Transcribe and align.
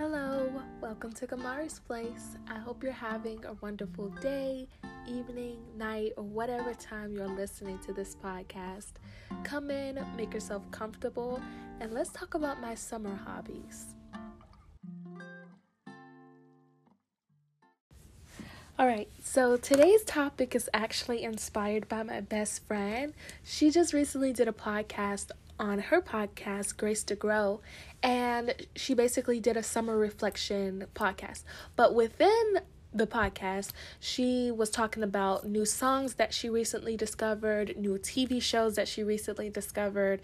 Hello, 0.00 0.50
welcome 0.80 1.12
to 1.12 1.26
Kamari's 1.26 1.78
Place. 1.78 2.38
I 2.48 2.58
hope 2.58 2.82
you're 2.82 2.90
having 2.90 3.44
a 3.44 3.52
wonderful 3.60 4.08
day, 4.22 4.66
evening, 5.06 5.58
night, 5.76 6.12
or 6.16 6.24
whatever 6.24 6.72
time 6.72 7.12
you're 7.12 7.28
listening 7.28 7.78
to 7.80 7.92
this 7.92 8.16
podcast. 8.16 8.92
Come 9.44 9.70
in, 9.70 10.02
make 10.16 10.32
yourself 10.32 10.62
comfortable, 10.70 11.38
and 11.82 11.92
let's 11.92 12.08
talk 12.12 12.32
about 12.32 12.62
my 12.62 12.74
summer 12.74 13.14
hobbies. 13.14 13.94
All 18.78 18.86
right, 18.86 19.10
so 19.22 19.58
today's 19.58 20.02
topic 20.04 20.54
is 20.54 20.70
actually 20.72 21.24
inspired 21.24 21.90
by 21.90 22.04
my 22.04 22.22
best 22.22 22.66
friend. 22.66 23.12
She 23.44 23.70
just 23.70 23.92
recently 23.92 24.32
did 24.32 24.48
a 24.48 24.52
podcast 24.52 25.32
on 25.60 25.78
her 25.78 26.00
podcast, 26.00 26.76
Grace 26.78 27.04
to 27.04 27.14
Grow, 27.14 27.60
and 28.02 28.54
she 28.74 28.94
basically 28.94 29.38
did 29.38 29.56
a 29.58 29.62
summer 29.62 29.96
reflection 29.96 30.86
podcast. 30.94 31.44
But 31.76 31.94
within 31.94 32.60
the 32.92 33.06
podcast, 33.06 33.72
she 34.00 34.50
was 34.50 34.70
talking 34.70 35.02
about 35.02 35.46
new 35.46 35.64
songs 35.64 36.14
that 36.14 36.32
she 36.32 36.48
recently 36.48 36.96
discovered, 36.96 37.76
new 37.76 37.98
TV 37.98 38.42
shows 38.42 38.74
that 38.74 38.88
she 38.88 39.04
recently 39.04 39.50
discovered, 39.50 40.22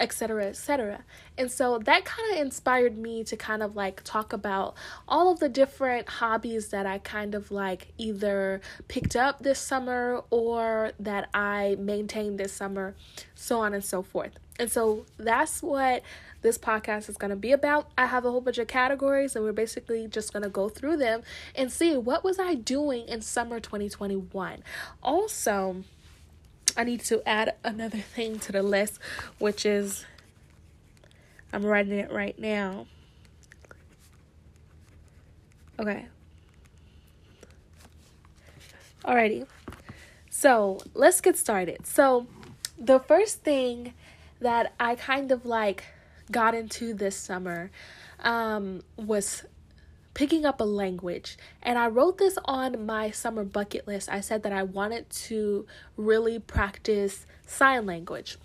etc 0.00 0.46
etc 0.46 1.04
and 1.38 1.50
so 1.50 1.78
that 1.78 2.04
kind 2.04 2.32
of 2.32 2.40
inspired 2.40 2.98
me 2.98 3.22
to 3.22 3.36
kind 3.36 3.62
of 3.62 3.76
like 3.76 4.02
talk 4.02 4.32
about 4.32 4.74
all 5.06 5.30
of 5.30 5.38
the 5.40 5.48
different 5.48 6.08
hobbies 6.08 6.68
that 6.68 6.86
i 6.86 6.98
kind 6.98 7.34
of 7.34 7.50
like 7.50 7.92
either 7.98 8.60
picked 8.88 9.14
up 9.14 9.42
this 9.42 9.58
summer 9.58 10.22
or 10.30 10.92
that 10.98 11.28
i 11.34 11.76
maintained 11.78 12.38
this 12.38 12.52
summer 12.52 12.94
so 13.42 13.60
on 13.60 13.74
and 13.74 13.84
so 13.84 14.02
forth. 14.02 14.32
And 14.58 14.70
so 14.70 15.04
that's 15.16 15.62
what 15.62 16.02
this 16.42 16.58
podcast 16.58 17.08
is 17.08 17.16
going 17.16 17.30
to 17.30 17.36
be 17.36 17.52
about. 17.52 17.90
I 17.98 18.06
have 18.06 18.24
a 18.24 18.30
whole 18.30 18.40
bunch 18.40 18.58
of 18.58 18.68
categories 18.68 19.34
and 19.34 19.44
we're 19.44 19.52
basically 19.52 20.06
just 20.06 20.32
going 20.32 20.42
to 20.44 20.48
go 20.48 20.68
through 20.68 20.98
them 20.98 21.22
and 21.54 21.70
see 21.72 21.96
what 21.96 22.24
was 22.24 22.38
i 22.38 22.54
doing 22.54 23.06
in 23.08 23.20
summer 23.20 23.60
2021 23.60 24.62
also 25.02 25.84
I 26.76 26.84
need 26.84 27.00
to 27.04 27.26
add 27.28 27.54
another 27.64 27.98
thing 28.14 28.38
to 28.40 28.52
the 28.52 28.62
list, 28.62 28.98
which 29.38 29.66
is 29.66 30.04
I'm 31.52 31.64
writing 31.64 31.98
it 31.98 32.10
right 32.10 32.38
now. 32.38 32.86
Okay. 35.78 36.06
Alrighty. 39.04 39.46
So 40.30 40.78
let's 40.94 41.20
get 41.20 41.36
started. 41.36 41.86
So, 41.86 42.26
the 42.78 42.98
first 43.00 43.42
thing 43.42 43.94
that 44.40 44.74
I 44.80 44.94
kind 44.94 45.30
of 45.30 45.44
like 45.44 45.84
got 46.30 46.54
into 46.54 46.94
this 46.94 47.16
summer 47.16 47.70
um, 48.20 48.82
was 48.96 49.44
picking 50.14 50.44
up 50.44 50.60
a 50.60 50.64
language. 50.64 51.36
And 51.62 51.78
I 51.78 51.88
wrote 51.88 52.18
this 52.18 52.38
on 52.44 52.86
my 52.86 53.10
summer 53.10 53.44
bucket 53.44 53.86
list. 53.86 54.08
I 54.08 54.20
said 54.20 54.42
that 54.42 54.52
I 54.52 54.62
wanted 54.62 55.08
to 55.10 55.66
really 55.96 56.38
practice 56.38 57.26
sign 57.46 57.86
language. 57.86 58.38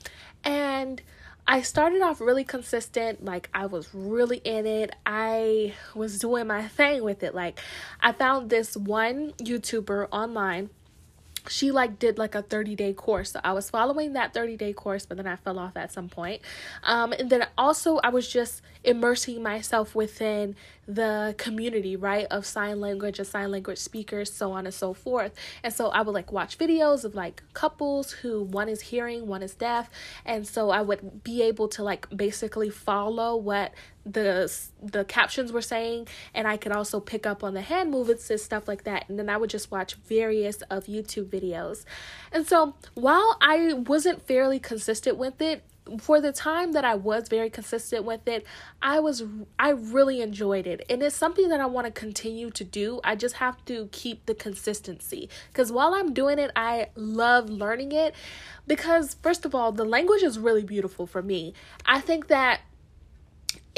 And 0.44 1.02
I 1.50 1.62
started 1.62 2.02
off 2.02 2.20
really 2.20 2.44
consistent, 2.44 3.24
like 3.24 3.50
I 3.54 3.68
was 3.68 3.90
really 3.94 4.38
in 4.38 4.66
it. 4.66 4.94
I 5.06 5.74
was 5.96 6.20
doing 6.20 6.48
my 6.48 6.68
thing 6.68 7.04
with 7.04 7.24
it. 7.24 7.34
Like 7.34 7.62
I 8.02 8.12
found 8.12 8.50
this 8.50 8.76
one 8.76 9.32
YouTuber 9.40 10.10
online 10.12 10.70
she 11.50 11.72
like 11.72 12.00
did 12.00 12.18
like 12.18 12.36
a 12.36 12.42
30 12.42 12.76
day 12.76 12.94
course. 12.94 13.32
So 13.32 13.40
i 13.44 13.54
was 13.54 13.70
following 13.70 14.14
that 14.14 14.34
30 14.34 14.58
day 14.58 14.74
course 14.74 15.06
but 15.06 15.18
then 15.18 15.28
i 15.28 15.36
fell 15.36 15.60
off 15.60 15.76
at 15.78 15.92
some 15.92 16.10
point. 16.10 16.42
Um, 16.84 17.14
and 17.14 17.30
then 17.30 17.48
also 17.58 17.98
i 17.98 18.10
was 18.10 18.28
just 18.28 18.62
immersing 18.84 19.44
myself 19.44 19.96
within 19.96 20.56
the 20.88 21.36
community 21.38 21.96
right 21.98 22.26
of 22.32 22.46
sign 22.46 22.80
language 22.80 23.20
and 23.20 23.28
sign 23.28 23.52
language 23.52 23.78
speakers 23.78 24.32
so 24.32 24.52
on 24.52 24.66
and 24.66 24.74
so 24.74 24.94
forth. 24.94 25.34
And 25.64 25.74
so 25.74 25.90
i 25.90 26.02
would 26.02 26.14
like 26.14 26.32
watch 26.32 26.58
videos 26.58 27.04
of 27.04 27.16
like 27.16 27.44
couples 27.54 28.12
who 28.12 28.44
one 28.44 28.70
is 28.70 28.82
hearing 28.82 29.28
one 29.28 29.44
is 29.44 29.54
deaf. 29.54 29.90
And 30.26 30.48
so 30.48 30.70
i 30.70 30.82
would 30.82 31.24
be 31.24 31.42
able 31.42 31.68
to 31.70 31.84
like 31.84 32.08
basically 32.16 32.70
follow 32.70 33.36
what 33.36 33.74
the 34.14 34.52
the 34.82 35.04
captions 35.06 35.52
were 35.52 35.62
saying 35.62 36.08
and 36.34 36.48
I 36.48 36.58
could 36.58 36.72
also 36.72 37.00
pick 37.00 37.26
up 37.26 37.44
on 37.44 37.54
the 37.54 37.62
hand 37.62 37.92
movements 37.92 38.30
and 38.30 38.40
stuff 38.40 38.68
like 38.68 38.84
that 38.84 39.08
and 39.10 39.20
then 39.20 39.30
I 39.30 39.38
would 39.38 39.50
just 39.50 39.72
watch 39.72 39.96
various 39.96 40.62
of 40.64 40.86
YouTube 40.86 41.26
videos. 41.26 41.86
And 42.32 42.48
so 42.48 42.76
while 42.94 43.38
I 43.42 43.74
wasn't 43.74 44.26
fairly 44.28 44.60
consistent 44.60 45.18
with 45.18 45.42
it, 45.42 45.64
for 46.00 46.20
the 46.20 46.32
time 46.32 46.74
that 46.74 46.84
I 46.84 46.96
was 46.96 47.28
very 47.30 47.50
consistent 47.50 48.04
with 48.04 48.28
it, 48.28 48.46
I 48.82 49.00
was 49.00 49.24
I 49.58 49.70
really 49.70 50.22
enjoyed 50.22 50.68
it. 50.68 50.86
And 50.90 51.02
it's 51.02 51.16
something 51.16 51.50
that 51.50 51.60
I 51.60 51.66
want 51.66 51.86
to 51.86 51.92
continue 51.92 52.50
to 52.52 52.64
do. 52.64 53.00
I 53.04 53.16
just 53.16 53.36
have 53.36 53.64
to 53.66 53.90
keep 53.92 54.26
the 54.26 54.36
consistency 54.36 55.30
cuz 55.54 55.72
while 55.72 55.94
I'm 55.94 56.14
doing 56.14 56.40
it, 56.40 56.52
I 56.56 56.90
love 56.96 57.50
learning 57.50 57.92
it 57.92 58.16
because 58.66 59.16
first 59.22 59.46
of 59.46 59.56
all, 59.56 59.72
the 59.72 59.86
language 59.86 60.24
is 60.24 60.38
really 60.38 60.64
beautiful 60.64 61.08
for 61.08 61.22
me. 61.22 61.54
I 61.86 62.02
think 62.02 62.28
that 62.28 62.62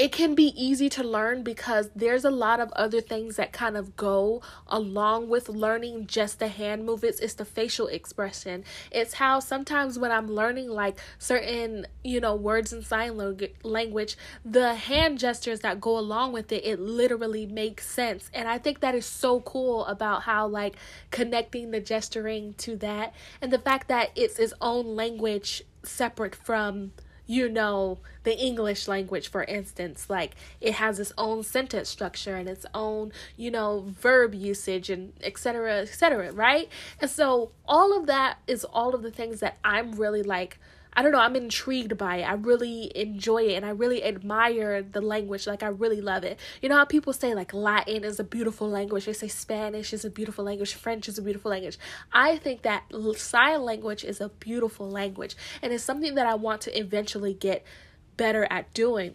it 0.00 0.12
can 0.12 0.34
be 0.34 0.54
easy 0.56 0.88
to 0.88 1.04
learn 1.04 1.42
because 1.42 1.90
there's 1.94 2.24
a 2.24 2.30
lot 2.30 2.58
of 2.58 2.72
other 2.72 3.02
things 3.02 3.36
that 3.36 3.52
kind 3.52 3.76
of 3.76 3.96
go 3.98 4.40
along 4.66 5.28
with 5.28 5.50
learning 5.50 6.06
just 6.06 6.38
the 6.38 6.48
hand 6.48 6.86
movements. 6.86 7.20
It's 7.20 7.34
the 7.34 7.44
facial 7.44 7.86
expression. 7.86 8.64
It's 8.90 9.12
how 9.12 9.40
sometimes 9.40 9.98
when 9.98 10.10
I'm 10.10 10.26
learning 10.26 10.70
like 10.70 10.98
certain, 11.18 11.86
you 12.02 12.18
know, 12.18 12.34
words 12.34 12.72
in 12.72 12.82
sign 12.82 13.20
language, 13.62 14.16
the 14.42 14.74
hand 14.74 15.18
gestures 15.18 15.60
that 15.60 15.82
go 15.82 15.98
along 15.98 16.32
with 16.32 16.50
it, 16.50 16.64
it 16.64 16.80
literally 16.80 17.44
makes 17.44 17.86
sense. 17.86 18.30
And 18.32 18.48
I 18.48 18.56
think 18.56 18.80
that 18.80 18.94
is 18.94 19.04
so 19.04 19.40
cool 19.40 19.84
about 19.84 20.22
how 20.22 20.46
like 20.46 20.76
connecting 21.10 21.72
the 21.72 21.80
gesturing 21.80 22.54
to 22.54 22.74
that 22.76 23.12
and 23.42 23.52
the 23.52 23.58
fact 23.58 23.88
that 23.88 24.12
it's 24.16 24.38
its 24.38 24.54
own 24.62 24.96
language 24.96 25.62
separate 25.84 26.34
from 26.34 26.92
you 27.30 27.48
know 27.48 27.98
the 28.24 28.36
english 28.38 28.88
language 28.88 29.28
for 29.28 29.44
instance 29.44 30.10
like 30.10 30.34
it 30.60 30.74
has 30.74 30.98
its 30.98 31.12
own 31.16 31.44
sentence 31.44 31.88
structure 31.88 32.34
and 32.34 32.48
its 32.48 32.66
own 32.74 33.12
you 33.36 33.50
know 33.50 33.84
verb 33.86 34.34
usage 34.34 34.90
and 34.90 35.12
etc 35.22 35.78
etc 35.82 36.32
right? 36.32 36.68
And 37.00 37.10
so 37.10 37.52
all 37.66 37.96
of 37.96 38.06
that 38.06 38.38
is 38.46 38.64
all 38.64 38.94
of 38.94 39.02
the 39.02 39.10
things 39.10 39.40
that 39.40 39.58
i'm 39.64 39.92
really 39.92 40.22
like 40.22 40.58
I 40.92 41.02
don't 41.02 41.12
know, 41.12 41.18
I'm 41.18 41.36
intrigued 41.36 41.96
by 41.96 42.16
it. 42.16 42.22
I 42.22 42.34
really 42.34 42.90
enjoy 42.94 43.44
it 43.44 43.54
and 43.54 43.64
I 43.64 43.70
really 43.70 44.02
admire 44.02 44.82
the 44.82 45.00
language. 45.00 45.46
Like, 45.46 45.62
I 45.62 45.68
really 45.68 46.00
love 46.00 46.24
it. 46.24 46.38
You 46.60 46.68
know 46.68 46.76
how 46.76 46.84
people 46.84 47.12
say, 47.12 47.34
like, 47.34 47.54
Latin 47.54 48.04
is 48.04 48.18
a 48.18 48.24
beautiful 48.24 48.68
language? 48.68 49.06
They 49.06 49.12
say 49.12 49.28
Spanish 49.28 49.92
is 49.92 50.04
a 50.04 50.10
beautiful 50.10 50.44
language, 50.44 50.74
French 50.74 51.08
is 51.08 51.18
a 51.18 51.22
beautiful 51.22 51.50
language. 51.50 51.78
I 52.12 52.38
think 52.38 52.62
that 52.62 52.84
sign 53.16 53.62
language 53.62 54.04
is 54.04 54.20
a 54.20 54.28
beautiful 54.28 54.90
language 54.90 55.36
and 55.62 55.72
it's 55.72 55.84
something 55.84 56.14
that 56.16 56.26
I 56.26 56.34
want 56.34 56.62
to 56.62 56.78
eventually 56.78 57.34
get 57.34 57.64
better 58.16 58.46
at 58.50 58.72
doing. 58.74 59.14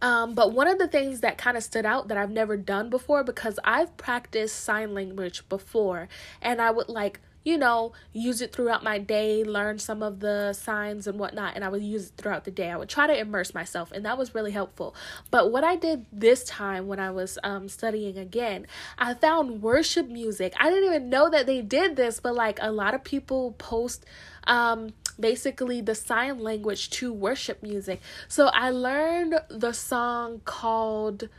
Um, 0.00 0.34
but 0.34 0.52
one 0.52 0.68
of 0.68 0.78
the 0.78 0.86
things 0.86 1.20
that 1.20 1.38
kind 1.38 1.56
of 1.56 1.62
stood 1.62 1.84
out 1.84 2.08
that 2.08 2.16
I've 2.16 2.30
never 2.30 2.56
done 2.56 2.88
before 2.88 3.24
because 3.24 3.58
I've 3.64 3.96
practiced 3.96 4.60
sign 4.60 4.94
language 4.94 5.48
before 5.48 6.08
and 6.40 6.60
I 6.60 6.70
would 6.70 6.88
like 6.88 7.20
you 7.48 7.56
know, 7.56 7.92
use 8.12 8.42
it 8.42 8.52
throughout 8.52 8.84
my 8.84 8.98
day, 8.98 9.42
learn 9.42 9.78
some 9.78 10.02
of 10.02 10.20
the 10.20 10.52
signs 10.52 11.06
and 11.06 11.18
whatnot, 11.18 11.54
and 11.54 11.64
I 11.64 11.70
would 11.70 11.82
use 11.82 12.08
it 12.08 12.12
throughout 12.18 12.44
the 12.44 12.50
day. 12.50 12.70
I 12.70 12.76
would 12.76 12.90
try 12.90 13.06
to 13.06 13.18
immerse 13.18 13.54
myself, 13.54 13.90
and 13.90 14.04
that 14.04 14.18
was 14.18 14.34
really 14.34 14.50
helpful. 14.50 14.94
But 15.30 15.50
what 15.50 15.64
I 15.64 15.74
did 15.74 16.04
this 16.12 16.44
time 16.44 16.88
when 16.88 17.00
I 17.00 17.10
was 17.10 17.38
um, 17.42 17.70
studying 17.70 18.18
again, 18.18 18.66
I 18.98 19.14
found 19.14 19.62
worship 19.62 20.08
music. 20.08 20.52
I 20.60 20.68
didn't 20.68 20.84
even 20.84 21.08
know 21.08 21.30
that 21.30 21.46
they 21.46 21.62
did 21.62 21.96
this, 21.96 22.20
but 22.20 22.34
like 22.34 22.58
a 22.60 22.70
lot 22.70 22.92
of 22.92 23.02
people 23.02 23.52
post 23.52 24.04
um, 24.44 24.90
basically 25.18 25.80
the 25.80 25.94
sign 25.94 26.40
language 26.40 26.90
to 26.90 27.14
worship 27.14 27.62
music. 27.62 28.02
So 28.28 28.48
I 28.48 28.68
learned 28.68 29.40
the 29.48 29.72
song 29.72 30.42
called 30.44 31.30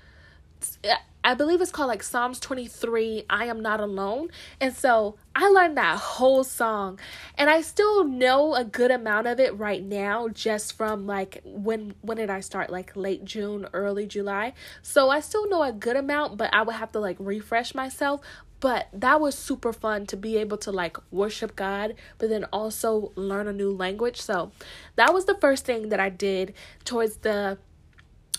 I 1.23 1.33
believe 1.33 1.61
it's 1.61 1.71
called 1.71 1.89
like 1.89 2.03
Psalms 2.03 2.39
23, 2.39 3.25
I 3.29 3.45
Am 3.45 3.61
Not 3.61 3.81
Alone. 3.81 4.29
And 4.61 4.73
so 4.73 5.17
I 5.35 5.49
learned 5.49 5.77
that 5.77 5.97
whole 5.97 6.43
song. 6.43 6.99
And 7.37 7.49
I 7.49 7.61
still 7.61 8.03
know 8.03 8.55
a 8.55 8.63
good 8.63 8.89
amount 8.89 9.27
of 9.27 9.39
it 9.39 9.57
right 9.57 9.83
now 9.83 10.29
just 10.29 10.73
from 10.73 11.05
like 11.05 11.41
when 11.43 11.93
when 12.01 12.17
did 12.17 12.29
I 12.29 12.39
start? 12.39 12.69
Like 12.69 12.95
late 12.95 13.25
June, 13.25 13.67
early 13.73 14.07
July. 14.07 14.53
So 14.81 15.09
I 15.09 15.19
still 15.19 15.49
know 15.49 15.61
a 15.63 15.73
good 15.73 15.97
amount, 15.97 16.37
but 16.37 16.53
I 16.53 16.61
would 16.61 16.75
have 16.75 16.91
to 16.93 16.99
like 16.99 17.17
refresh 17.19 17.75
myself. 17.75 18.21
But 18.59 18.87
that 18.91 19.21
was 19.21 19.35
super 19.35 19.71
fun 19.71 20.05
to 20.07 20.17
be 20.17 20.37
able 20.37 20.57
to 20.57 20.71
like 20.71 20.97
worship 21.11 21.55
God, 21.55 21.95
but 22.17 22.29
then 22.29 22.43
also 22.45 23.13
learn 23.15 23.47
a 23.47 23.53
new 23.53 23.71
language. 23.71 24.21
So 24.21 24.51
that 24.95 25.13
was 25.13 25.25
the 25.25 25.35
first 25.35 25.65
thing 25.65 25.89
that 25.89 25.99
I 25.99 26.09
did 26.09 26.53
towards 26.83 27.17
the 27.17 27.57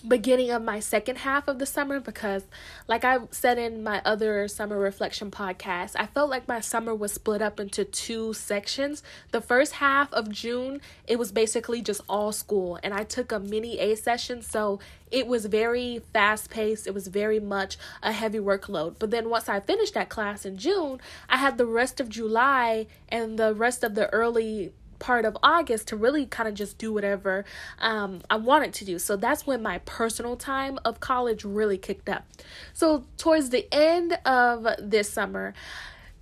beginning 0.07 0.51
of 0.51 0.63
my 0.63 0.81
second 0.81 1.19
half 1.19 1.47
of 1.49 1.59
the 1.59 1.67
summer 1.67 2.01
because 2.01 2.45
like 2.89 3.05
I 3.05 3.19
said 3.31 3.59
in 3.59 3.83
my 3.83 4.01
other 4.05 4.49
summer 4.49 4.79
reflection 4.79 5.31
podcast, 5.31 5.95
I 5.97 6.07
felt 6.07 6.31
like 6.31 6.49
my 6.49 6.61
summer 6.61 6.95
was 6.95 7.13
split 7.13 7.43
up 7.43 7.61
into 7.61 7.85
two 7.85 8.33
sections. 8.33 9.03
The 9.31 9.41
first 9.41 9.75
half 9.75 10.13
of 10.13 10.31
June, 10.31 10.81
it 11.07 11.19
was 11.19 11.33
basically 11.33 11.83
just 11.83 12.01
all 12.09 12.33
school 12.33 12.79
and 12.83 12.95
I 12.95 13.05
took 13.05 13.33
a 13.33 13.39
mini 13.39 13.79
A 13.79 13.97
session, 13.97 14.43
so 14.43 14.81
it 15.11 15.27
was 15.27 15.47
very 15.47 16.01
fast 16.13 16.51
paced. 16.51 16.87
It 16.87 16.95
was 16.95 17.09
very 17.09 17.41
much 17.41 17.77
a 18.03 18.13
heavy 18.13 18.39
workload. 18.39 18.97
But 18.99 19.11
then 19.11 19.29
once 19.29 19.49
I 19.49 19.61
finished 19.61 19.95
that 19.95 20.09
class 20.09 20.45
in 20.45 20.57
June, 20.57 21.01
I 21.29 21.37
had 21.37 21.59
the 21.59 21.67
rest 21.67 22.01
of 22.01 22.09
July 22.09 22.87
and 23.09 23.39
the 23.39 23.55
rest 23.55 23.83
of 23.83 23.95
the 23.95 24.09
early 24.13 24.73
part 25.01 25.25
of 25.25 25.37
August 25.43 25.89
to 25.89 25.97
really 25.97 26.27
kind 26.27 26.49
of 26.49 26.55
just 26.55 26.79
do 26.79 26.93
whatever 26.93 27.45
um, 27.81 28.21
I 28.31 28.37
wanted 28.37 28.73
to 28.75 28.85
do. 28.85 29.01
So 29.01 29.17
that's 29.17 29.47
when 29.47 29.63
my 29.63 29.79
personal 29.79 30.37
time 30.37 30.79
of 30.85 31.01
college 31.01 31.45
really 31.45 31.79
kicked 31.79 32.09
up. 32.09 32.25
So 32.73 33.05
towards 33.17 33.51
the 33.51 33.67
end 33.75 34.17
of 34.25 34.67
this 34.79 35.11
summer, 35.11 35.55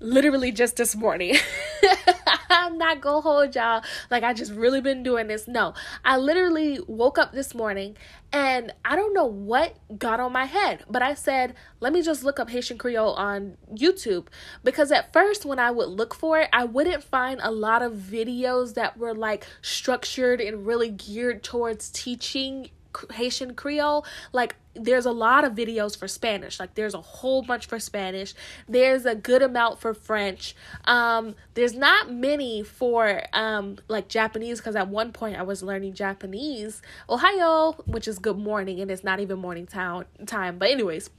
literally 0.00 0.52
just 0.52 0.76
this 0.76 0.96
morning. 0.96 1.36
I'm 2.50 2.78
not 2.78 3.00
gonna 3.00 3.20
hold 3.20 3.54
y'all 3.54 3.82
like 4.10 4.22
I 4.22 4.32
just 4.32 4.52
really 4.52 4.80
been 4.80 5.02
doing 5.02 5.26
this. 5.26 5.46
No, 5.46 5.74
I 6.04 6.16
literally 6.16 6.80
woke 6.86 7.18
up 7.18 7.32
this 7.32 7.54
morning 7.54 7.96
and 8.32 8.72
I 8.84 8.96
don't 8.96 9.14
know 9.14 9.24
what 9.24 9.76
got 9.98 10.20
on 10.20 10.32
my 10.32 10.44
head, 10.44 10.84
but 10.88 11.02
I 11.02 11.14
said, 11.14 11.54
let 11.80 11.92
me 11.92 12.02
just 12.02 12.24
look 12.24 12.38
up 12.38 12.50
Haitian 12.50 12.76
Creole 12.76 13.14
on 13.14 13.56
YouTube 13.72 14.26
because 14.64 14.92
at 14.92 15.12
first, 15.12 15.44
when 15.46 15.58
I 15.58 15.70
would 15.70 15.88
look 15.88 16.14
for 16.14 16.38
it, 16.38 16.48
I 16.52 16.64
wouldn't 16.64 17.02
find 17.02 17.40
a 17.42 17.50
lot 17.50 17.82
of 17.82 17.94
videos 17.94 18.74
that 18.74 18.98
were 18.98 19.14
like 19.14 19.46
structured 19.62 20.40
and 20.40 20.66
really 20.66 20.90
geared 20.90 21.42
towards 21.42 21.90
teaching 21.90 22.70
Haitian 23.12 23.54
Creole. 23.54 24.04
Like 24.32 24.56
there's 24.74 25.06
a 25.06 25.12
lot 25.12 25.44
of 25.44 25.54
videos 25.54 25.96
for 25.96 26.06
Spanish. 26.08 26.60
Like 26.60 26.74
there's 26.74 26.94
a 26.94 27.00
whole 27.00 27.42
bunch 27.42 27.66
for 27.66 27.78
Spanish. 27.78 28.34
There's 28.68 29.06
a 29.06 29.14
good 29.14 29.42
amount 29.42 29.80
for 29.80 29.94
French. 29.94 30.54
Um 30.84 31.34
there's 31.54 31.74
not 31.74 32.10
many 32.12 32.62
for 32.62 33.22
um 33.32 33.78
like 33.88 34.08
Japanese 34.08 34.60
cuz 34.60 34.76
at 34.76 34.88
one 34.88 35.12
point 35.12 35.36
I 35.36 35.42
was 35.42 35.62
learning 35.62 35.94
Japanese. 35.94 36.82
Ohio, 37.08 37.72
which 37.86 38.08
is 38.08 38.18
good 38.18 38.38
morning 38.38 38.80
and 38.80 38.90
it's 38.90 39.04
not 39.04 39.20
even 39.20 39.38
morning 39.38 39.66
town 39.66 40.04
time. 40.26 40.58
But 40.58 40.70
anyways, 40.70 41.10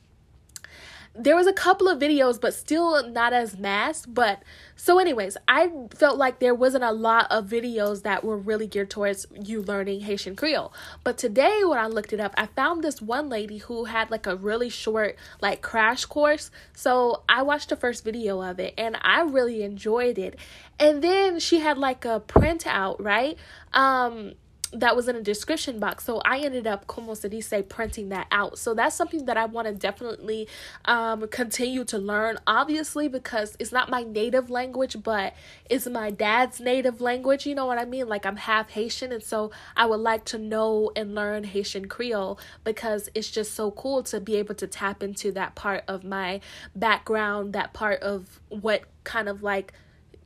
there 1.15 1.35
was 1.35 1.47
a 1.47 1.53
couple 1.53 1.87
of 1.87 1.99
videos 1.99 2.39
but 2.39 2.53
still 2.53 3.07
not 3.09 3.33
as 3.33 3.57
mass 3.57 4.05
but 4.05 4.41
so 4.75 4.99
anyways 4.99 5.37
i 5.47 5.69
felt 5.93 6.17
like 6.17 6.39
there 6.39 6.53
wasn't 6.53 6.83
a 6.83 6.91
lot 6.91 7.25
of 7.29 7.47
videos 7.47 8.03
that 8.03 8.23
were 8.23 8.37
really 8.37 8.67
geared 8.67 8.89
towards 8.89 9.25
you 9.33 9.61
learning 9.61 10.01
haitian 10.01 10.35
creole. 10.35 10.73
But 11.03 11.17
today 11.17 11.61
when 11.63 11.77
i 11.77 11.87
looked 11.87 12.13
it 12.13 12.19
up 12.19 12.33
i 12.37 12.45
found 12.45 12.83
this 12.83 13.01
one 13.01 13.29
lady 13.29 13.57
who 13.57 13.85
had 13.85 14.11
like 14.11 14.27
a 14.27 14.35
really 14.35 14.69
short 14.69 15.15
like 15.41 15.61
crash 15.61 16.05
course. 16.05 16.51
So 16.73 17.23
i 17.27 17.41
watched 17.41 17.69
the 17.69 17.75
first 17.75 18.03
video 18.03 18.41
of 18.41 18.59
it 18.59 18.73
and 18.77 18.97
i 19.01 19.21
really 19.21 19.63
enjoyed 19.63 20.17
it. 20.17 20.37
And 20.79 21.01
then 21.01 21.39
she 21.39 21.59
had 21.59 21.77
like 21.77 22.05
a 22.05 22.21
printout 22.21 22.97
right? 22.99 23.37
Um 23.73 24.33
that 24.71 24.95
was 24.95 25.07
in 25.07 25.15
a 25.15 25.21
description 25.21 25.79
box. 25.79 26.03
So 26.03 26.21
I 26.25 26.39
ended 26.39 26.67
up, 26.67 26.85
como 26.85 27.13
se 27.15 27.29
dice, 27.29 27.63
printing 27.67 28.09
that 28.09 28.27
out. 28.31 28.59
So 28.59 28.73
that's 28.73 28.95
something 28.95 29.25
that 29.25 29.37
I 29.37 29.45
want 29.45 29.67
to 29.67 29.73
definitely 29.73 30.47
um, 30.85 31.27
continue 31.29 31.83
to 31.85 31.97
learn, 31.97 32.37
obviously, 32.45 33.07
because 33.07 33.55
it's 33.59 33.71
not 33.71 33.89
my 33.89 34.03
native 34.03 34.49
language, 34.49 34.97
but 35.01 35.33
it's 35.69 35.87
my 35.87 36.11
dad's 36.11 36.59
native 36.59 37.01
language. 37.01 37.47
You 37.47 37.55
know 37.55 37.65
what 37.65 37.79
I 37.79 37.85
mean? 37.85 38.07
Like 38.07 38.25
I'm 38.25 38.35
half 38.35 38.69
Haitian. 38.71 39.11
And 39.11 39.23
so 39.23 39.51
I 39.75 39.85
would 39.87 40.01
like 40.01 40.25
to 40.25 40.37
know 40.37 40.91
and 40.95 41.15
learn 41.15 41.45
Haitian 41.45 41.87
Creole 41.87 42.39
because 42.63 43.09
it's 43.15 43.31
just 43.31 43.53
so 43.53 43.71
cool 43.71 44.03
to 44.03 44.19
be 44.19 44.35
able 44.35 44.55
to 44.55 44.67
tap 44.67 45.01
into 45.01 45.31
that 45.31 45.55
part 45.55 45.83
of 45.87 46.03
my 46.03 46.41
background, 46.75 47.53
that 47.53 47.73
part 47.73 48.01
of 48.01 48.39
what 48.49 48.83
kind 49.03 49.27
of 49.27 49.41
like 49.41 49.73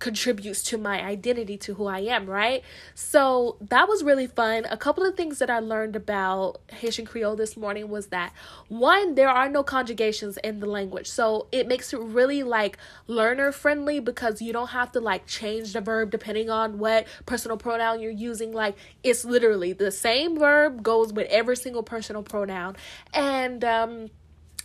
contributes 0.04 0.62
to 0.62 0.78
my 0.78 1.02
identity 1.02 1.56
to 1.56 1.76
who 1.76 1.86
I 1.86 2.00
am, 2.00 2.30
right? 2.30 2.62
So 2.94 3.56
that 3.62 3.88
was 3.88 4.04
really 4.04 4.28
fun. 4.28 4.66
A 4.70 4.76
couple 4.76 5.06
of 5.06 5.16
things 5.16 5.40
that 5.40 5.50
I 5.50 5.60
learned 5.60 5.96
about 5.96 6.60
Haitian 6.68 7.06
Creole 7.06 7.38
this 7.38 7.56
morning 7.56 7.88
was 7.88 8.08
that 8.08 8.34
one, 8.68 9.16
there 9.16 9.30
are 9.30 9.48
no 9.48 9.64
conjugations 9.64 10.36
in 10.44 10.60
the 10.60 10.66
language. 10.66 11.10
So 11.10 11.48
it 11.54 11.70
makes 11.70 11.94
it 11.94 12.02
really 12.02 12.44
like 12.44 12.78
learner 13.08 13.54
friendly 13.54 14.02
because 14.02 14.42
you 14.42 14.52
don't 14.52 14.72
have 14.72 14.92
to 14.92 15.00
like 15.00 15.26
change 15.26 15.72
the 15.72 15.80
verb 15.80 16.12
depending 16.12 16.50
on 16.50 16.80
what 16.80 17.08
personal 17.26 17.56
pronoun 17.56 18.02
you're 18.02 18.12
using. 18.12 18.52
Like 18.52 18.76
it's 19.06 19.24
literally 19.24 19.72
the 19.72 19.90
same 19.90 20.38
verb 20.38 20.84
goes 20.84 21.14
with 21.14 21.30
every 21.30 21.56
single 21.56 21.82
personal 21.82 22.24
pronoun. 22.24 22.76
And 23.14 23.64
um 23.64 24.10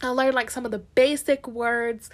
I 0.01 0.09
learned 0.11 0.35
like 0.35 0.51
some 0.51 0.65
of 0.65 0.71
the 0.71 0.79
basic 0.79 1.49
words. 1.49 2.09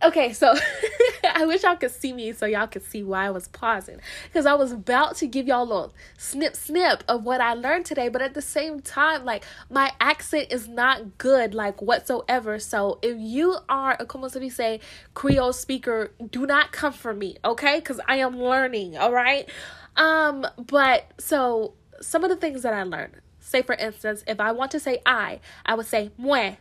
Okay, 0.00 0.32
so 0.32 0.54
I 1.34 1.44
wish 1.44 1.64
y'all 1.64 1.74
could 1.76 1.90
see 1.90 2.12
me 2.12 2.32
so 2.32 2.46
y'all 2.46 2.68
could 2.68 2.84
see 2.84 3.02
why 3.02 3.26
I 3.26 3.30
was 3.30 3.48
pausing. 3.48 3.98
Because 4.24 4.46
I 4.46 4.54
was 4.54 4.70
about 4.70 5.16
to 5.16 5.26
give 5.26 5.48
y'all 5.48 5.64
a 5.64 5.64
little 5.64 5.94
snip 6.16 6.54
snip 6.54 7.02
of 7.08 7.24
what 7.24 7.40
I 7.40 7.54
learned 7.54 7.84
today, 7.84 8.08
but 8.08 8.22
at 8.22 8.34
the 8.34 8.42
same 8.42 8.80
time, 8.80 9.24
like 9.24 9.44
my 9.68 9.92
accent 10.00 10.52
is 10.52 10.68
not 10.68 11.18
good, 11.18 11.52
like 11.52 11.82
whatsoever. 11.82 12.60
So 12.60 13.00
if 13.02 13.16
you 13.18 13.56
are 13.68 13.96
a 13.98 14.06
como 14.06 14.28
se 14.28 14.38
dice 14.38 14.80
Creole 15.14 15.52
speaker, 15.52 16.12
do 16.30 16.46
not 16.46 16.70
come 16.70 16.92
for 16.92 17.12
me, 17.12 17.36
okay? 17.44 17.80
Because 17.80 18.00
I 18.06 18.16
am 18.18 18.38
learning, 18.38 18.96
all 18.96 19.12
right? 19.12 19.48
Um, 19.96 20.46
but 20.56 21.12
so 21.18 21.74
some 22.00 22.22
of 22.22 22.30
the 22.30 22.36
things 22.36 22.62
that 22.62 22.72
I 22.72 22.84
learned. 22.84 23.14
Say 23.40 23.62
for 23.62 23.74
instance, 23.74 24.22
if 24.28 24.38
I 24.38 24.52
want 24.52 24.70
to 24.72 24.80
say 24.80 25.00
I, 25.04 25.40
I 25.66 25.74
would 25.74 25.86
say 25.86 26.12
moi, 26.16 26.56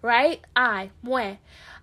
right? 0.00 0.40
I, 0.56 0.90
moi. 1.02 1.36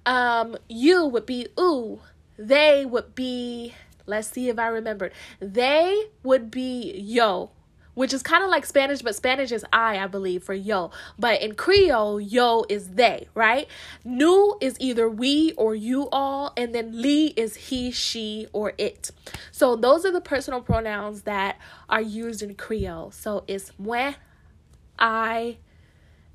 Um, 0.06 0.58
you 0.70 1.06
would 1.06 1.26
be 1.26 1.48
ooh. 1.60 2.02
They 2.38 2.86
would 2.86 3.16
be, 3.16 3.74
let's 4.06 4.28
see 4.28 4.50
if 4.50 4.60
I 4.60 4.68
remembered. 4.68 5.14
They 5.40 6.08
would 6.22 6.52
be 6.52 6.92
yo, 6.98 7.52
which 7.94 8.14
is 8.14 8.22
kind 8.22 8.44
of 8.44 8.50
like 8.50 8.66
Spanish, 8.66 9.02
but 9.02 9.16
Spanish 9.16 9.54
is 9.54 9.66
I, 9.72 9.98
I 9.98 10.08
believe, 10.08 10.44
for 10.44 10.54
yo. 10.54 10.92
But 11.18 11.42
in 11.42 11.56
Creole, 11.56 12.20
yo 12.20 12.66
is 12.68 12.90
they, 12.90 13.30
right? 13.34 13.68
Nu 14.04 14.58
is 14.60 14.76
either 14.82 15.10
we 15.10 15.54
or 15.54 15.76
you 15.76 16.10
all, 16.12 16.52
and 16.58 16.76
then 16.76 17.02
li 17.02 17.28
is 17.38 17.56
he, 17.56 17.90
she, 17.90 18.48
or 18.52 18.74
it. 18.78 19.12
So 19.54 19.78
those 19.78 20.06
are 20.06 20.12
the 20.12 20.20
personal 20.20 20.60
pronouns 20.60 21.22
that 21.22 21.58
are 21.88 22.02
used 22.02 22.44
in 22.44 22.56
Creole. 22.56 23.12
So 23.12 23.46
it's 23.48 23.72
moi, 23.80 24.16
I. 25.00 25.58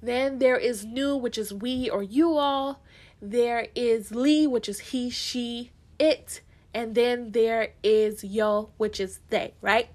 Then 0.03 0.39
there 0.39 0.57
is 0.57 0.87
nu, 0.87 1.15
which 1.15 1.37
is 1.37 1.53
we 1.53 1.91
or 1.91 2.03
you 2.03 2.39
all. 2.39 2.83
There 3.23 3.67
is 3.75 4.15
li, 4.15 4.47
which 4.47 4.69
is 4.69 4.81
he, 4.81 5.11
she, 5.11 5.71
it. 5.99 6.41
And 6.73 6.95
then 6.95 7.33
there 7.33 7.73
is 7.83 8.23
yo, 8.23 8.71
which 8.77 9.01
is 9.01 9.21
they, 9.29 9.55
right? 9.61 9.89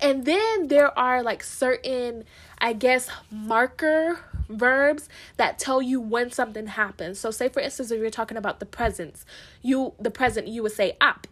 And 0.00 0.24
then 0.24 0.68
there 0.68 0.96
are 0.98 1.22
like 1.22 1.42
certain, 1.42 2.24
I 2.58 2.72
guess, 2.72 3.08
marker 3.30 4.18
verbs 4.48 5.08
that 5.36 5.58
tell 5.58 5.82
you 5.82 6.00
when 6.00 6.30
something 6.30 6.66
happens. 6.66 7.18
So 7.18 7.30
say 7.30 7.48
for 7.48 7.60
instance 7.60 7.90
if 7.90 8.00
you're 8.00 8.10
talking 8.10 8.36
about 8.36 8.60
the 8.60 8.66
presents, 8.66 9.26
you 9.60 9.94
the 9.98 10.10
present 10.10 10.48
you 10.48 10.62
would 10.62 10.72
say 10.72 10.96
up. 11.00 11.26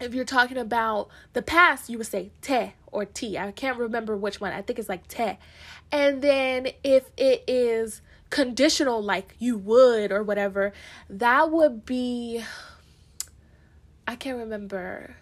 If 0.00 0.14
you're 0.14 0.24
talking 0.24 0.56
about 0.56 1.08
the 1.34 1.42
past, 1.42 1.90
you 1.90 1.98
would 1.98 2.06
say 2.06 2.30
te 2.40 2.72
or 2.90 3.04
ti. 3.04 3.36
I 3.36 3.50
can't 3.52 3.78
remember 3.78 4.16
which 4.16 4.40
one. 4.40 4.52
I 4.52 4.62
think 4.62 4.78
it's 4.78 4.88
like 4.88 5.08
te. 5.08 5.38
And 5.92 6.22
then 6.22 6.68
if 6.84 7.10
it 7.16 7.44
is 7.46 8.00
conditional 8.30 9.02
like 9.02 9.34
you 9.38 9.58
would 9.58 10.12
or 10.12 10.22
whatever, 10.22 10.72
that 11.08 11.50
would 11.50 11.84
be 11.84 12.42
I 14.06 14.16
can't 14.16 14.38
remember. 14.38 15.16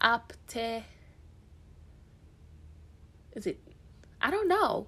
Apte 0.00 0.84
Is 3.34 3.46
it 3.46 3.60
I 4.22 4.30
don't 4.30 4.48
know. 4.48 4.86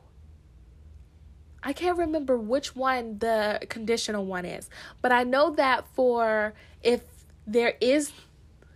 I 1.62 1.72
can't 1.72 1.96
remember 1.96 2.36
which 2.36 2.74
one 2.74 3.18
the 3.18 3.60
conditional 3.68 4.26
one 4.26 4.44
is, 4.44 4.68
but 5.00 5.12
I 5.12 5.22
know 5.22 5.50
that 5.54 5.86
for 5.94 6.54
if 6.82 7.02
there 7.46 7.74
is 7.80 8.12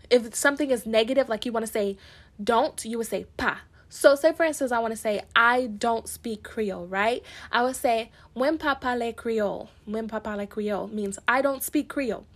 if 0.08 0.34
something 0.34 0.70
is 0.70 0.86
negative 0.86 1.28
like 1.28 1.44
you 1.44 1.52
want 1.52 1.66
to 1.66 1.72
say 1.72 1.96
don't, 2.42 2.84
you 2.84 2.98
would 2.98 3.06
say 3.08 3.26
pa 3.36 3.62
so, 3.88 4.14
say 4.16 4.32
for 4.32 4.44
instance, 4.44 4.72
I 4.72 4.80
want 4.80 4.92
to 4.92 4.96
say, 4.96 5.22
I 5.34 5.66
don't 5.66 6.08
speak 6.08 6.42
Creole, 6.42 6.86
right? 6.86 7.22
I 7.52 7.62
would 7.62 7.76
say, 7.76 8.10
When 8.34 8.58
papa 8.58 8.96
le 8.98 9.12
Creole. 9.12 9.70
When 9.84 10.08
papa 10.08 10.30
le 10.30 10.46
Creole 10.46 10.88
means 10.88 11.18
I 11.28 11.40
don't 11.40 11.62
speak 11.62 11.88
Creole. 11.88 12.26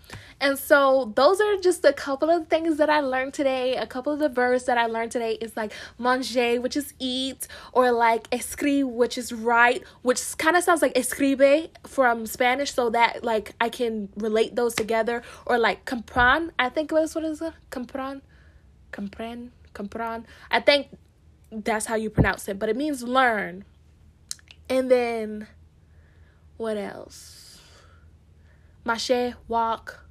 And 0.40 0.58
so, 0.58 1.12
those 1.16 1.40
are 1.40 1.56
just 1.56 1.84
a 1.84 1.92
couple 1.92 2.30
of 2.30 2.48
things 2.48 2.78
that 2.78 2.88
I 2.88 3.00
learned 3.00 3.34
today. 3.34 3.76
A 3.76 3.86
couple 3.86 4.12
of 4.12 4.20
the 4.20 4.28
verbs 4.28 4.64
that 4.64 4.78
I 4.78 4.86
learned 4.86 5.10
today 5.10 5.32
is 5.40 5.56
like 5.56 5.72
manger, 5.98 6.60
which 6.60 6.76
is 6.76 6.94
eat, 6.98 7.48
or 7.72 7.90
like 7.90 8.28
escribe, 8.32 8.86
which 8.86 9.18
is 9.18 9.32
write, 9.32 9.82
which 10.02 10.38
kind 10.38 10.56
of 10.56 10.62
sounds 10.62 10.82
like 10.82 10.96
escribe 10.96 11.68
from 11.86 12.26
Spanish, 12.26 12.72
so 12.72 12.90
that 12.90 13.24
like 13.24 13.54
I 13.60 13.68
can 13.68 14.08
relate 14.16 14.54
those 14.54 14.74
together, 14.74 15.22
or 15.46 15.58
like 15.58 15.84
compran, 15.84 16.50
I 16.58 16.68
think 16.68 16.90
that's 16.90 17.14
what 17.14 17.24
it 17.24 17.32
is. 17.32 17.42
Compran, 17.70 18.22
compren, 18.92 19.50
compran. 19.74 20.24
I 20.50 20.60
think 20.60 20.88
that's 21.50 21.86
how 21.86 21.96
you 21.96 22.10
pronounce 22.10 22.48
it, 22.48 22.58
but 22.58 22.68
it 22.68 22.76
means 22.76 23.02
learn. 23.02 23.64
And 24.68 24.90
then 24.90 25.48
what 26.56 26.76
else? 26.76 27.60
Mache, 28.84 29.34
walk, 29.48 30.04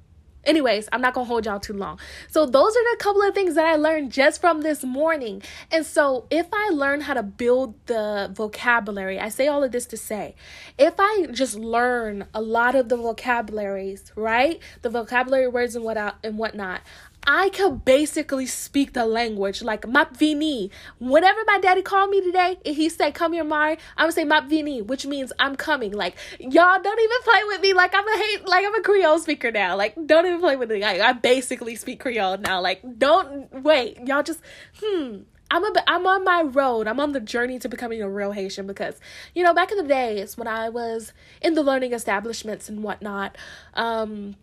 Anyways, 0.44 0.88
I'm 0.90 1.02
not 1.02 1.12
gonna 1.12 1.26
hold 1.26 1.44
y'all 1.44 1.60
too 1.60 1.74
long. 1.74 1.98
So, 2.28 2.46
those 2.46 2.74
are 2.74 2.96
the 2.96 2.96
couple 2.98 3.22
of 3.22 3.34
things 3.34 3.56
that 3.56 3.66
I 3.66 3.76
learned 3.76 4.10
just 4.10 4.40
from 4.40 4.62
this 4.62 4.82
morning. 4.82 5.42
And 5.70 5.84
so, 5.84 6.26
if 6.30 6.46
I 6.52 6.70
learn 6.70 7.02
how 7.02 7.14
to 7.14 7.22
build 7.22 7.74
the 7.86 8.30
vocabulary, 8.32 9.18
I 9.20 9.28
say 9.28 9.48
all 9.48 9.62
of 9.62 9.70
this 9.70 9.84
to 9.86 9.98
say, 9.98 10.34
if 10.78 10.94
I 10.98 11.26
just 11.30 11.56
learn 11.56 12.26
a 12.32 12.40
lot 12.40 12.74
of 12.74 12.88
the 12.88 12.96
vocabularies, 12.96 14.12
right? 14.16 14.60
The 14.80 14.88
vocabulary 14.88 15.48
words 15.48 15.76
and 15.76 15.84
what 15.84 15.98
and 16.24 16.38
whatnot, 16.38 16.80
I 17.26 17.50
could 17.50 17.84
basically 17.84 18.46
speak 18.46 18.94
the 18.94 19.04
language 19.04 19.62
like 19.62 19.82
Mapvini. 19.82 20.70
Whenever 20.98 21.40
my 21.46 21.58
daddy 21.58 21.82
called 21.82 22.10
me 22.10 22.20
today 22.22 22.58
and 22.64 22.74
he 22.74 22.88
said, 22.88 23.14
Come 23.14 23.34
here, 23.34 23.44
Mari, 23.44 23.78
I'm 23.96 24.04
gonna 24.04 24.12
say 24.12 24.24
Mapvini, 24.24 24.84
which 24.84 25.06
means 25.06 25.32
I'm 25.38 25.56
coming. 25.56 25.92
Like, 25.92 26.16
y'all 26.38 26.80
don't 26.82 27.00
even 27.00 27.16
play 27.22 27.40
with 27.46 27.60
me. 27.60 27.72
Like, 27.74 27.94
I'm 27.94 28.08
a 28.08 28.16
hate, 28.16 28.48
like, 28.48 28.64
I'm 28.64 28.74
a 28.74 28.82
Creole 28.82 29.18
speaker 29.18 29.50
now. 29.50 29.76
Like, 29.76 29.94
don't 30.06 30.26
even 30.26 30.40
play 30.40 30.56
with 30.56 30.70
me. 30.70 30.80
Like, 30.80 31.00
I 31.00 31.12
basically 31.12 31.76
speak 31.76 32.00
Creole 32.00 32.38
now. 32.38 32.60
Like, 32.60 32.82
don't 32.98 33.52
wait. 33.62 33.98
Y'all 34.06 34.22
just, 34.22 34.40
hmm. 34.82 35.18
I'm 35.52 35.64
a, 35.64 35.72
I'm 35.88 36.06
on 36.06 36.24
my 36.24 36.42
road. 36.42 36.86
I'm 36.86 37.00
on 37.00 37.12
the 37.12 37.20
journey 37.20 37.58
to 37.58 37.68
becoming 37.68 38.00
a 38.02 38.08
real 38.08 38.32
Haitian 38.32 38.66
because, 38.66 39.00
you 39.34 39.42
know, 39.42 39.52
back 39.52 39.72
in 39.72 39.78
the 39.78 39.84
days 39.84 40.38
when 40.38 40.46
I 40.46 40.68
was 40.68 41.12
in 41.42 41.54
the 41.54 41.62
learning 41.62 41.92
establishments 41.92 42.68
and 42.68 42.84
whatnot, 42.84 43.36
um, 43.74 44.36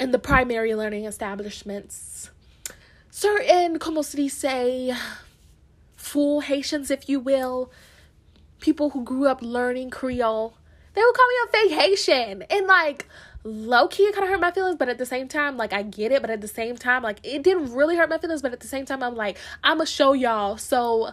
in 0.00 0.10
the 0.10 0.18
primary 0.18 0.74
learning 0.74 1.04
establishments, 1.04 2.30
certain, 3.10 3.78
como 3.78 4.02
se 4.02 4.18
dice, 4.18 4.96
full 5.96 6.40
Haitians, 6.40 6.90
if 6.90 7.08
you 7.08 7.20
will, 7.20 7.70
people 8.60 8.90
who 8.90 9.04
grew 9.04 9.26
up 9.26 9.40
learning 9.42 9.90
Creole, 9.90 10.56
they 10.94 11.02
would 11.02 11.14
call 11.14 11.28
me 11.28 11.34
a 11.44 11.52
fake 11.52 11.78
Haitian. 11.80 12.42
And 12.42 12.66
like, 12.66 13.06
low 13.44 13.88
key, 13.88 14.04
it 14.04 14.14
kind 14.14 14.24
of 14.24 14.30
hurt 14.30 14.40
my 14.40 14.50
feelings, 14.50 14.76
but 14.76 14.88
at 14.88 14.98
the 14.98 15.06
same 15.06 15.28
time, 15.28 15.56
like, 15.56 15.72
I 15.72 15.82
get 15.82 16.12
it, 16.12 16.20
but 16.22 16.30
at 16.30 16.40
the 16.40 16.48
same 16.48 16.76
time, 16.76 17.02
like, 17.02 17.20
it 17.22 17.42
didn't 17.42 17.72
really 17.72 17.96
hurt 17.96 18.08
my 18.08 18.18
feelings, 18.18 18.42
but 18.42 18.52
at 18.52 18.60
the 18.60 18.68
same 18.68 18.86
time, 18.86 19.02
I'm 19.02 19.14
like, 19.14 19.38
I'm 19.62 19.78
gonna 19.78 19.86
show 19.86 20.12
y'all. 20.12 20.56
So, 20.56 21.10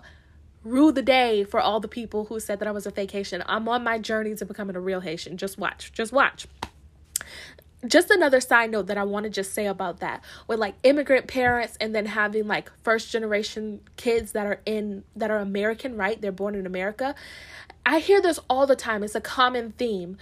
rue 0.64 0.92
the 0.92 1.02
day 1.02 1.44
for 1.44 1.60
all 1.60 1.80
the 1.80 1.88
people 1.88 2.26
who 2.26 2.40
said 2.40 2.60
that 2.60 2.68
I 2.68 2.72
was 2.72 2.86
a 2.86 2.92
fake 2.92 3.12
Haitian. 3.12 3.44
I'm 3.48 3.68
on 3.68 3.84
my 3.84 3.98
journey 3.98 4.36
to 4.36 4.46
becoming 4.46 4.76
a 4.76 4.80
real 4.80 5.02
Haitian. 5.02 5.38
Just 5.38 5.58
watch. 5.58 5.92
Just 5.92 6.14
watch 6.14 6.48
just 7.88 8.12
another 8.12 8.40
side 8.40 8.72
note 8.72 8.88
that 8.88 8.98
I 8.98 9.04
want 9.04 9.24
to 9.24 9.30
just 9.30 9.54
say 9.54 9.66
about 9.66 10.00
that 10.00 10.24
with 10.48 10.60
like 10.60 10.76
immigrant 10.84 11.28
parents 11.28 11.78
and 11.82 11.96
then 11.96 12.06
having 12.06 12.48
like 12.48 12.72
first 12.84 13.12
generation 13.12 13.82
kids 13.98 14.34
that 14.34 14.46
are 14.46 14.62
in 14.66 15.04
that 15.16 15.32
are 15.32 15.40
American, 15.40 15.98
right? 15.98 16.22
They're 16.22 16.32
born 16.32 16.56
in 16.56 16.66
America. 16.66 17.16
I 17.86 18.00
hear 18.00 18.22
this 18.22 18.40
all 18.50 18.68
the 18.68 18.76
time. 18.76 19.04
It's 19.04 19.16
a 19.16 19.22
common 19.22 19.72
theme. 19.72 20.18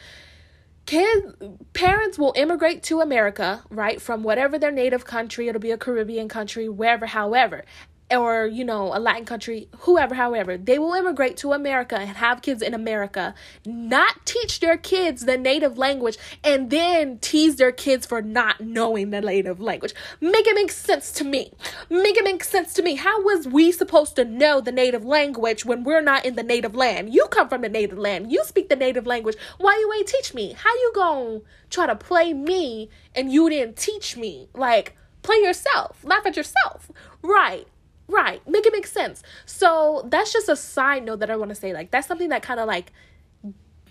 Kids 0.86 1.34
parents 1.74 2.18
will 2.18 2.34
immigrate 2.36 2.82
to 2.84 3.02
America, 3.02 3.64
right? 3.70 4.02
From 4.02 4.24
whatever 4.24 4.58
their 4.58 4.72
native 4.72 5.06
country, 5.06 5.48
it'll 5.48 5.62
be 5.62 5.72
a 5.72 5.78
Caribbean 5.78 6.28
country, 6.30 6.68
wherever, 6.70 7.06
however 7.08 7.66
or 8.12 8.46
you 8.48 8.64
know 8.64 8.96
a 8.96 9.00
latin 9.00 9.26
country 9.26 9.68
whoever 9.80 10.16
however 10.16 10.58
they 10.58 10.80
will 10.80 10.94
immigrate 10.94 11.38
to 11.38 11.54
america 11.54 11.96
and 11.96 12.10
have 12.10 12.42
kids 12.42 12.62
in 12.62 12.74
america 12.74 13.34
not 13.66 14.26
teach 14.26 14.60
their 14.60 14.78
kids 14.78 15.26
the 15.26 15.38
native 15.38 15.78
language 15.78 16.18
and 16.44 16.70
then 16.70 17.18
tease 17.20 17.56
their 17.56 17.72
kids 17.72 18.06
for 18.06 18.22
not 18.22 18.62
knowing 18.62 19.10
the 19.10 19.22
native 19.22 19.60
language. 19.60 19.94
Make 20.22 20.48
it 20.48 20.56
make 20.56 20.72
sense 20.72 21.12
to 21.14 21.24
me. 21.24 21.52
Make 21.90 22.18
it 22.18 22.24
make 22.24 22.44
sense 22.44 22.74
to 22.74 22.84
me. 22.84 22.96
How 22.96 23.22
was 23.24 23.48
we 23.48 23.72
supposed 23.72 24.16
to 24.16 24.26
know 24.26 24.62
the 24.62 24.72
native 24.72 25.06
language 25.06 25.66
when 25.66 25.84
we're 25.84 26.02
not 26.02 26.26
in 26.26 26.36
the 26.36 26.44
native 26.44 26.76
land? 26.76 27.14
You 27.14 27.28
come 27.30 27.50
from 27.50 27.62
the 27.62 27.70
native 27.70 27.98
land. 27.98 28.32
You 28.32 28.44
speak 28.46 28.70
the 28.70 28.76
native 28.76 29.06
language. 29.06 29.36
Why 29.58 29.78
you 29.80 29.92
ain't 29.98 30.08
teach 30.08 30.34
me? 30.34 30.54
How 30.54 30.74
you 30.74 30.92
gonna 30.96 31.40
try 31.70 31.86
to 31.88 31.96
play 31.96 32.34
me 32.34 32.90
and 33.16 33.32
you 33.32 33.50
didn't 33.50 33.78
teach 33.78 34.18
me? 34.18 34.50
Like 34.54 34.96
play 35.22 35.38
yourself. 35.38 36.04
Laugh 36.04 36.26
at 36.26 36.38
yourself. 36.38 36.92
Right 37.22 37.68
Right. 38.10 38.46
Make 38.48 38.66
it 38.66 38.74
make 38.74 38.88
sense. 38.88 39.22
So 39.46 40.04
that's 40.10 40.34
just 40.34 40.50
a 40.50 40.56
side 40.56 41.06
note 41.06 41.20
that 41.20 41.30
I 41.30 41.36
want 41.36 41.50
to 41.50 41.56
say. 41.56 41.74
Like 41.74 41.92
that's 41.92 42.08
something 42.08 42.30
that 42.30 42.42
kind 42.42 42.60
of 42.60 42.68
like 42.68 42.92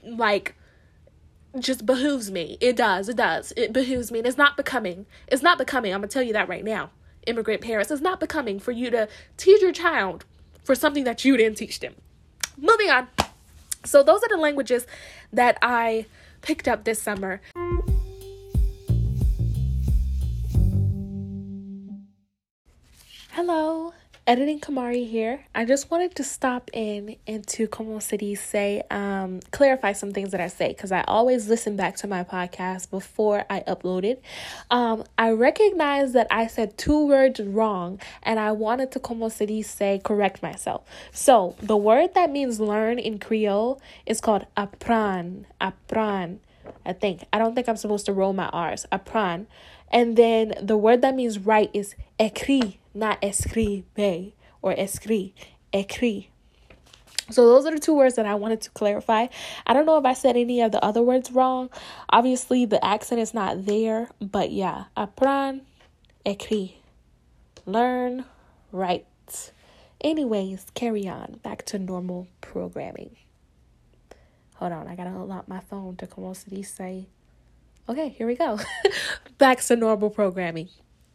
like 0.04 0.56
just 1.60 1.86
behooves 1.86 2.28
me. 2.28 2.58
It 2.60 2.74
does. 2.74 3.08
It 3.08 3.16
does. 3.16 3.52
It 3.56 3.72
behooves 3.72 4.10
me. 4.10 4.18
And 4.18 4.26
it's 4.26 4.36
not 4.36 4.56
becoming. 4.56 5.06
It's 5.28 5.40
not 5.40 5.56
becoming. 5.56 5.94
I'm 5.94 6.00
gonna 6.00 6.08
tell 6.08 6.24
you 6.24 6.32
that 6.32 6.48
right 6.48 6.64
now. 6.64 6.90
Immigrant 7.28 7.60
parents, 7.60 7.92
it's 7.92 8.02
not 8.02 8.18
becoming 8.18 8.58
for 8.58 8.72
you 8.72 8.90
to 8.90 9.08
teach 9.36 9.62
your 9.62 9.72
child 9.72 10.24
for 10.64 10.74
something 10.74 11.04
that 11.04 11.24
you 11.24 11.36
didn't 11.36 11.56
teach 11.56 11.78
them. 11.78 11.94
Moving 12.56 12.90
on. 12.90 13.06
So 13.84 14.02
those 14.02 14.24
are 14.24 14.28
the 14.28 14.36
languages 14.36 14.84
that 15.32 15.58
I 15.62 16.06
picked 16.42 16.66
up 16.66 16.82
this 16.82 17.00
summer. 17.00 17.40
Hello 23.30 23.92
editing 24.28 24.60
Kamari 24.60 25.08
here. 25.08 25.46
I 25.54 25.64
just 25.64 25.90
wanted 25.90 26.14
to 26.16 26.22
stop 26.22 26.70
in 26.74 27.16
and 27.26 27.46
to 27.46 27.66
como 27.66 27.98
se 27.98 28.18
dice, 28.18 28.82
um, 28.90 29.40
clarify 29.52 29.92
some 29.92 30.12
things 30.12 30.32
that 30.32 30.40
I 30.40 30.48
say 30.48 30.68
because 30.68 30.92
I 30.92 31.00
always 31.08 31.48
listen 31.48 31.76
back 31.76 31.96
to 31.96 32.06
my 32.06 32.24
podcast 32.24 32.90
before 32.90 33.46
I 33.48 33.60
upload 33.60 34.04
it. 34.04 34.22
Um, 34.70 35.04
I 35.16 35.30
recognize 35.30 36.12
that 36.12 36.26
I 36.30 36.46
said 36.46 36.76
two 36.76 37.06
words 37.06 37.40
wrong 37.40 38.00
and 38.22 38.38
I 38.38 38.52
wanted 38.52 38.92
to 38.92 39.00
como 39.00 39.30
se 39.30 39.46
dice 39.46 40.02
correct 40.04 40.42
myself. 40.42 40.84
So 41.10 41.56
the 41.62 41.78
word 41.78 42.12
that 42.12 42.30
means 42.30 42.60
learn 42.60 42.98
in 42.98 43.18
Creole 43.18 43.80
is 44.04 44.20
called 44.20 44.44
apran. 44.58 45.46
Apran. 45.58 46.40
I 46.84 46.92
think. 46.92 47.24
I 47.32 47.38
don't 47.38 47.54
think 47.54 47.66
I'm 47.66 47.78
supposed 47.78 48.04
to 48.06 48.12
roll 48.12 48.34
my 48.34 48.48
R's. 48.48 48.84
Apran. 48.92 49.46
And 49.90 50.16
then 50.16 50.52
the 50.60 50.76
word 50.76 51.00
that 51.00 51.14
means 51.14 51.38
write 51.38 51.70
is 51.72 51.94
écrit, 52.20 52.76
not 52.98 53.22
escribe 53.22 53.84
or 54.62 54.74
escrit, 54.74 55.32
écrit. 55.72 56.28
So 57.30 57.46
those 57.46 57.66
are 57.66 57.72
the 57.74 57.80
two 57.80 57.94
words 57.94 58.16
that 58.16 58.26
I 58.26 58.34
wanted 58.34 58.62
to 58.62 58.70
clarify. 58.70 59.26
I 59.66 59.74
don't 59.74 59.84
know 59.84 59.98
if 59.98 60.04
I 60.04 60.14
said 60.14 60.36
any 60.36 60.62
of 60.62 60.72
the 60.72 60.82
other 60.82 61.02
words 61.02 61.30
wrong. 61.30 61.68
Obviously, 62.10 62.64
the 62.64 62.82
accent 62.84 63.20
is 63.20 63.34
not 63.34 63.66
there, 63.66 64.08
but 64.20 64.50
yeah, 64.50 64.84
apprendre, 64.96 65.60
écrit, 66.24 66.76
learn, 67.66 68.24
write. 68.72 69.06
Anyways, 70.00 70.66
carry 70.74 71.06
on. 71.08 71.40
Back 71.42 71.66
to 71.66 71.78
normal 71.78 72.28
programming. 72.40 73.16
Hold 74.54 74.72
on, 74.72 74.88
I 74.88 74.96
gotta 74.96 75.10
unlock 75.10 75.48
my 75.48 75.60
phone 75.60 75.96
to 75.96 76.06
come 76.06 76.24
on 76.24 76.34
to 76.34 76.62
say 76.62 77.06
Okay, 77.88 78.10
here 78.10 78.26
we 78.26 78.34
go. 78.34 78.60
Back 79.38 79.62
to 79.62 79.76
normal 79.76 80.10
programming. 80.10 80.68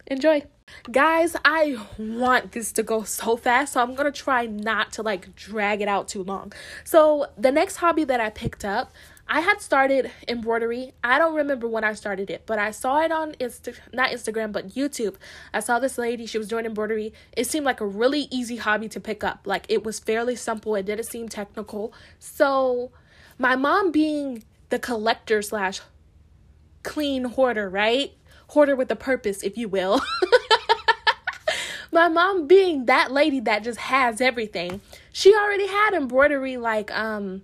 Enjoy. 0.06 0.42
Guys, 0.90 1.36
I 1.44 1.78
want 1.98 2.52
this 2.52 2.72
to 2.72 2.82
go 2.82 3.04
so 3.04 3.36
fast, 3.36 3.74
so 3.74 3.82
I'm 3.82 3.94
to 3.96 4.12
try 4.12 4.46
not 4.46 4.92
to 4.92 5.02
like 5.02 5.34
drag 5.34 5.80
it 5.80 5.88
out 5.88 6.08
too 6.08 6.22
long. 6.22 6.52
So, 6.84 7.26
the 7.38 7.52
next 7.52 7.76
hobby 7.76 8.04
that 8.04 8.20
I 8.20 8.30
picked 8.30 8.64
up, 8.64 8.92
I 9.26 9.40
had 9.40 9.60
started 9.60 10.10
embroidery. 10.28 10.92
I 11.02 11.18
don't 11.18 11.34
remember 11.34 11.66
when 11.68 11.84
I 11.84 11.94
started 11.94 12.28
it, 12.28 12.42
but 12.44 12.58
I 12.58 12.70
saw 12.70 13.00
it 13.00 13.12
on 13.12 13.32
Insta 13.32 13.76
not 13.92 14.10
Instagram, 14.10 14.52
but 14.52 14.70
YouTube. 14.70 15.14
I 15.54 15.60
saw 15.60 15.78
this 15.78 15.96
lady, 15.96 16.26
she 16.26 16.38
was 16.38 16.48
doing 16.48 16.66
embroidery. 16.66 17.14
It 17.34 17.46
seemed 17.46 17.64
like 17.64 17.80
a 17.80 17.86
really 17.86 18.28
easy 18.30 18.56
hobby 18.56 18.88
to 18.90 19.00
pick 19.00 19.24
up. 19.24 19.40
Like 19.46 19.64
it 19.68 19.84
was 19.84 19.98
fairly 19.98 20.36
simple. 20.36 20.74
It 20.74 20.84
didn't 20.84 21.06
seem 21.06 21.28
technical. 21.28 21.94
So, 22.18 22.90
my 23.38 23.56
mom 23.56 23.90
being 23.90 24.44
the 24.68 24.78
collector 24.78 25.40
slash 25.40 25.80
clean 26.82 27.24
hoarder, 27.24 27.70
right? 27.70 28.12
Hoarder 28.54 28.76
with 28.76 28.90
a 28.90 28.96
purpose, 28.96 29.42
if 29.42 29.58
you 29.58 29.68
will. 29.68 30.00
my 31.92 32.08
mom 32.08 32.46
being 32.46 32.86
that 32.86 33.10
lady 33.10 33.40
that 33.40 33.64
just 33.64 33.80
has 33.80 34.20
everything. 34.20 34.80
She 35.12 35.34
already 35.34 35.66
had 35.66 35.92
embroidery 35.92 36.56
like 36.56 36.90
um 36.92 37.42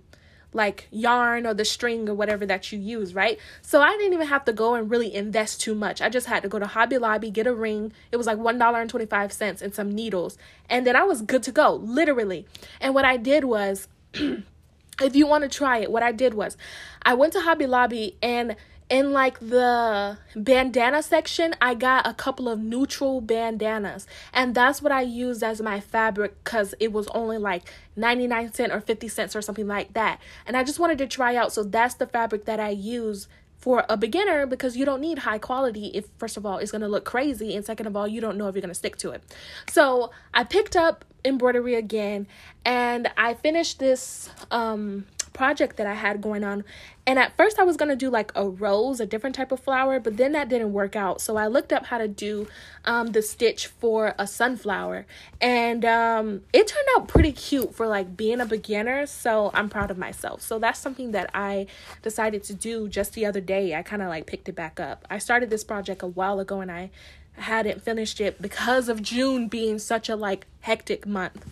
like 0.53 0.87
yarn 0.89 1.45
or 1.45 1.53
the 1.53 1.65
string 1.65 2.07
or 2.07 2.13
whatever 2.13 2.45
that 2.45 2.71
you 2.71 2.79
use, 2.79 3.13
right? 3.13 3.39
So 3.61 3.81
I 3.81 3.91
didn't 3.91 4.13
even 4.13 4.27
have 4.27 4.45
to 4.45 4.53
go 4.53 4.75
and 4.75 4.89
really 4.89 5.13
invest 5.13 5.59
too 5.59 5.75
much. 5.75 6.01
I 6.01 6.07
just 6.07 6.27
had 6.27 6.43
to 6.43 6.49
go 6.49 6.59
to 6.59 6.67
Hobby 6.67 6.97
Lobby, 6.97 7.29
get 7.29 7.45
a 7.45 7.53
ring. 7.53 7.91
It 8.11 8.17
was 8.17 8.27
like 8.27 8.37
$1.25 8.37 9.61
and 9.61 9.73
some 9.73 9.93
needles. 9.93 10.37
And 10.69 10.85
then 10.85 10.95
I 10.95 11.03
was 11.03 11.21
good 11.21 11.43
to 11.43 11.51
go, 11.51 11.75
literally. 11.75 12.45
And 12.79 12.93
what 12.93 13.05
I 13.05 13.17
did 13.17 13.45
was 13.45 13.87
if 14.13 15.15
you 15.15 15.27
want 15.27 15.43
to 15.43 15.49
try 15.49 15.79
it, 15.79 15.91
what 15.91 16.03
I 16.03 16.11
did 16.11 16.33
was 16.33 16.57
I 17.03 17.13
went 17.13 17.33
to 17.33 17.41
Hobby 17.41 17.65
Lobby 17.65 18.17
and 18.21 18.55
in 18.91 19.13
like 19.13 19.39
the 19.39 20.17
bandana 20.35 21.01
section, 21.01 21.55
I 21.61 21.75
got 21.75 22.05
a 22.05 22.13
couple 22.13 22.49
of 22.49 22.59
neutral 22.59 23.21
bandanas, 23.21 24.05
and 24.33 24.53
that's 24.53 24.81
what 24.81 24.91
I 24.91 25.01
used 25.01 25.41
as 25.41 25.61
my 25.61 25.79
fabric 25.79 26.43
because 26.43 26.75
it 26.79 26.91
was 26.91 27.07
only 27.15 27.37
like 27.37 27.63
99 27.95 28.53
cents 28.53 28.73
or 28.73 28.81
50 28.81 29.07
cents 29.07 29.33
or 29.33 29.41
something 29.41 29.65
like 29.65 29.93
that. 29.93 30.19
And 30.45 30.57
I 30.57 30.65
just 30.65 30.77
wanted 30.77 30.97
to 30.97 31.07
try 31.07 31.37
out, 31.37 31.53
so 31.53 31.63
that's 31.63 31.95
the 31.95 32.05
fabric 32.05 32.43
that 32.45 32.59
I 32.59 32.69
use 32.69 33.29
for 33.57 33.85
a 33.87 33.95
beginner 33.95 34.45
because 34.45 34.75
you 34.75 34.83
don't 34.83 34.99
need 34.99 35.19
high 35.19 35.37
quality 35.37 35.91
if 35.93 36.07
first 36.17 36.35
of 36.35 36.45
all 36.45 36.57
it's 36.57 36.71
going 36.71 36.81
to 36.81 36.87
look 36.87 37.05
crazy 37.05 37.55
and 37.55 37.63
second 37.63 37.85
of 37.85 37.95
all 37.95 38.07
you 38.07 38.19
don't 38.19 38.35
know 38.35 38.47
if 38.47 38.55
you're 38.55 38.61
going 38.61 38.69
to 38.69 38.75
stick 38.75 38.97
to 38.97 39.11
it. 39.11 39.23
So, 39.69 40.11
I 40.33 40.43
picked 40.43 40.75
up 40.75 41.05
embroidery 41.23 41.75
again 41.75 42.27
and 42.65 43.09
I 43.15 43.35
finished 43.35 43.79
this 43.79 44.29
um 44.49 45.05
project 45.33 45.77
that 45.77 45.87
I 45.87 45.93
had 45.93 46.21
going 46.21 46.43
on. 46.43 46.63
And 47.05 47.17
at 47.17 47.35
first, 47.35 47.59
I 47.59 47.63
was 47.63 47.77
going 47.77 47.89
to 47.89 47.95
do 47.95 48.09
like 48.09 48.31
a 48.35 48.47
rose, 48.47 48.99
a 48.99 49.05
different 49.05 49.35
type 49.35 49.51
of 49.51 49.59
flower, 49.59 49.99
but 49.99 50.17
then 50.17 50.33
that 50.33 50.49
didn't 50.49 50.71
work 50.73 50.95
out. 50.95 51.19
So 51.21 51.35
I 51.35 51.47
looked 51.47 51.73
up 51.73 51.87
how 51.87 51.97
to 51.97 52.07
do 52.07 52.47
um, 52.85 53.07
the 53.07 53.21
stitch 53.21 53.67
for 53.67 54.13
a 54.19 54.27
sunflower. 54.27 55.05
And 55.39 55.83
um, 55.83 56.41
it 56.53 56.67
turned 56.67 56.87
out 56.95 57.07
pretty 57.07 57.31
cute 57.31 57.73
for 57.73 57.87
like 57.87 58.15
being 58.15 58.39
a 58.39 58.45
beginner. 58.45 59.05
So 59.05 59.51
I'm 59.53 59.69
proud 59.69 59.89
of 59.89 59.97
myself. 59.97 60.41
So 60.41 60.59
that's 60.59 60.79
something 60.79 61.11
that 61.11 61.31
I 61.33 61.67
decided 62.01 62.43
to 62.45 62.53
do 62.53 62.87
just 62.87 63.13
the 63.13 63.25
other 63.25 63.41
day. 63.41 63.75
I 63.75 63.81
kind 63.81 64.01
of 64.01 64.09
like 64.09 64.27
picked 64.27 64.49
it 64.49 64.55
back 64.55 64.79
up. 64.79 65.05
I 65.09 65.17
started 65.17 65.49
this 65.49 65.63
project 65.63 66.03
a 66.03 66.07
while 66.07 66.39
ago 66.39 66.61
and 66.61 66.71
I 66.71 66.91
hadn't 67.33 67.81
finished 67.81 68.21
it 68.21 68.41
because 68.41 68.89
of 68.89 69.01
June 69.01 69.47
being 69.47 69.79
such 69.79 70.09
a 70.09 70.15
like 70.15 70.45
hectic 70.61 71.07
month. 71.07 71.45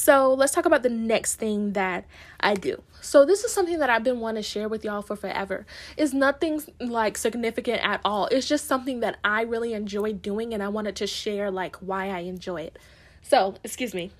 So 0.00 0.32
let's 0.32 0.54
talk 0.54 0.64
about 0.64 0.82
the 0.82 0.88
next 0.88 1.34
thing 1.34 1.74
that 1.74 2.06
I 2.40 2.54
do. 2.54 2.82
So 3.02 3.26
this 3.26 3.44
is 3.44 3.52
something 3.52 3.80
that 3.80 3.90
I've 3.90 4.02
been 4.02 4.18
wanting 4.18 4.42
to 4.42 4.48
share 4.48 4.66
with 4.66 4.82
y'all 4.82 5.02
for 5.02 5.14
forever. 5.14 5.66
It's 5.94 6.14
nothing 6.14 6.62
like 6.80 7.18
significant 7.18 7.84
at 7.84 8.00
all. 8.02 8.24
It's 8.28 8.48
just 8.48 8.66
something 8.66 9.00
that 9.00 9.18
I 9.22 9.42
really 9.42 9.74
enjoy 9.74 10.14
doing 10.14 10.54
and 10.54 10.62
I 10.62 10.68
wanted 10.68 10.96
to 10.96 11.06
share 11.06 11.50
like 11.50 11.76
why 11.76 12.08
I 12.08 12.20
enjoy 12.20 12.62
it. 12.62 12.78
So, 13.20 13.56
excuse 13.62 13.92
me. 13.92 14.10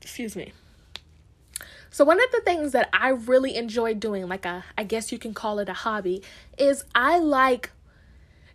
Excuse 0.00 0.34
me. 0.34 0.52
So 1.90 2.04
one 2.04 2.20
of 2.20 2.32
the 2.32 2.40
things 2.40 2.72
that 2.72 2.88
I 2.92 3.10
really 3.10 3.54
enjoy 3.54 3.94
doing, 3.94 4.26
like 4.26 4.44
a 4.44 4.64
I 4.76 4.82
guess 4.82 5.12
you 5.12 5.18
can 5.18 5.32
call 5.32 5.60
it 5.60 5.68
a 5.68 5.74
hobby, 5.74 6.24
is 6.58 6.84
I 6.92 7.20
like 7.20 7.70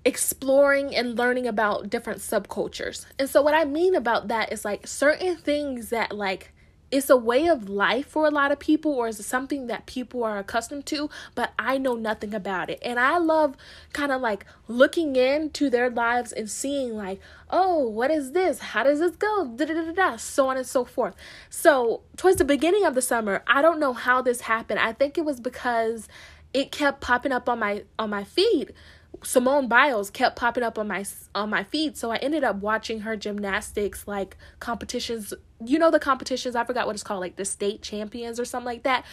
exploring 0.07 0.95
and 0.95 1.17
learning 1.17 1.45
about 1.45 1.89
different 1.89 2.21
subcultures. 2.21 3.05
And 3.19 3.29
so 3.29 3.41
what 3.41 3.53
I 3.53 3.65
mean 3.65 3.93
about 3.93 4.29
that 4.29 4.53
is 4.53 4.63
like 4.63 4.87
certain 4.87 5.35
things 5.35 5.89
that 5.89 6.15
like 6.15 6.53
it's 6.89 7.09
a 7.09 7.17
way 7.17 7.47
of 7.47 7.67
life 7.67 8.07
for 8.07 8.25
a 8.25 8.31
lot 8.31 8.49
of 8.49 8.57
people 8.57 8.93
or 8.93 9.09
is 9.09 9.19
it 9.19 9.23
something 9.23 9.67
that 9.67 9.85
people 9.85 10.23
are 10.23 10.37
accustomed 10.37 10.85
to 10.85 11.09
but 11.35 11.51
i 11.59 11.77
know 11.77 11.95
nothing 11.95 12.33
about 12.33 12.69
it. 12.69 12.79
And 12.81 12.97
i 12.97 13.17
love 13.17 13.57
kind 13.91 14.13
of 14.13 14.21
like 14.21 14.45
looking 14.69 15.17
into 15.17 15.69
their 15.69 15.89
lives 15.89 16.31
and 16.31 16.49
seeing 16.49 16.95
like 16.95 17.19
oh 17.49 17.85
what 17.89 18.09
is 18.09 18.31
this? 18.31 18.59
How 18.59 18.83
does 18.83 18.99
this 18.99 19.17
go? 19.17 19.45
Da, 19.57 19.65
da, 19.65 19.73
da, 19.73 19.91
da, 19.91 20.15
so 20.15 20.47
on 20.47 20.55
and 20.55 20.65
so 20.65 20.85
forth. 20.85 21.15
So 21.49 22.03
towards 22.15 22.37
the 22.37 22.45
beginning 22.45 22.85
of 22.85 22.95
the 22.95 23.01
summer 23.01 23.43
i 23.45 23.61
don't 23.61 23.81
know 23.81 23.91
how 23.91 24.21
this 24.21 24.39
happened. 24.39 24.79
I 24.79 24.93
think 24.93 25.17
it 25.17 25.25
was 25.25 25.41
because 25.41 26.07
it 26.53 26.71
kept 26.71 27.01
popping 27.01 27.33
up 27.33 27.49
on 27.49 27.59
my 27.59 27.83
on 27.99 28.09
my 28.09 28.23
feed 28.23 28.73
Simone 29.24 29.67
Biles 29.67 30.09
kept 30.09 30.36
popping 30.36 30.63
up 30.63 30.77
on 30.77 30.88
my 30.88 31.05
on 31.33 31.50
my 31.50 31.63
feed, 31.63 31.97
so 31.97 32.12
I 32.12 32.17
ended 32.17 32.43
up 32.43 32.57
watching 32.57 33.01
her 33.01 33.15
gymnastics 33.15 34.07
like 34.07 34.38
competitions. 34.59 35.33
You 35.63 35.79
know 35.79 35.91
the 35.91 36.00
competitions, 36.00 36.55
I 36.55 36.63
forgot 36.63 36.86
what 36.86 36.95
it's 36.95 37.03
called, 37.03 37.21
like 37.21 37.36
the 37.36 37.45
state 37.45 37.81
champions 37.81 38.39
or 38.39 38.45
something 38.45 38.65
like 38.65 38.83
that 38.83 39.05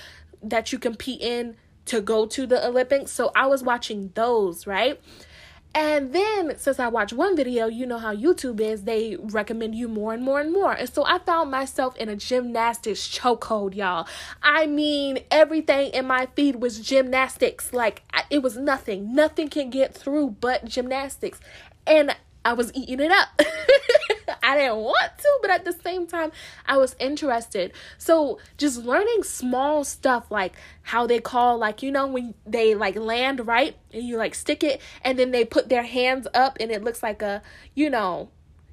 that 0.42 0.72
you 0.72 0.78
compete 0.78 1.20
in 1.20 1.56
to 1.86 2.00
go 2.00 2.26
to 2.26 2.46
the 2.46 2.66
Olympics. 2.66 3.10
So 3.12 3.30
I 3.34 3.46
was 3.46 3.62
watching 3.62 4.10
those, 4.14 4.66
right? 4.66 5.00
And 5.74 6.12
then, 6.12 6.56
since 6.56 6.78
I 6.78 6.86
watched 6.86 7.12
one 7.12 7.36
video, 7.36 7.66
you 7.66 7.84
know 7.84 7.98
how 7.98 8.14
YouTube 8.14 8.60
is, 8.60 8.84
they 8.84 9.16
recommend 9.20 9.74
you 9.74 9.88
more 9.88 10.14
and 10.14 10.22
more 10.22 10.40
and 10.40 10.52
more. 10.52 10.72
And 10.72 10.88
so 10.88 11.04
I 11.04 11.18
found 11.18 11.50
myself 11.50 11.96
in 11.96 12.08
a 12.08 12.14
gymnastics 12.14 13.08
chokehold, 13.08 13.74
y'all. 13.74 14.06
I 14.40 14.66
mean, 14.66 15.18
everything 15.32 15.90
in 15.90 16.06
my 16.06 16.28
feed 16.36 16.56
was 16.56 16.78
gymnastics. 16.78 17.72
Like, 17.72 18.02
it 18.30 18.40
was 18.40 18.56
nothing. 18.56 19.14
Nothing 19.14 19.48
can 19.48 19.68
get 19.68 19.92
through 19.92 20.36
but 20.40 20.64
gymnastics. 20.64 21.40
And 21.86 22.14
I 22.44 22.52
was 22.52 22.70
eating 22.74 23.00
it 23.00 23.10
up. 23.10 23.28
I 24.54 24.58
didn't 24.58 24.78
want 24.78 25.18
to, 25.18 25.38
but 25.42 25.50
at 25.50 25.64
the 25.64 25.72
same 25.72 26.06
time, 26.06 26.30
I 26.66 26.76
was 26.76 26.94
interested. 26.98 27.72
So 27.98 28.38
just 28.56 28.84
learning 28.84 29.24
small 29.24 29.84
stuff 29.84 30.30
like 30.30 30.54
how 30.82 31.06
they 31.06 31.20
call, 31.20 31.58
like, 31.58 31.82
you 31.82 31.90
know, 31.90 32.06
when 32.06 32.34
they 32.46 32.74
like 32.74 32.96
land 32.96 33.46
right 33.46 33.76
and 33.92 34.04
you 34.04 34.16
like 34.16 34.34
stick 34.34 34.62
it 34.62 34.80
and 35.02 35.18
then 35.18 35.32
they 35.32 35.44
put 35.44 35.68
their 35.68 35.82
hands 35.82 36.28
up 36.34 36.56
and 36.60 36.70
it 36.70 36.84
looks 36.84 37.02
like 37.02 37.20
a, 37.20 37.42
you 37.74 37.90
know, 37.90 38.28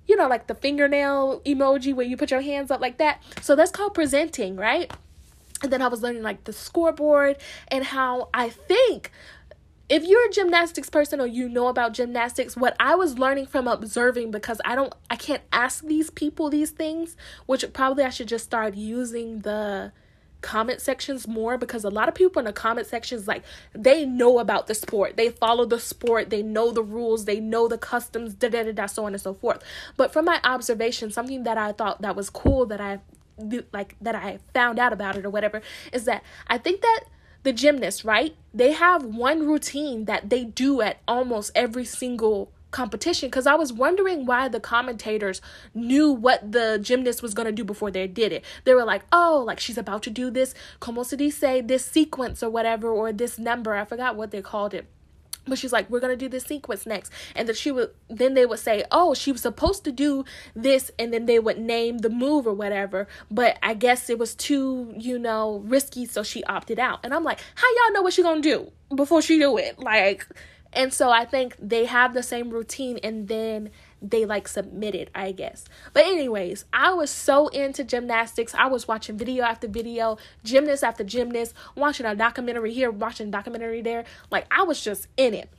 you 0.07 0.15
know, 0.15 0.27
like 0.27 0.47
the 0.47 0.55
fingernail 0.55 1.41
emoji 1.45 1.93
where 1.93 2.05
you 2.05 2.17
put 2.17 2.31
your 2.31 2.41
hands 2.41 2.69
up 2.69 2.81
like 2.81 2.97
that. 2.97 3.21
So 3.41 3.55
that's 3.55 3.71
called 3.71 3.93
presenting, 3.93 4.55
right? 4.55 4.91
And 5.63 5.71
then 5.71 5.81
I 5.81 5.87
was 5.87 6.01
learning 6.01 6.23
like 6.23 6.43
the 6.43 6.53
scoreboard 6.53 7.37
and 7.67 7.85
how 7.85 8.29
I 8.33 8.49
think 8.49 9.11
if 9.91 10.05
you're 10.05 10.25
a 10.25 10.31
gymnastics 10.31 10.89
person 10.89 11.19
or 11.19 11.27
you 11.27 11.49
know 11.49 11.67
about 11.67 11.93
gymnastics, 11.93 12.55
what 12.55 12.77
I 12.79 12.95
was 12.95 13.19
learning 13.19 13.47
from 13.47 13.67
observing 13.67 14.31
because 14.31 14.61
I 14.63 14.73
don't 14.73 14.95
I 15.09 15.17
can't 15.17 15.43
ask 15.51 15.83
these 15.83 16.09
people 16.09 16.49
these 16.49 16.71
things, 16.71 17.17
which 17.45 17.65
probably 17.73 18.05
I 18.05 18.09
should 18.09 18.29
just 18.29 18.45
start 18.45 18.75
using 18.75 19.39
the 19.39 19.91
comment 20.39 20.79
sections 20.79 21.27
more 21.27 21.57
because 21.57 21.83
a 21.83 21.89
lot 21.89 22.07
of 22.07 22.15
people 22.15 22.39
in 22.39 22.45
the 22.45 22.53
comment 22.53 22.87
sections 22.87 23.27
like 23.27 23.43
they 23.73 24.05
know 24.05 24.39
about 24.39 24.67
the 24.67 24.75
sport. 24.75 25.17
They 25.17 25.27
follow 25.27 25.65
the 25.65 25.79
sport. 25.79 26.29
They 26.29 26.41
know 26.41 26.71
the 26.71 26.81
rules. 26.81 27.25
They 27.25 27.41
know 27.41 27.67
the 27.67 27.77
customs 27.77 28.33
da 28.33 28.47
da 28.47 28.63
da 28.63 28.71
da 28.71 28.85
so 28.85 29.03
on 29.05 29.11
and 29.11 29.21
so 29.21 29.33
forth. 29.33 29.61
But 29.97 30.13
from 30.13 30.23
my 30.23 30.39
observation 30.45 31.11
something 31.11 31.43
that 31.43 31.57
i 31.57 31.73
thought 31.73 32.01
that 32.01 32.15
was 32.15 32.29
cool 32.29 32.65
that 32.67 32.79
i 32.79 32.99
like 33.73 33.97
that 33.99 34.15
i 34.15 34.39
found 34.53 34.79
out 34.79 34.93
about 34.93 35.17
it 35.17 35.25
or 35.25 35.29
whatever 35.29 35.61
is 35.91 36.05
that 36.05 36.23
i 36.47 36.57
think 36.57 36.81
that 36.81 37.01
the 37.43 37.53
gymnasts, 37.53 38.05
right? 38.05 38.35
They 38.53 38.73
have 38.73 39.03
one 39.03 39.47
routine 39.47 40.05
that 40.05 40.29
they 40.29 40.43
do 40.43 40.81
at 40.81 40.99
almost 41.07 41.51
every 41.55 41.85
single 41.85 42.51
competition 42.71 43.29
because 43.29 43.45
I 43.45 43.55
was 43.55 43.73
wondering 43.73 44.25
why 44.25 44.47
the 44.47 44.59
commentators 44.59 45.41
knew 45.73 46.11
what 46.11 46.51
the 46.51 46.79
gymnast 46.81 47.21
was 47.21 47.33
going 47.33 47.45
to 47.45 47.51
do 47.51 47.63
before 47.63 47.91
they 47.91 48.07
did 48.07 48.31
it. 48.31 48.45
They 48.63 48.73
were 48.73 48.85
like, 48.85 49.03
oh, 49.11 49.43
like 49.45 49.59
she's 49.59 49.77
about 49.77 50.03
to 50.03 50.09
do 50.09 50.31
this, 50.31 50.53
como 50.79 51.03
se 51.03 51.17
dice, 51.17 51.61
this 51.65 51.85
sequence 51.85 52.41
or 52.41 52.49
whatever, 52.49 52.89
or 52.89 53.11
this 53.11 53.37
number. 53.37 53.75
I 53.75 53.85
forgot 53.85 54.15
what 54.15 54.31
they 54.31 54.41
called 54.41 54.73
it 54.73 54.87
but 55.45 55.57
she's 55.57 55.73
like 55.73 55.89
we're 55.89 55.99
gonna 55.99 56.15
do 56.15 56.29
this 56.29 56.43
sequence 56.43 56.85
next. 56.85 57.11
And 57.35 57.47
then 57.47 57.55
she 57.55 57.71
would 57.71 57.91
then 58.09 58.33
they 58.33 58.45
would 58.45 58.59
say 58.59 58.83
oh 58.91 59.13
she 59.13 59.31
was 59.31 59.41
supposed 59.41 59.83
to 59.85 59.91
do 59.91 60.23
this 60.55 60.91
and 60.99 61.13
then 61.13 61.25
they 61.25 61.39
would 61.39 61.59
name 61.59 61.99
the 61.99 62.09
move 62.09 62.47
or 62.47 62.53
whatever. 62.53 63.07
But 63.29 63.57
i 63.63 63.73
guess 63.73 64.09
it 64.09 64.19
was 64.19 64.35
too 64.35 64.93
you 64.97 65.17
know 65.17 65.61
risky 65.65 66.05
so 66.05 66.23
she 66.23 66.43
opted 66.45 66.79
out. 66.79 66.99
And 67.03 67.13
i'm 67.13 67.23
like 67.23 67.39
how 67.55 67.67
y'all 67.67 67.93
know 67.93 68.01
what 68.01 68.13
she 68.13 68.23
gonna 68.23 68.41
do 68.41 68.71
before 68.95 69.21
she 69.21 69.39
do 69.39 69.57
it? 69.57 69.79
Like 69.79 70.27
and 70.73 70.93
so 70.93 71.09
i 71.09 71.25
think 71.25 71.55
they 71.59 71.85
have 71.85 72.13
the 72.13 72.23
same 72.23 72.49
routine 72.49 72.97
and 73.03 73.27
then 73.27 73.69
they 74.01 74.25
like 74.25 74.47
submitted, 74.47 75.11
I 75.13 75.31
guess. 75.31 75.65
But 75.93 76.05
anyways, 76.05 76.65
I 76.73 76.93
was 76.93 77.09
so 77.09 77.47
into 77.49 77.83
gymnastics. 77.83 78.55
I 78.55 78.67
was 78.67 78.87
watching 78.87 79.17
video 79.17 79.43
after 79.43 79.67
video, 79.67 80.17
gymnast 80.43 80.83
after 80.83 81.03
gymnast, 81.03 81.53
watching 81.75 82.05
a 82.05 82.15
documentary 82.15 82.73
here, 82.73 82.89
watching 82.89 83.27
a 83.27 83.31
documentary 83.31 83.81
there. 83.81 84.05
Like 84.31 84.47
I 84.51 84.63
was 84.63 84.81
just 84.81 85.07
in 85.17 85.33
it. 85.33 85.49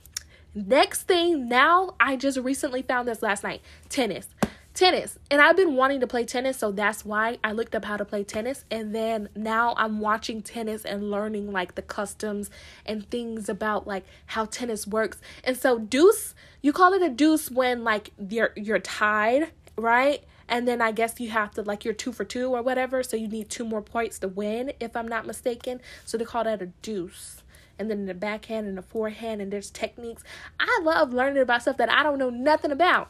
Next 0.55 1.03
thing, 1.03 1.47
now 1.47 1.95
I 1.99 2.15
just 2.15 2.37
recently 2.37 2.83
found 2.83 3.07
this 3.07 3.23
last 3.23 3.43
night. 3.43 3.61
Tennis 3.89 4.27
tennis. 4.73 5.19
And 5.29 5.41
i've 5.41 5.55
been 5.55 5.75
wanting 5.75 5.99
to 5.99 6.07
play 6.07 6.25
tennis 6.25 6.57
so 6.57 6.71
that's 6.71 7.05
why 7.05 7.37
i 7.43 7.51
looked 7.51 7.75
up 7.75 7.85
how 7.85 7.97
to 7.97 8.05
play 8.05 8.23
tennis. 8.23 8.65
And 8.71 8.93
then 8.93 9.29
now 9.35 9.75
i'm 9.77 9.99
watching 9.99 10.41
tennis 10.41 10.83
and 10.83 11.11
learning 11.11 11.51
like 11.51 11.75
the 11.75 11.81
customs 11.81 12.49
and 12.85 13.09
things 13.09 13.49
about 13.49 13.87
like 13.87 14.05
how 14.27 14.45
tennis 14.45 14.87
works. 14.87 15.19
And 15.43 15.55
so 15.55 15.79
deuce 15.79 16.33
you 16.61 16.73
call 16.73 16.93
it 16.93 17.01
a 17.01 17.09
deuce 17.09 17.51
when 17.51 17.83
like 17.83 18.11
you're 18.17 18.51
you're 18.55 18.79
tied 18.79 19.51
right? 19.75 20.23
And 20.47 20.67
then 20.67 20.81
i 20.81 20.91
guess 20.91 21.19
you 21.19 21.29
have 21.29 21.51
to 21.51 21.61
like 21.61 21.85
you're 21.85 21.93
two 21.93 22.11
for 22.11 22.25
two 22.25 22.53
or 22.53 22.61
whatever 22.61 23.03
so 23.03 23.15
you 23.15 23.27
need 23.27 23.49
two 23.49 23.65
more 23.65 23.81
points 23.81 24.19
to 24.19 24.27
win 24.27 24.73
if 24.79 24.95
i'm 24.95 25.07
not 25.07 25.27
mistaken. 25.27 25.81
So 26.05 26.17
they 26.17 26.25
call 26.25 26.43
that 26.45 26.61
a 26.61 26.67
deuce. 26.81 27.43
And 27.77 27.89
then 27.89 28.05
the 28.05 28.13
backhand 28.13 28.67
and 28.67 28.77
the 28.77 28.83
forehand 28.83 29.41
and 29.41 29.51
there's 29.51 29.71
techniques. 29.71 30.23
I 30.59 30.81
love 30.83 31.11
learning 31.11 31.41
about 31.41 31.61
stuff 31.61 31.77
that 31.77 31.91
i 31.91 32.01
don't 32.01 32.17
know 32.17 32.31
nothing 32.31 32.71
about 32.71 33.09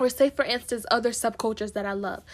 or 0.00 0.08
say 0.08 0.30
for 0.30 0.44
instance 0.44 0.84
other 0.90 1.10
subcultures 1.10 1.74
that 1.74 1.86
I 1.86 1.92
love. 1.92 2.24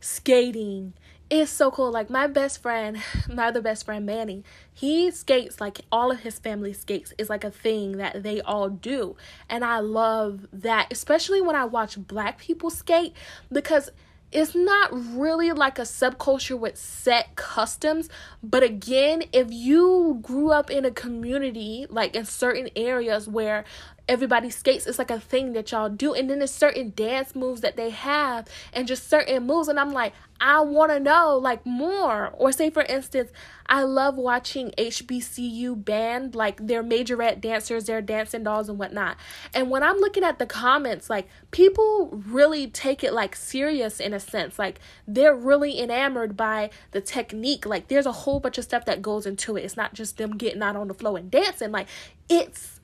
Skating 0.00 0.94
is 1.28 1.50
so 1.50 1.70
cool. 1.70 1.90
Like 1.90 2.08
my 2.08 2.26
best 2.26 2.62
friend, 2.62 2.98
my 3.32 3.48
other 3.48 3.60
best 3.60 3.84
friend 3.84 4.06
Manny, 4.06 4.44
he 4.72 5.10
skates 5.10 5.60
like 5.60 5.80
all 5.90 6.10
of 6.10 6.20
his 6.20 6.38
family 6.38 6.72
skates 6.72 7.12
is 7.18 7.28
like 7.28 7.44
a 7.44 7.50
thing 7.50 7.98
that 7.98 8.22
they 8.22 8.40
all 8.40 8.70
do. 8.70 9.16
And 9.50 9.64
I 9.64 9.80
love 9.80 10.46
that, 10.52 10.86
especially 10.90 11.42
when 11.42 11.56
I 11.56 11.64
watch 11.64 11.98
black 11.98 12.38
people 12.38 12.70
skate 12.70 13.12
because 13.50 13.90
it's 14.32 14.54
not 14.54 14.90
really 14.92 15.52
like 15.52 15.78
a 15.78 15.82
subculture 15.82 16.58
with 16.58 16.76
set 16.76 17.36
customs 17.36 18.08
but 18.42 18.62
again 18.62 19.22
if 19.32 19.52
you 19.52 20.18
grew 20.20 20.50
up 20.50 20.68
in 20.68 20.84
a 20.84 20.90
community 20.90 21.86
like 21.90 22.16
in 22.16 22.24
certain 22.24 22.68
areas 22.74 23.28
where 23.28 23.64
everybody 24.08 24.50
skates. 24.50 24.86
It's 24.86 24.98
like 24.98 25.10
a 25.10 25.20
thing 25.20 25.52
that 25.54 25.72
y'all 25.72 25.88
do. 25.88 26.14
And 26.14 26.30
then 26.30 26.38
there's 26.38 26.52
certain 26.52 26.92
dance 26.94 27.34
moves 27.34 27.60
that 27.62 27.76
they 27.76 27.90
have 27.90 28.48
and 28.72 28.86
just 28.86 29.08
certain 29.08 29.46
moves. 29.46 29.68
And 29.68 29.80
I'm 29.80 29.92
like, 29.92 30.12
I 30.40 30.60
want 30.60 30.92
to 30.92 31.00
know 31.00 31.38
like 31.38 31.64
more. 31.64 32.30
Or 32.34 32.52
say 32.52 32.70
for 32.70 32.82
instance, 32.82 33.30
I 33.68 33.82
love 33.82 34.16
watching 34.16 34.70
HBCU 34.78 35.84
band, 35.84 36.34
like 36.34 36.66
their 36.66 36.84
majorette 36.84 37.40
dancers, 37.40 37.86
their 37.86 38.00
dancing 38.00 38.44
dolls 38.44 38.68
and 38.68 38.78
whatnot. 38.78 39.16
And 39.54 39.70
when 39.70 39.82
I'm 39.82 39.96
looking 39.96 40.22
at 40.22 40.38
the 40.38 40.46
comments, 40.46 41.10
like 41.10 41.26
people 41.50 42.22
really 42.26 42.68
take 42.68 43.02
it 43.02 43.12
like 43.12 43.34
serious 43.34 43.98
in 43.98 44.12
a 44.12 44.20
sense. 44.20 44.58
Like 44.58 44.78
they're 45.08 45.34
really 45.34 45.80
enamored 45.80 46.36
by 46.36 46.70
the 46.92 47.00
technique. 47.00 47.66
Like 47.66 47.88
there's 47.88 48.06
a 48.06 48.12
whole 48.12 48.38
bunch 48.38 48.58
of 48.58 48.64
stuff 48.64 48.84
that 48.84 49.02
goes 49.02 49.26
into 49.26 49.56
it. 49.56 49.64
It's 49.64 49.76
not 49.76 49.94
just 49.94 50.18
them 50.18 50.36
getting 50.36 50.62
out 50.62 50.76
on 50.76 50.88
the 50.88 50.94
floor 50.94 51.18
and 51.18 51.30
dancing. 51.30 51.72
Like 51.72 51.88
it's 52.28 52.75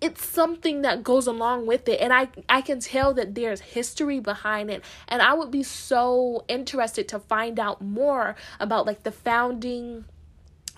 it's 0.00 0.26
something 0.26 0.82
that 0.82 1.02
goes 1.02 1.26
along 1.26 1.66
with 1.66 1.88
it 1.88 2.00
and 2.00 2.12
i 2.12 2.28
i 2.48 2.60
can 2.60 2.80
tell 2.80 3.14
that 3.14 3.34
there's 3.34 3.60
history 3.60 4.20
behind 4.20 4.70
it 4.70 4.84
and 5.08 5.22
i 5.22 5.32
would 5.32 5.50
be 5.50 5.62
so 5.62 6.44
interested 6.48 7.08
to 7.08 7.18
find 7.18 7.58
out 7.58 7.80
more 7.80 8.36
about 8.60 8.86
like 8.86 9.02
the 9.04 9.12
founding 9.12 10.04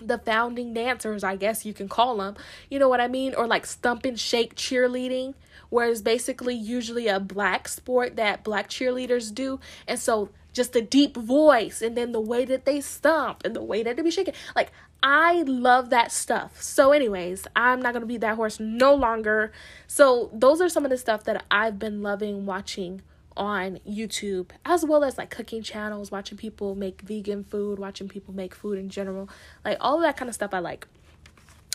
the 0.01 0.17
founding 0.17 0.73
dancers 0.73 1.23
i 1.23 1.35
guess 1.35 1.65
you 1.65 1.73
can 1.73 1.89
call 1.89 2.17
them 2.17 2.35
you 2.69 2.79
know 2.79 2.87
what 2.87 3.01
i 3.01 3.07
mean? 3.07 3.35
Or 3.35 3.47
like 3.47 3.65
stomp 3.65 4.05
and 4.05 4.17
shake 4.17 4.55
cheerleading 4.55 5.33
where 5.69 5.89
it's 5.89 6.01
basically 6.01 6.55
usually 6.55 7.07
a 7.07 7.19
black 7.19 7.67
sport 7.67 8.15
that 8.15 8.43
black 8.43 8.69
cheerleaders 8.69 9.33
do 9.33 9.59
and 9.87 9.99
so 9.99 10.29
just 10.53 10.73
the 10.73 10.81
deep 10.81 11.15
voice 11.15 11.81
and 11.81 11.95
then 11.95 12.11
the 12.11 12.21
way 12.21 12.45
that 12.45 12.65
they 12.65 12.81
stomp 12.81 13.43
and 13.45 13.55
the 13.55 13.61
way 13.61 13.83
that 13.83 13.95
they 13.95 14.01
be 14.01 14.09
shaking 14.09 14.33
like 14.55 14.71
I 15.01 15.43
love 15.43 15.89
that 15.91 16.11
stuff. 16.11 16.61
So, 16.61 16.91
anyways, 16.91 17.47
I'm 17.55 17.81
not 17.81 17.93
gonna 17.93 18.05
be 18.05 18.17
that 18.17 18.35
horse 18.35 18.59
no 18.59 18.93
longer. 18.93 19.51
So, 19.87 20.29
those 20.33 20.59
are 20.61 20.69
some 20.69 20.83
of 20.83 20.91
the 20.91 20.97
stuff 20.97 21.23
that 21.23 21.45
I've 21.49 21.79
been 21.79 22.01
loving 22.01 22.45
watching 22.45 23.01
on 23.37 23.79
YouTube, 23.87 24.49
as 24.65 24.83
well 24.83 25.03
as 25.03 25.17
like 25.17 25.29
cooking 25.29 25.63
channels, 25.63 26.11
watching 26.11 26.37
people 26.37 26.75
make 26.75 27.01
vegan 27.01 27.45
food, 27.45 27.79
watching 27.79 28.09
people 28.09 28.33
make 28.33 28.53
food 28.53 28.77
in 28.77 28.89
general, 28.89 29.29
like 29.63 29.77
all 29.79 29.95
of 29.95 30.01
that 30.01 30.17
kind 30.17 30.27
of 30.27 30.35
stuff 30.35 30.53
I 30.53 30.59
like. 30.59 30.85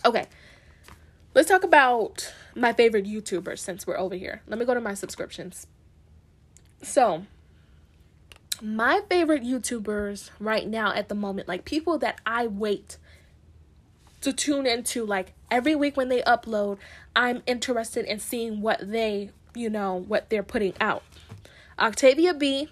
Okay, 0.05 0.27
let's 1.35 1.49
talk 1.49 1.65
about 1.65 2.33
my 2.55 2.75
favorite 2.75 3.07
YouTubers 3.07 3.61
since 3.61 3.87
we're 3.87 3.99
over 3.99 4.15
here. 4.15 4.43
Let 4.47 4.59
me 4.59 4.67
go 4.67 4.75
to 4.75 4.81
my 4.81 4.93
subscriptions. 4.93 5.67
So, 6.83 7.25
my 8.61 9.01
favorite 9.09 9.43
YouTubers 9.43 10.31
right 10.39 10.69
now 10.69 10.93
at 10.93 11.09
the 11.09 11.15
moment, 11.15 11.49
like 11.49 11.65
people 11.65 11.99
that 11.99 12.21
I 12.27 12.47
wait 12.47 12.99
to 14.25 14.33
tune 14.33 14.67
into 14.67 15.05
like 15.05 15.33
every 15.51 15.75
week 15.75 15.97
when 15.97 16.09
they 16.09 16.23
upload 16.23 16.79
i'm 17.15 17.43
interested 17.47 18.05
in 18.07 18.19
seeing 18.19 18.61
what 18.61 18.91
they 18.91 19.31
you 19.55 19.71
know 19.71 20.05
what 20.09 20.31
they're 20.31 20.43
putting 20.43 20.75
out. 20.81 21.03
Octavia 21.79 22.35
b 22.35 22.69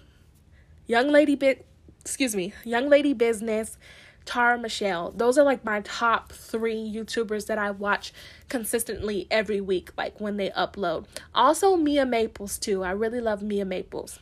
young 0.87 1.09
lady 1.09 1.35
bit 1.35 1.65
excuse 2.01 2.35
me 2.35 2.53
young 2.63 2.89
lady 2.89 3.13
business 3.13 3.77
tara 4.25 4.57
michelle. 4.57 5.11
Those 5.11 5.37
are 5.37 5.43
like 5.43 5.65
my 5.65 5.81
top 5.81 6.31
three 6.31 6.75
youtubers 6.75 7.47
that 7.47 7.57
i 7.57 7.71
watch 7.71 8.13
consistently 8.49 9.27
every 9.29 9.59
week 9.59 9.91
like 9.97 10.19
when 10.19 10.37
they 10.37 10.49
upload. 10.51 11.05
Also 11.33 11.75
mia 11.75 12.05
maples 12.05 12.57
too. 12.57 12.83
I 12.83 12.91
really 12.91 13.19
love 13.19 13.41
mia 13.41 13.65
maples. 13.65 14.19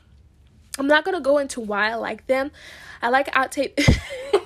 I'm 0.79 0.87
not 0.87 1.05
gonna 1.05 1.21
go 1.21 1.37
into 1.37 1.59
why 1.59 1.91
i 1.91 1.95
like 1.95 2.27
them. 2.27 2.51
I 3.01 3.09
like 3.09 3.35
octavia 3.35 3.73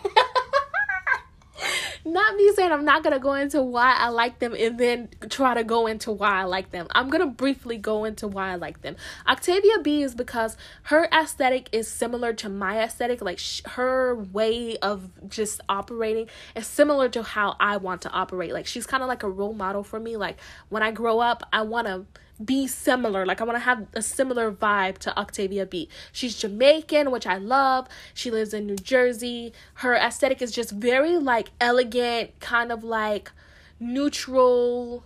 not 2.05 2.35
me 2.35 2.51
saying 2.53 2.71
I'm 2.71 2.85
not 2.85 3.03
gonna 3.03 3.19
go 3.19 3.33
into 3.33 3.61
why 3.61 3.95
I 3.97 4.09
like 4.09 4.39
them 4.39 4.55
and 4.57 4.77
then 4.77 5.09
try 5.29 5.55
to 5.55 5.63
go 5.63 5.87
into 5.87 6.11
why 6.11 6.41
I 6.41 6.43
like 6.43 6.71
them. 6.71 6.87
I'm 6.91 7.09
gonna 7.09 7.25
briefly 7.25 7.77
go 7.77 8.05
into 8.05 8.27
why 8.27 8.51
I 8.51 8.55
like 8.55 8.81
them. 8.81 8.95
Octavia 9.27 9.79
B 9.81 10.03
is 10.03 10.13
because 10.13 10.55
her 10.83 11.07
aesthetic 11.11 11.69
is 11.71 11.87
similar 11.87 12.31
to 12.33 12.49
my 12.49 12.81
aesthetic, 12.83 13.21
like 13.21 13.39
sh- 13.39 13.61
her 13.65 14.15
way 14.15 14.77
of 14.77 15.09
just 15.27 15.61
operating 15.67 16.27
is 16.55 16.67
similar 16.67 17.09
to 17.09 17.23
how 17.23 17.55
I 17.59 17.77
want 17.77 18.03
to 18.03 18.11
operate. 18.11 18.53
Like 18.53 18.67
she's 18.67 18.85
kind 18.85 19.01
of 19.01 19.09
like 19.09 19.23
a 19.23 19.29
role 19.29 19.53
model 19.53 19.83
for 19.83 19.99
me. 19.99 20.15
Like 20.15 20.37
when 20.69 20.83
I 20.83 20.91
grow 20.91 21.19
up, 21.19 21.47
I 21.51 21.63
want 21.63 21.87
to 21.87 22.05
be 22.43 22.67
similar. 22.67 23.25
Like 23.25 23.41
I 23.41 23.43
want 23.43 23.55
to 23.55 23.63
have 23.63 23.87
a 23.93 24.01
similar 24.01 24.51
vibe 24.51 24.97
to 24.99 25.17
Octavia 25.17 25.65
B. 25.65 25.89
She's 26.11 26.37
Jamaican, 26.37 27.11
which 27.11 27.25
I 27.25 27.37
love. 27.37 27.87
She 28.13 28.31
lives 28.31 28.53
in 28.53 28.65
New 28.65 28.75
Jersey. 28.75 29.53
Her 29.75 29.93
aesthetic 29.93 30.41
is 30.41 30.51
just 30.51 30.71
very 30.71 31.17
like 31.17 31.51
elegant, 31.61 32.39
kind 32.39 32.71
of 32.71 32.83
like 32.83 33.31
neutral 33.79 35.05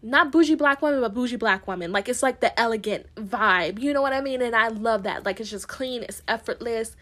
not 0.00 0.30
bougie 0.30 0.54
black 0.54 0.80
woman, 0.80 1.00
but 1.00 1.12
bougie 1.12 1.36
black 1.36 1.66
woman. 1.66 1.92
Like 1.92 2.08
it's 2.08 2.22
like 2.22 2.40
the 2.40 2.58
elegant 2.58 3.06
vibe. 3.16 3.80
You 3.80 3.92
know 3.92 4.02
what 4.02 4.12
I 4.12 4.20
mean? 4.20 4.42
And 4.42 4.54
I 4.54 4.68
love 4.68 5.02
that. 5.02 5.24
Like 5.24 5.40
it's 5.40 5.50
just 5.50 5.68
clean, 5.68 6.02
it's 6.02 6.22
effortless. 6.28 6.96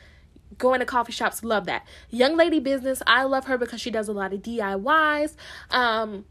Going 0.59 0.81
to 0.81 0.87
coffee 0.87 1.13
shops, 1.13 1.45
love 1.45 1.67
that. 1.67 1.87
Young 2.09 2.37
lady 2.37 2.61
business, 2.61 3.03
I 3.07 3.25
love 3.25 3.47
her 3.47 3.59
because 3.59 3.81
she 3.81 3.91
does 3.91 4.09
a 4.09 4.13
lot 4.13 4.33
of 4.33 4.41
DIYs. 4.41 5.35
Um 5.71 6.25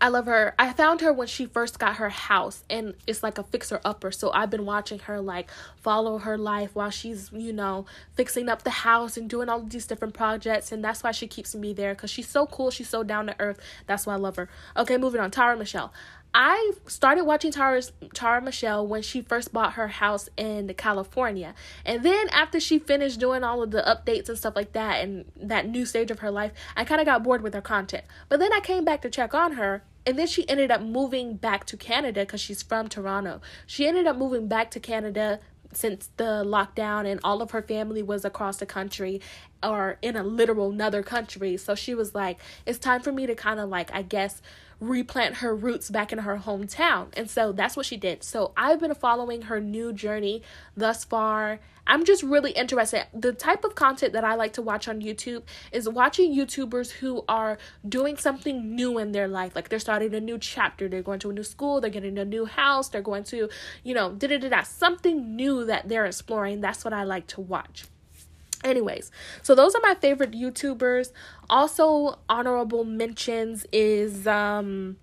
I 0.00 0.08
love 0.08 0.26
her. 0.26 0.54
I 0.58 0.72
found 0.72 1.00
her 1.00 1.12
when 1.12 1.26
she 1.26 1.46
first 1.46 1.78
got 1.78 1.96
her 1.96 2.08
house 2.08 2.64
and 2.68 2.94
it's 3.06 3.22
like 3.22 3.38
a 3.38 3.42
fixer 3.42 3.80
upper. 3.84 4.10
So 4.10 4.30
I've 4.32 4.50
been 4.50 4.66
watching 4.66 4.98
her 5.00 5.20
like 5.20 5.50
follow 5.76 6.18
her 6.18 6.36
life 6.36 6.74
while 6.74 6.90
she's, 6.90 7.30
you 7.32 7.52
know, 7.52 7.86
fixing 8.14 8.48
up 8.48 8.62
the 8.62 8.70
house 8.70 9.16
and 9.16 9.28
doing 9.28 9.48
all 9.48 9.60
these 9.62 9.86
different 9.86 10.14
projects 10.14 10.72
and 10.72 10.84
that's 10.84 11.02
why 11.02 11.12
she 11.12 11.26
keeps 11.26 11.54
me 11.54 11.72
there 11.72 11.94
cuz 11.94 12.10
she's 12.10 12.28
so 12.28 12.46
cool, 12.46 12.70
she's 12.70 12.88
so 12.88 13.02
down 13.02 13.26
to 13.26 13.36
earth. 13.40 13.60
That's 13.86 14.06
why 14.06 14.14
I 14.14 14.16
love 14.16 14.36
her. 14.36 14.48
Okay, 14.76 14.96
moving 14.96 15.20
on. 15.20 15.30
Tara 15.30 15.56
Michelle. 15.56 15.92
I 16.34 16.72
started 16.88 17.24
watching 17.24 17.52
Tara's, 17.52 17.92
Tara 18.12 18.42
Michelle 18.42 18.84
when 18.84 19.02
she 19.02 19.22
first 19.22 19.52
bought 19.52 19.74
her 19.74 19.86
house 19.86 20.28
in 20.36 20.74
California. 20.74 21.54
And 21.84 22.02
then 22.02 22.28
after 22.30 22.58
she 22.58 22.80
finished 22.80 23.20
doing 23.20 23.44
all 23.44 23.62
of 23.62 23.70
the 23.70 23.82
updates 23.82 24.28
and 24.28 24.36
stuff 24.36 24.56
like 24.56 24.72
that 24.72 25.04
and 25.04 25.26
that 25.36 25.68
new 25.68 25.86
stage 25.86 26.10
of 26.10 26.18
her 26.18 26.32
life, 26.32 26.50
I 26.76 26.84
kind 26.84 27.00
of 27.00 27.06
got 27.06 27.22
bored 27.22 27.42
with 27.42 27.54
her 27.54 27.60
content. 27.60 28.04
But 28.28 28.40
then 28.40 28.52
I 28.52 28.58
came 28.58 28.84
back 28.84 29.00
to 29.02 29.10
check 29.10 29.32
on 29.32 29.52
her 29.52 29.84
and 30.04 30.18
then 30.18 30.26
she 30.26 30.48
ended 30.48 30.72
up 30.72 30.82
moving 30.82 31.36
back 31.36 31.66
to 31.66 31.76
Canada 31.76 32.22
because 32.22 32.40
she's 32.40 32.62
from 32.62 32.88
Toronto. 32.88 33.40
She 33.64 33.86
ended 33.86 34.08
up 34.08 34.16
moving 34.16 34.48
back 34.48 34.72
to 34.72 34.80
Canada 34.80 35.38
since 35.72 36.10
the 36.16 36.44
lockdown 36.44 37.06
and 37.06 37.20
all 37.24 37.42
of 37.42 37.52
her 37.52 37.62
family 37.62 38.02
was 38.02 38.24
across 38.24 38.56
the 38.56 38.66
country 38.66 39.20
or 39.62 39.98
in 40.02 40.16
a 40.16 40.22
literal 40.22 40.70
another 40.70 41.02
country. 41.02 41.56
So 41.56 41.74
she 41.74 41.94
was 41.94 42.14
like, 42.14 42.40
it's 42.66 42.78
time 42.78 43.02
for 43.02 43.12
me 43.12 43.26
to 43.26 43.34
kind 43.34 43.60
of 43.60 43.68
like, 43.68 43.92
I 43.92 44.02
guess, 44.02 44.42
replant 44.88 45.36
her 45.36 45.54
roots 45.54 45.90
back 45.90 46.12
in 46.12 46.18
her 46.20 46.38
hometown. 46.38 47.08
And 47.16 47.30
so 47.30 47.52
that's 47.52 47.76
what 47.76 47.86
she 47.86 47.96
did. 47.96 48.22
So 48.22 48.52
I've 48.56 48.80
been 48.80 48.94
following 48.94 49.42
her 49.42 49.60
new 49.60 49.92
journey 49.92 50.42
thus 50.76 51.04
far. 51.04 51.60
I'm 51.86 52.04
just 52.04 52.22
really 52.22 52.52
interested. 52.52 53.06
The 53.12 53.32
type 53.32 53.64
of 53.64 53.74
content 53.74 54.14
that 54.14 54.24
I 54.24 54.34
like 54.36 54.54
to 54.54 54.62
watch 54.62 54.88
on 54.88 55.02
YouTube 55.02 55.42
is 55.70 55.88
watching 55.88 56.34
YouTubers 56.34 56.90
who 56.90 57.24
are 57.28 57.58
doing 57.86 58.16
something 58.16 58.74
new 58.74 58.98
in 58.98 59.12
their 59.12 59.28
life. 59.28 59.54
Like 59.54 59.68
they're 59.68 59.78
starting 59.78 60.14
a 60.14 60.20
new 60.20 60.38
chapter, 60.38 60.88
they're 60.88 61.02
going 61.02 61.20
to 61.20 61.30
a 61.30 61.32
new 61.32 61.42
school, 61.42 61.80
they're 61.80 61.90
getting 61.90 62.18
a 62.18 62.24
new 62.24 62.46
house, 62.46 62.88
they're 62.88 63.02
going 63.02 63.24
to, 63.24 63.50
you 63.82 63.94
know, 63.94 64.12
da 64.12 64.28
da 64.28 64.38
da 64.38 64.48
da. 64.48 64.62
Something 64.62 65.36
new 65.36 65.66
that 65.66 65.88
they're 65.88 66.06
exploring. 66.06 66.60
That's 66.62 66.84
what 66.84 66.94
I 66.94 67.04
like 67.04 67.26
to 67.28 67.42
watch. 67.42 67.84
Anyways, 68.64 69.12
so 69.42 69.54
those 69.54 69.74
are 69.74 69.80
my 69.82 69.94
favorite 69.94 70.32
YouTubers. 70.32 71.12
Also, 71.50 72.18
honorable 72.28 72.84
mentions 72.84 73.66
is 73.70 74.26
um 74.26 74.96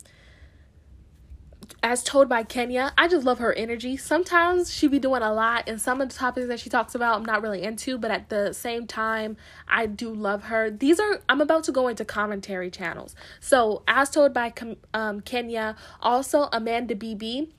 as 1.84 2.04
told 2.04 2.30
by 2.30 2.44
Kenya, 2.44 2.94
I 2.98 3.08
just 3.08 3.26
love 3.26 3.40
her 3.40 3.54
energy. 3.54 3.98
Sometimes 3.98 4.72
she 4.72 4.88
be 4.88 5.00
doing 5.00 5.24
a 5.24 5.34
lot, 5.34 5.68
and 5.68 5.82
some 5.82 6.00
of 6.00 6.10
the 6.10 6.16
topics 6.16 6.48
that 6.48 6.60
she 6.60 6.70
talks 6.70 6.94
about, 6.94 7.18
I'm 7.18 7.26
not 7.26 7.42
really 7.42 7.64
into, 7.64 7.98
but 7.98 8.12
at 8.12 8.30
the 8.30 8.54
same 8.54 8.86
time, 8.86 9.36
I 9.68 9.88
do 9.88 10.14
love 10.14 10.44
her. 10.44 10.70
These 10.70 11.00
are 11.00 11.22
I'm 11.28 11.42
about 11.42 11.64
to 11.66 11.72
go 11.72 11.88
into 11.88 12.06
commentary 12.06 12.70
channels. 12.70 13.16
So, 13.40 13.84
as 13.88 14.10
told 14.10 14.34
by 14.34 14.54
um, 14.94 15.22
Kenya, 15.22 15.76
also 16.02 16.50
Amanda 16.52 16.96
BB 16.96 17.50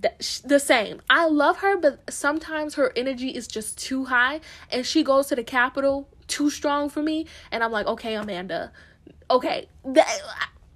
the 0.00 0.58
same. 0.58 1.00
I 1.08 1.26
love 1.26 1.58
her, 1.58 1.76
but 1.76 2.12
sometimes 2.12 2.74
her 2.74 2.92
energy 2.96 3.30
is 3.30 3.46
just 3.46 3.78
too 3.78 4.06
high, 4.06 4.40
and 4.70 4.84
she 4.84 5.02
goes 5.02 5.28
to 5.28 5.36
the 5.36 5.44
capital 5.44 6.08
too 6.26 6.50
strong 6.50 6.88
for 6.88 7.02
me. 7.02 7.26
And 7.50 7.62
I'm 7.62 7.72
like, 7.72 7.86
okay, 7.86 8.14
Amanda, 8.14 8.72
okay, 9.30 9.68
that, 9.84 10.20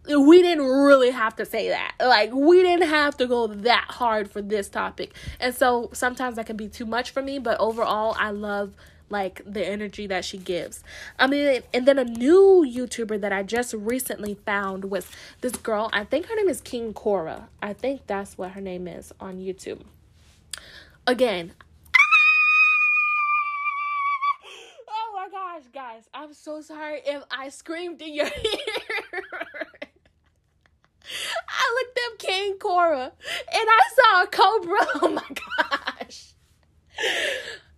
we 0.07 0.43
didn't 0.43 0.65
really 0.65 1.11
have 1.11 1.37
to 1.37 1.45
say 1.45 1.69
that. 1.69 1.95
Like, 2.01 2.33
we 2.33 2.63
didn't 2.63 2.89
have 2.89 3.17
to 3.19 3.27
go 3.27 3.47
that 3.47 3.87
hard 3.89 4.31
for 4.31 4.41
this 4.41 4.69
topic. 4.69 5.13
And 5.41 5.55
so 5.55 5.91
sometimes 5.93 6.37
that 6.37 6.47
can 6.47 6.57
be 6.57 6.69
too 6.69 6.87
much 6.87 7.11
for 7.11 7.23
me, 7.23 7.39
but 7.39 7.59
overall, 7.61 8.17
I 8.19 8.31
love 8.31 8.75
like 9.11 9.41
the 9.45 9.67
energy 9.67 10.07
that 10.07 10.25
she 10.25 10.39
gives. 10.39 10.83
I 11.19 11.27
mean, 11.27 11.63
and 11.73 11.87
then 11.87 11.99
a 11.99 12.05
new 12.05 12.65
YouTuber 12.69 13.21
that 13.21 13.33
I 13.33 13.43
just 13.43 13.75
recently 13.75 14.35
found 14.35 14.91
was 14.91 15.07
this 15.41 15.57
girl. 15.57 15.91
I 15.93 16.05
think 16.05 16.27
her 16.27 16.37
name 16.37 16.49
is 16.49 16.61
King 16.61 16.93
Cora. 16.93 17.49
I 17.63 17.73
think 17.73 18.07
that's 18.07 18.39
what 18.39 18.53
her 18.53 18.61
name 18.61 18.89
is 18.89 19.13
on 19.21 19.39
YouTube. 19.39 19.83
Again, 21.07 21.53
oh 24.89 25.13
my 25.15 25.29
gosh, 25.31 25.63
guys, 25.73 26.03
I'm 26.13 26.35
so 26.35 26.61
sorry 26.61 27.01
if 27.07 27.23
I 27.31 27.49
screamed 27.49 28.03
in 28.03 28.15
your 28.15 28.27
ear. 28.45 29.67
I 31.49 31.85
looked 31.85 31.99
up 32.07 32.19
King 32.19 32.59
Cora 32.59 33.05
and 33.05 33.13
I 33.53 33.81
saw 33.95 34.23
a 34.23 34.27
cobra. 34.27 34.87
Oh 35.03 35.09
my 35.09 35.23
gosh. 36.09 36.35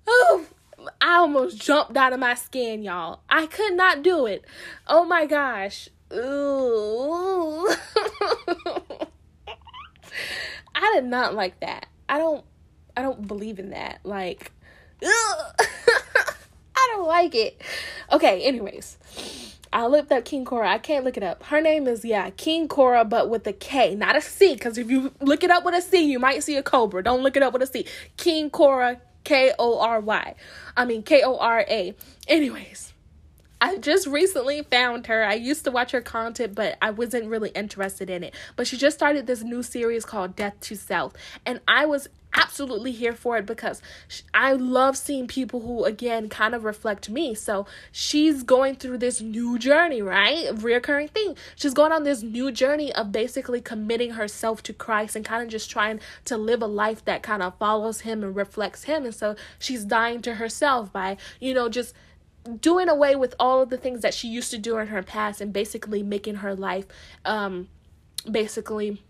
Oh, 0.07 0.47
I 1.01 1.25
almost 1.41 1.61
jumped 1.61 1.97
out 1.97 2.13
of 2.13 2.21
my 2.21 2.35
skin, 2.35 2.83
y'all. 2.83 3.21
I 3.29 3.47
could 3.47 3.75
not 3.75 4.03
do 4.03 4.27
it. 4.27 4.45
Oh 4.87 5.05
my 5.05 5.25
gosh. 5.27 5.89
Ooh. 6.13 7.67
I 10.75 10.93
did 10.95 11.05
not 11.05 11.35
like 11.35 11.61
that. 11.61 11.87
I 12.09 12.19
don't 12.19 12.45
I 12.97 13.03
don't 13.03 13.27
believe 13.27 13.59
in 13.59 13.71
that. 13.71 14.01
Like 14.05 14.53
I 15.03 16.89
don't 16.95 17.07
like 17.07 17.35
it. 17.35 17.61
Okay, 18.13 18.43
anyways. 18.43 18.99
I 19.73 19.87
looked 19.87 20.11
up 20.11 20.25
King 20.25 20.45
Cora. 20.45 20.69
I 20.69 20.79
can't 20.79 21.05
look 21.05 21.17
it 21.17 21.23
up. 21.23 21.45
Her 21.45 21.61
name 21.61 21.87
is 21.87 22.05
yeah, 22.05 22.31
King 22.31 22.67
Cora, 22.67 23.05
but 23.05 23.31
with 23.31 23.47
a 23.47 23.53
K, 23.53 23.95
not 23.95 24.17
a 24.17 24.21
C. 24.21 24.55
Because 24.55 24.77
if 24.77 24.91
you 24.91 25.13
look 25.21 25.45
it 25.45 25.51
up 25.51 25.65
with 25.65 25.77
a 25.77 25.81
C, 25.81 26.05
you 26.11 26.19
might 26.19 26.43
see 26.43 26.57
a 26.57 26.63
cobra. 26.63 27.05
Don't 27.05 27.23
look 27.23 27.37
it 27.37 27.43
up 27.45 27.53
with 27.53 27.63
a 27.63 27.67
C. 27.67 27.87
King 28.17 28.51
Cora, 28.51 29.01
K 29.25 29.53
O 29.59 29.79
R 29.79 30.01
Y. 30.01 30.35
I 30.77 30.85
mean 30.85 31.03
K 31.03 31.23
O 31.23 31.37
R 31.37 31.65
A. 31.69 31.95
Anyways, 32.29 32.93
I 33.61 33.77
just 33.77 34.07
recently 34.07 34.63
found 34.63 35.07
her. 35.09 35.23
I 35.23 35.35
used 35.35 35.65
to 35.65 35.71
watch 35.71 35.91
her 35.93 36.01
content, 36.01 36.55
but 36.55 36.79
I 36.81 36.91
wasn't 36.91 37.29
really 37.29 37.51
interested 37.51 38.09
in 38.09 38.25
it. 38.25 38.35
But 38.57 38.67
she 38.67 38.77
just 38.77 38.97
started 38.97 39.27
this 39.27 39.43
new 39.43 39.63
series 39.63 40.05
called 40.05 40.35
Death 40.37 40.59
to 40.61 40.77
Self, 40.77 41.13
and 41.45 41.61
I 41.69 41.87
was 41.87 42.09
absolutely 42.35 42.93
here 42.93 43.13
for 43.13 43.37
it 43.39 43.47
because 43.47 43.83
I 44.33 44.53
love 44.53 44.97
seeing 44.97 45.27
people 45.27 45.61
who 45.61 45.85
again 45.85 46.29
kind 46.29 46.55
of 46.55 46.65
reflect 46.65 47.09
me. 47.09 47.35
So 47.35 47.67
she's 47.93 48.43
going 48.43 48.77
through 48.77 48.99
this 48.99 49.21
new 49.21 49.59
journey, 49.59 50.03
right? 50.03 50.47
Reoccurring 50.49 51.11
thing. 51.11 51.37
She's 51.57 51.75
going 51.75 51.93
on 51.93 52.05
this 52.05 52.23
new 52.23 52.51
journey 52.53 52.93
of 52.93 53.13
basically 53.13 53.61
committing 53.61 54.13
herself 54.13 54.63
to 54.65 54.73
Christ 54.73 55.17
and 55.17 55.25
kind 55.25 55.43
of 55.43 55.49
just 55.49 55.71
trying 55.71 56.01
to 56.27 56.37
live 56.37 56.63
a 56.63 56.67
life 56.67 57.05
that 57.05 57.23
kind 57.23 57.43
of 57.43 57.57
follows 57.59 58.03
him 58.03 58.23
and 58.23 58.35
reflects 58.35 58.85
him. 58.85 59.05
And 59.05 59.15
so 59.15 59.37
she's 59.59 59.85
dying 59.85 60.23
to 60.23 60.35
herself 60.35 60.93
by, 60.93 61.17
you 61.41 61.55
know, 61.55 61.69
just 61.69 61.95
doing 62.61 62.89
away 62.89 63.17
with 63.17 63.35
all 63.39 63.61
of 63.61 63.69
the 63.69 63.77
things 63.77 64.01
that 64.01 64.15
she 64.15 64.29
used 64.29 64.51
to 64.51 64.59
do 64.59 64.79
in 64.79 64.87
her 64.87 65.03
past 65.03 65.41
and 65.41 65.53
basically 65.53 66.03
making 66.03 66.37
her 66.37 66.55
life 66.55 66.87
um 67.27 67.69
basically 68.31 69.03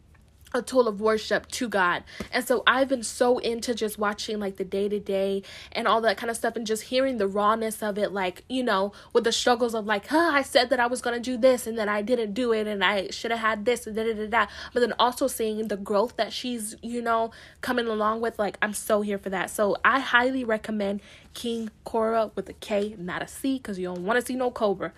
a 0.52 0.62
tool 0.62 0.88
of 0.88 1.00
worship 1.00 1.46
to 1.48 1.68
God. 1.68 2.02
And 2.32 2.44
so 2.44 2.62
I've 2.66 2.88
been 2.88 3.02
so 3.02 3.38
into 3.38 3.74
just 3.74 3.98
watching 3.98 4.40
like 4.40 4.56
the 4.56 4.64
day 4.64 4.88
to 4.88 4.98
day 4.98 5.42
and 5.72 5.86
all 5.86 6.00
that 6.02 6.16
kind 6.16 6.30
of 6.30 6.36
stuff 6.36 6.56
and 6.56 6.66
just 6.66 6.84
hearing 6.84 7.18
the 7.18 7.28
rawness 7.28 7.82
of 7.82 7.98
it, 7.98 8.12
like, 8.12 8.44
you 8.48 8.62
know, 8.62 8.92
with 9.12 9.24
the 9.24 9.32
struggles 9.32 9.74
of 9.74 9.86
like, 9.86 10.08
huh, 10.08 10.30
I 10.32 10.42
said 10.42 10.70
that 10.70 10.80
I 10.80 10.86
was 10.86 11.00
gonna 11.00 11.20
do 11.20 11.36
this 11.36 11.66
and 11.66 11.78
then 11.78 11.88
I 11.88 12.02
didn't 12.02 12.34
do 12.34 12.52
it 12.52 12.66
and 12.66 12.82
I 12.82 13.10
should 13.10 13.30
have 13.30 13.40
had 13.40 13.64
this 13.64 13.86
and 13.86 13.94
da 13.94 14.04
da 14.04 14.14
da 14.14 14.26
da. 14.26 14.46
But 14.72 14.80
then 14.80 14.94
also 14.98 15.28
seeing 15.28 15.68
the 15.68 15.76
growth 15.76 16.16
that 16.16 16.32
she's, 16.32 16.74
you 16.82 17.00
know, 17.00 17.30
coming 17.60 17.86
along 17.86 18.20
with, 18.20 18.38
like, 18.38 18.58
I'm 18.60 18.72
so 18.72 19.02
here 19.02 19.18
for 19.18 19.30
that. 19.30 19.50
So 19.50 19.76
I 19.84 20.00
highly 20.00 20.44
recommend 20.44 21.00
King 21.34 21.70
Cora 21.84 22.30
with 22.34 22.48
a 22.48 22.54
K, 22.54 22.96
not 22.98 23.22
a 23.22 23.28
C, 23.28 23.58
because 23.58 23.78
you 23.78 23.86
don't 23.86 24.04
want 24.04 24.18
to 24.18 24.26
see 24.26 24.34
no 24.34 24.50
Cobra. 24.50 24.92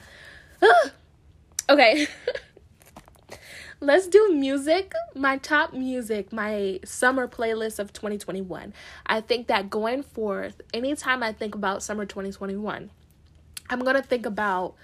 okay. 1.68 2.06
let's 3.82 4.06
do 4.06 4.32
music. 4.32 4.92
My 5.14 5.38
top 5.38 5.72
music, 5.74 6.32
my 6.32 6.78
summer 6.84 7.26
playlist 7.26 7.78
of 7.78 7.92
2021. 7.92 8.72
I 9.06 9.20
think 9.20 9.48
that 9.48 9.68
going 9.68 10.04
forth, 10.04 10.60
anytime 10.72 11.22
I 11.22 11.32
think 11.32 11.54
about 11.54 11.82
summer 11.82 12.06
2021, 12.06 12.90
I'm 13.68 13.80
going 13.80 13.96
to 13.96 14.02
think 14.02 14.24
about 14.24 14.74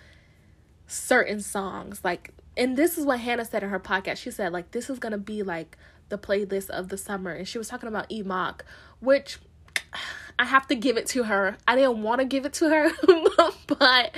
certain 0.88 1.40
songs. 1.40 2.00
Like, 2.02 2.32
and 2.56 2.76
this 2.76 2.98
is 2.98 3.06
what 3.06 3.20
Hannah 3.20 3.44
said 3.44 3.62
in 3.62 3.70
her 3.70 3.80
podcast. 3.80 4.16
She 4.16 4.32
said, 4.32 4.52
like, 4.52 4.72
this 4.72 4.90
is 4.90 4.98
going 4.98 5.12
to 5.12 5.18
be 5.18 5.44
like 5.44 5.78
the 6.08 6.18
playlist 6.18 6.68
of 6.70 6.88
the 6.88 6.98
summer. 6.98 7.30
And 7.30 7.46
she 7.46 7.56
was 7.56 7.68
talking 7.68 7.88
about 7.88 8.11
Emok, 8.11 8.61
which 9.00 9.38
I 10.40 10.44
have 10.44 10.66
to 10.68 10.74
give 10.74 10.96
it 10.96 11.06
to 11.08 11.24
her. 11.24 11.56
I 11.66 11.76
didn't 11.76 12.02
want 12.02 12.20
to 12.20 12.24
give 12.24 12.44
it 12.46 12.52
to 12.54 12.68
her, 12.68 12.90
but 13.66 14.14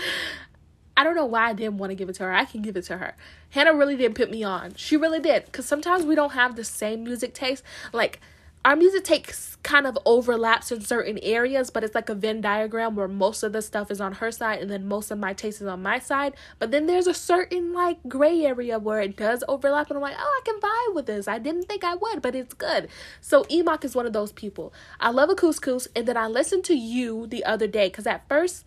I 0.97 1.05
don't 1.05 1.15
know 1.15 1.27
why 1.27 1.49
I 1.49 1.53
didn't 1.53 1.79
want 1.79 1.91
to 1.91 1.95
give 1.95 2.09
it 2.09 2.15
to 2.17 2.25
her. 2.25 2.33
I 2.33 2.45
can 2.45 2.63
give 2.63 2.77
it 2.77 2.85
to 2.85 2.99
her. 2.99 3.17
Hannah 3.51 3.75
really 3.75 3.97
did 3.97 4.15
put 4.15 4.31
me 4.31 4.43
on. 4.43 4.75
She 4.75 4.97
really 4.97 5.21
did. 5.21 5.47
Because 5.47 5.67
sometimes 5.67 6.05
we 6.05 6.15
don't 6.15 6.33
have 6.33 6.57
the 6.57 6.65
same 6.65 7.05
music 7.05 7.33
taste. 7.33 7.63
Like, 7.93 8.21
our 8.63 8.77
music 8.77 9.05
takes 9.05 9.57
kind 9.63 9.87
of 9.87 9.97
overlaps 10.05 10.71
in 10.71 10.83
certain 10.83 11.19
areas, 11.23 11.71
but 11.71 11.83
it's 11.83 11.95
like 11.95 12.11
a 12.11 12.15
Venn 12.15 12.43
diagram 12.43 12.95
where 12.95 13.09
most 13.09 13.43
of 13.43 13.55
the 13.55 13.63
stuff 13.63 13.91
is 13.91 14.03
on 14.03 14.13
her 14.15 14.31
side 14.31 14.61
and 14.61 14.71
then 14.71 14.87
most 14.87 15.11
of 15.11 15.19
my 15.19 15.33
taste 15.33 15.63
is 15.63 15.67
on 15.67 15.83
my 15.83 15.99
side. 15.99 16.35
But 16.59 16.71
then 16.71 16.87
there's 16.87 17.07
a 17.07 17.15
certain 17.15 17.73
like 17.73 17.97
gray 18.07 18.45
area 18.45 18.79
where 18.79 19.01
it 19.01 19.17
does 19.17 19.43
overlap, 19.49 19.89
and 19.89 19.97
I'm 19.97 20.03
like, 20.03 20.17
oh, 20.19 20.41
I 20.43 20.45
can 20.45 20.61
vibe 20.61 20.95
with 20.95 21.07
this. 21.07 21.27
I 21.27 21.39
didn't 21.39 21.65
think 21.65 21.85
I 21.85 21.95
would, 21.95 22.21
but 22.21 22.35
it's 22.35 22.53
good. 22.53 22.89
So 23.23 23.45
Emok 23.45 23.83
is 23.83 23.95
one 23.95 24.05
of 24.05 24.13
those 24.13 24.33
people. 24.33 24.75
I 25.01 25.11
love 25.11 25.31
a 25.31 25.35
couscous, 25.35 25.89
and 25.97 26.07
then 26.07 26.19
I 26.19 26.27
listened 26.27 26.65
to 26.65 26.75
you 26.75 27.27
the 27.27 27.45
other 27.45 27.67
day 27.67 27.89
because 27.89 28.07
at 28.07 28.29
first 28.29 28.67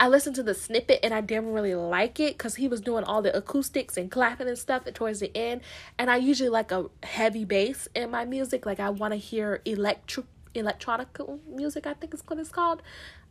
I 0.00 0.08
listened 0.08 0.34
to 0.36 0.42
the 0.42 0.54
snippet 0.54 1.00
and 1.02 1.12
I 1.12 1.20
didn't 1.20 1.52
really 1.52 1.74
like 1.74 2.18
it 2.18 2.38
because 2.38 2.54
he 2.54 2.68
was 2.68 2.80
doing 2.80 3.04
all 3.04 3.20
the 3.20 3.36
acoustics 3.36 3.98
and 3.98 4.10
clapping 4.10 4.48
and 4.48 4.56
stuff 4.56 4.84
towards 4.94 5.20
the 5.20 5.30
end. 5.36 5.60
And 5.98 6.10
I 6.10 6.16
usually 6.16 6.48
like 6.48 6.72
a 6.72 6.86
heavy 7.02 7.44
bass 7.44 7.86
in 7.94 8.10
my 8.10 8.24
music. 8.24 8.64
Like 8.64 8.80
I 8.80 8.88
want 8.88 9.12
to 9.12 9.18
hear 9.18 9.60
electric 9.66 10.24
electronic 10.54 11.08
music, 11.46 11.86
I 11.86 11.92
think 11.92 12.14
is 12.14 12.22
what 12.26 12.38
it's 12.38 12.48
called. 12.48 12.80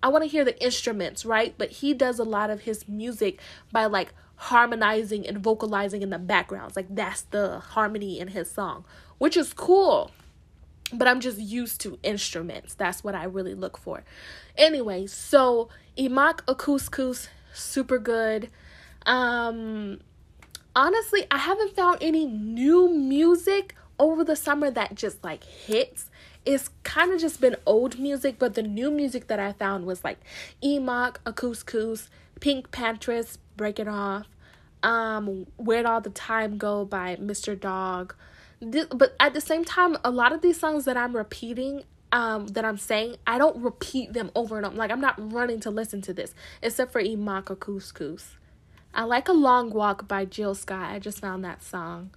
I 0.03 0.09
want 0.09 0.23
to 0.23 0.29
hear 0.29 0.45
the 0.45 0.63
instruments, 0.63 1.25
right? 1.25 1.55
But 1.57 1.71
he 1.71 1.95
does 1.95 2.19
a 2.19 2.23
lot 2.23 2.51
of 2.51 2.61
his 2.61 2.87
music 2.87 3.39
by 3.71 3.85
like 3.87 4.13
harmonizing 4.35 5.27
and 5.27 5.39
vocalizing 5.39 6.03
in 6.03 6.11
the 6.11 6.19
backgrounds. 6.19 6.75
Like 6.75 6.93
that's 6.93 7.23
the 7.23 7.59
harmony 7.59 8.19
in 8.19 8.27
his 8.27 8.51
song, 8.51 8.85
which 9.17 9.35
is 9.35 9.53
cool 9.53 10.11
but 10.93 11.07
I'm 11.07 11.19
just 11.19 11.37
used 11.37 11.81
to 11.81 11.99
instruments. 12.03 12.73
That's 12.73 13.03
what 13.03 13.15
I 13.15 13.25
really 13.25 13.53
look 13.53 13.77
for. 13.77 14.03
Anyway, 14.57 15.07
so 15.07 15.69
Emok 15.97 16.41
Acouscous, 16.47 17.27
super 17.53 17.99
good. 17.99 18.49
Um 19.05 19.99
honestly, 20.75 21.25
I 21.31 21.37
haven't 21.37 21.75
found 21.75 21.97
any 22.01 22.25
new 22.25 22.89
music 22.89 23.75
over 23.99 24.23
the 24.23 24.35
summer 24.35 24.71
that 24.71 24.95
just 24.95 25.23
like 25.23 25.43
hits. 25.43 26.09
It's 26.45 26.69
kind 26.83 27.11
of 27.11 27.19
just 27.19 27.41
been 27.41 27.57
old 27.65 27.99
music, 27.99 28.37
but 28.39 28.53
the 28.55 28.63
new 28.63 28.89
music 28.89 29.27
that 29.27 29.39
I 29.39 29.51
found 29.51 29.85
was 29.85 30.03
like 30.03 30.19
Emok, 30.63 31.17
Acouscous, 31.25 32.07
PinkPantheress, 32.39 33.37
Break 33.57 33.77
It 33.79 33.87
Off, 33.87 34.27
um, 34.81 35.45
Where'd 35.57 35.85
All 35.85 36.01
the 36.01 36.09
Time 36.09 36.57
Go 36.57 36.85
by 36.85 37.17
Mr. 37.17 37.59
Dog, 37.59 38.15
but 38.61 39.15
at 39.19 39.33
the 39.33 39.41
same 39.41 39.63
time, 39.63 39.97
a 40.03 40.11
lot 40.11 40.33
of 40.33 40.41
these 40.41 40.59
songs 40.59 40.85
that 40.85 40.97
I'm 40.97 41.15
repeating, 41.15 41.83
um, 42.11 42.47
that 42.47 42.65
I'm 42.65 42.77
saying, 42.77 43.15
I 43.25 43.37
don't 43.37 43.61
repeat 43.61 44.13
them 44.13 44.31
over 44.35 44.57
and 44.57 44.65
over. 44.65 44.75
Like 44.75 44.91
I'm 44.91 45.01
not 45.01 45.15
running 45.31 45.59
to 45.61 45.71
listen 45.71 46.01
to 46.03 46.13
this, 46.13 46.33
except 46.61 46.91
for 46.91 47.01
Imaka 47.01 47.57
Couscous. 47.57 48.35
I 48.93 49.03
like 49.03 49.27
a 49.27 49.33
long 49.33 49.71
walk 49.71 50.07
by 50.07 50.25
Jill 50.25 50.55
Scott. 50.55 50.91
I 50.91 50.99
just 50.99 51.19
found 51.19 51.45
that 51.45 51.63
song. 51.63 52.11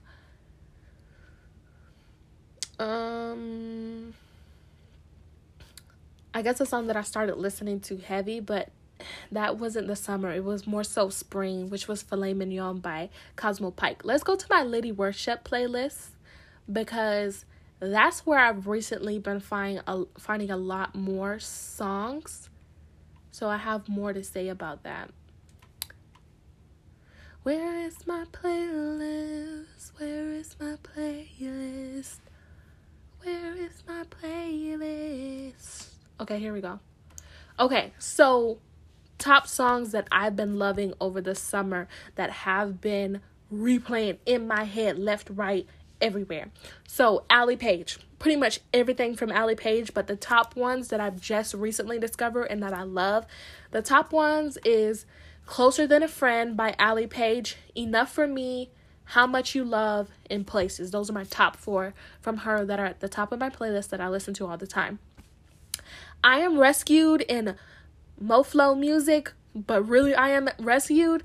Um, 2.78 4.14
I 6.34 6.42
guess 6.42 6.60
a 6.60 6.66
song 6.66 6.86
that 6.88 6.96
I 6.96 7.02
started 7.02 7.36
listening 7.36 7.80
to 7.80 7.98
heavy, 7.98 8.40
but 8.40 8.70
that 9.30 9.58
wasn't 9.58 9.86
the 9.86 9.96
summer. 9.96 10.32
It 10.32 10.44
was 10.44 10.66
more 10.66 10.82
so 10.82 11.08
spring, 11.10 11.68
which 11.68 11.86
was 11.86 12.02
Filet 12.02 12.34
Mignon 12.34 12.78
by 12.78 13.10
Cosmo 13.36 13.70
Pyke. 13.70 14.04
Let's 14.04 14.24
go 14.24 14.34
to 14.34 14.46
my 14.48 14.62
Liddy 14.62 14.90
Worship 14.90 15.44
playlist 15.44 16.08
because 16.70 17.44
that's 17.80 18.24
where 18.24 18.38
I've 18.38 18.66
recently 18.66 19.18
been 19.18 19.40
finding 19.40 19.82
a, 19.86 20.04
finding 20.18 20.50
a 20.50 20.56
lot 20.56 20.94
more 20.94 21.38
songs. 21.38 22.48
So 23.30 23.48
I 23.48 23.56
have 23.56 23.88
more 23.88 24.12
to 24.12 24.22
say 24.22 24.48
about 24.48 24.82
that. 24.84 25.10
Where 27.42 27.80
is 27.80 28.06
my 28.06 28.24
playlist? 28.30 29.90
Where 29.98 30.32
is 30.32 30.54
my 30.60 30.76
playlist? 30.76 32.18
Where 33.22 33.56
is 33.56 33.82
my 33.88 34.04
playlist? 34.04 35.88
Okay, 36.20 36.38
here 36.38 36.52
we 36.52 36.60
go. 36.60 36.78
Okay, 37.58 37.92
so 37.98 38.58
top 39.18 39.48
songs 39.48 39.90
that 39.92 40.06
I've 40.12 40.36
been 40.36 40.58
loving 40.58 40.94
over 41.00 41.20
the 41.20 41.34
summer 41.34 41.88
that 42.14 42.30
have 42.30 42.80
been 42.80 43.20
replaying 43.52 44.18
in 44.24 44.46
my 44.46 44.64
head 44.64 44.98
left, 44.98 45.28
right, 45.30 45.66
everywhere. 46.02 46.50
So, 46.86 47.24
Allie 47.30 47.56
Page, 47.56 47.98
pretty 48.18 48.36
much 48.36 48.60
everything 48.74 49.16
from 49.16 49.32
Allie 49.32 49.54
Page, 49.54 49.94
but 49.94 50.06
the 50.06 50.16
top 50.16 50.54
ones 50.56 50.88
that 50.88 51.00
I've 51.00 51.20
just 51.20 51.54
recently 51.54 51.98
discovered 51.98 52.44
and 52.44 52.62
that 52.62 52.74
I 52.74 52.82
love, 52.82 53.24
the 53.70 53.80
top 53.80 54.12
ones 54.12 54.58
is 54.64 55.06
Closer 55.46 55.86
Than 55.86 56.02
a 56.02 56.08
Friend 56.08 56.56
by 56.56 56.74
Allie 56.78 57.06
Page, 57.06 57.56
Enough 57.74 58.12
for 58.12 58.26
Me, 58.26 58.70
How 59.04 59.26
Much 59.26 59.54
You 59.54 59.64
Love, 59.64 60.10
in 60.28 60.44
Places. 60.44 60.90
Those 60.90 61.08
are 61.08 61.14
my 61.14 61.24
top 61.24 61.56
four 61.56 61.94
from 62.20 62.38
her 62.38 62.64
that 62.64 62.78
are 62.78 62.86
at 62.86 63.00
the 63.00 63.08
top 63.08 63.32
of 63.32 63.40
my 63.40 63.50
playlist 63.50 63.88
that 63.88 64.00
I 64.00 64.08
listen 64.08 64.34
to 64.34 64.46
all 64.46 64.56
the 64.56 64.66
time. 64.66 64.98
I 66.22 66.38
am 66.38 66.58
rescued 66.58 67.22
in 67.22 67.56
MoFlo 68.22 68.78
music, 68.78 69.32
but 69.54 69.82
really 69.82 70.14
I 70.14 70.28
am 70.30 70.48
rescued 70.58 71.24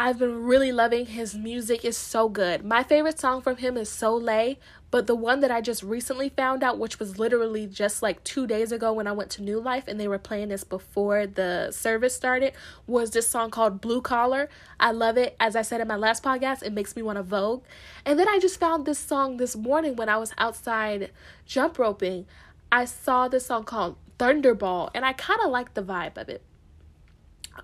I've 0.00 0.20
been 0.20 0.44
really 0.44 0.70
loving 0.70 1.06
his 1.06 1.34
music 1.34 1.84
is 1.84 1.96
so 1.96 2.28
good. 2.28 2.64
My 2.64 2.84
favorite 2.84 3.18
song 3.18 3.42
from 3.42 3.56
him 3.56 3.76
is 3.76 3.88
Soleil, 3.88 4.54
but 4.92 5.08
the 5.08 5.16
one 5.16 5.40
that 5.40 5.50
I 5.50 5.60
just 5.60 5.82
recently 5.82 6.28
found 6.28 6.62
out, 6.62 6.78
which 6.78 7.00
was 7.00 7.18
literally 7.18 7.66
just 7.66 8.00
like 8.00 8.22
two 8.22 8.46
days 8.46 8.70
ago 8.70 8.92
when 8.92 9.08
I 9.08 9.12
went 9.12 9.28
to 9.30 9.42
New 9.42 9.58
Life 9.58 9.88
and 9.88 9.98
they 9.98 10.06
were 10.06 10.20
playing 10.20 10.50
this 10.50 10.62
before 10.62 11.26
the 11.26 11.72
service 11.72 12.14
started, 12.14 12.52
was 12.86 13.10
this 13.10 13.26
song 13.26 13.50
called 13.50 13.80
Blue 13.80 14.00
Collar. 14.00 14.48
I 14.78 14.92
love 14.92 15.18
it. 15.18 15.34
As 15.40 15.56
I 15.56 15.62
said 15.62 15.80
in 15.80 15.88
my 15.88 15.96
last 15.96 16.22
podcast, 16.22 16.62
it 16.62 16.72
makes 16.72 16.94
me 16.94 17.02
want 17.02 17.16
to 17.16 17.24
Vogue. 17.24 17.64
And 18.06 18.20
then 18.20 18.28
I 18.28 18.38
just 18.38 18.60
found 18.60 18.86
this 18.86 19.00
song 19.00 19.38
this 19.38 19.56
morning 19.56 19.96
when 19.96 20.08
I 20.08 20.16
was 20.18 20.32
outside 20.38 21.10
jump 21.44 21.76
roping. 21.76 22.24
I 22.70 22.84
saw 22.84 23.26
this 23.26 23.46
song 23.46 23.64
called 23.64 23.96
Thunderball 24.16 24.90
and 24.94 25.04
I 25.04 25.12
kind 25.12 25.40
of 25.44 25.50
like 25.50 25.74
the 25.74 25.82
vibe 25.82 26.16
of 26.16 26.28
it. 26.28 26.42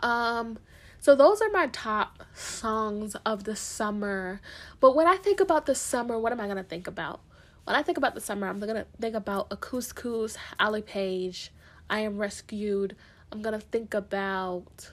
Um, 0.00 0.58
so 1.04 1.14
those 1.14 1.42
are 1.42 1.50
my 1.50 1.66
top 1.66 2.24
songs 2.32 3.14
of 3.26 3.44
the 3.44 3.54
summer. 3.54 4.40
But 4.80 4.96
when 4.96 5.06
I 5.06 5.16
think 5.16 5.38
about 5.38 5.66
the 5.66 5.74
summer, 5.74 6.18
what 6.18 6.32
am 6.32 6.40
I 6.40 6.48
gonna 6.48 6.62
think 6.62 6.86
about? 6.86 7.20
When 7.64 7.76
I 7.76 7.82
think 7.82 7.98
about 7.98 8.14
the 8.14 8.22
summer, 8.22 8.48
I'm 8.48 8.58
gonna 8.58 8.86
think 8.98 9.14
about 9.14 9.50
Acousticus, 9.50 10.38
Ali 10.58 10.80
Page, 10.80 11.52
I 11.90 11.98
Am 12.00 12.16
Rescued. 12.16 12.96
I'm 13.30 13.42
gonna 13.42 13.60
think 13.60 13.92
about 13.92 14.92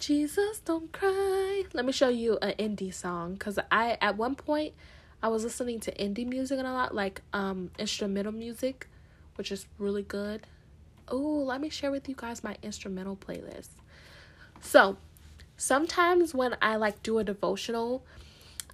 Jesus 0.00 0.58
Don't 0.58 0.90
Cry. 0.90 1.62
Let 1.72 1.84
me 1.84 1.92
show 1.92 2.08
you 2.08 2.36
an 2.42 2.54
indie 2.58 2.92
song 2.92 3.34
because 3.34 3.60
I 3.70 3.96
at 4.00 4.16
one 4.16 4.34
point 4.34 4.74
I 5.22 5.28
was 5.28 5.44
listening 5.44 5.78
to 5.78 5.94
indie 5.94 6.26
music 6.26 6.58
and 6.58 6.66
a 6.66 6.72
lot 6.72 6.96
like 6.96 7.22
um 7.32 7.70
instrumental 7.78 8.32
music, 8.32 8.88
which 9.36 9.52
is 9.52 9.66
really 9.78 10.02
good. 10.02 10.48
Oh, 11.06 11.44
let 11.46 11.60
me 11.60 11.68
share 11.68 11.92
with 11.92 12.08
you 12.08 12.16
guys 12.16 12.42
my 12.42 12.56
instrumental 12.60 13.14
playlist. 13.14 13.68
So, 14.62 14.96
sometimes 15.56 16.34
when 16.34 16.56
I 16.62 16.76
like 16.76 17.02
do 17.02 17.18
a 17.18 17.24
devotional, 17.24 18.04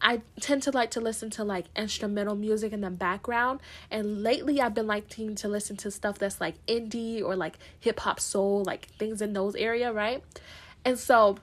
I 0.00 0.22
tend 0.40 0.62
to 0.64 0.70
like 0.70 0.92
to 0.92 1.00
listen 1.00 1.30
to 1.30 1.44
like 1.44 1.66
instrumental 1.74 2.36
music 2.36 2.72
in 2.72 2.82
the 2.82 2.90
background. 2.90 3.60
And 3.90 4.22
lately 4.22 4.60
I've 4.60 4.74
been 4.74 4.86
liking 4.86 5.34
to 5.36 5.48
listen 5.48 5.76
to 5.78 5.90
stuff 5.90 6.18
that's 6.18 6.40
like 6.40 6.54
indie 6.66 7.22
or 7.22 7.34
like 7.34 7.58
hip 7.80 8.00
hop 8.00 8.20
soul, 8.20 8.62
like 8.64 8.86
things 8.98 9.20
in 9.20 9.32
those 9.32 9.56
area, 9.56 9.92
right? 9.92 10.22
And 10.84 10.98
so 10.98 11.38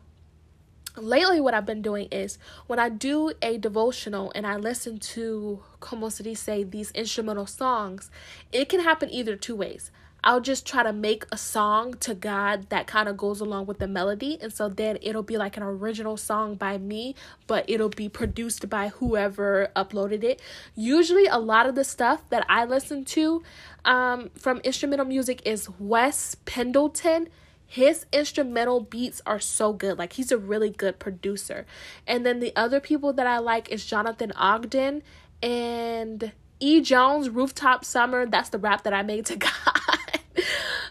lately 0.98 1.40
what 1.40 1.54
I've 1.54 1.66
been 1.66 1.82
doing 1.82 2.08
is 2.12 2.38
when 2.68 2.80
I 2.80 2.90
do 2.90 3.34
a 3.42 3.58
devotional 3.58 4.32
and 4.36 4.46
I 4.46 4.58
listen 4.58 5.00
to 5.00 5.62
como 5.80 6.10
se 6.10 6.24
dice 6.24 6.66
these 6.70 6.92
instrumental 6.92 7.46
songs, 7.46 8.10
it 8.52 8.70
can 8.70 8.82
happen 8.82 9.10
either 9.10 9.36
two 9.36 9.56
ways. 9.56 9.92
I'll 10.26 10.42
just 10.42 10.66
try 10.66 10.82
to 10.82 10.92
make 10.92 11.24
a 11.32 11.38
song 11.38 11.94
to 12.00 12.16
God 12.16 12.70
that 12.70 12.88
kind 12.88 13.08
of 13.08 13.16
goes 13.16 13.40
along 13.40 13.68
with 13.68 13.78
the 13.78 13.88
melody. 13.88 14.40
And 14.42 14.52
so 14.52 14.68
then 14.68 14.98
it'll 15.04 15.22
be 15.22 15.38
like 15.38 15.56
an 15.56 15.62
original 15.62 16.18
song 16.18 16.56
by 16.56 16.80
me, 16.80 17.14
but 17.46 17.64
it'll 17.70 17.90
be 17.90 18.10
produced 18.10 18.68
by 18.68 18.88
whoever 18.88 19.70
uploaded 19.76 20.24
it. 20.24 20.42
Usually, 20.74 21.28
a 21.28 21.38
lot 21.38 21.68
of 21.68 21.76
the 21.76 21.84
stuff 21.84 22.28
that 22.32 22.44
I 22.50 22.66
listen 22.66 23.06
to 23.06 23.44
um, 23.86 24.32
from 24.36 24.58
instrumental 24.64 25.06
music 25.06 25.44
is 25.46 25.70
Wes 25.80 26.36
Pendleton 26.46 27.30
his 27.68 28.06
instrumental 28.12 28.82
beats 28.82 29.22
are 29.26 29.40
so 29.40 29.74
good. 29.74 29.98
Like 29.98 30.14
he's 30.14 30.32
a 30.32 30.38
really 30.38 30.70
good 30.70 31.00
producer. 31.00 31.66
And 32.08 32.26
then 32.26 32.40
the 32.40 32.54
other 32.56 32.80
people 32.80 33.14
that 33.14 33.28
I 33.28 33.40
like 33.40 33.70
is 33.70 33.86
Jonathan 33.86 34.32
Ogden 34.36 35.04
and 35.42 36.32
E. 36.60 36.82
Jones, 36.82 37.30
Rooftop 37.30 37.84
Summer. 37.84 38.26
That's 38.26 38.50
the 38.50 38.60
rap 38.60 38.84
that 38.84 38.94
I 38.94 39.04
made 39.04 39.26
to 39.28 39.36
God 39.38 39.52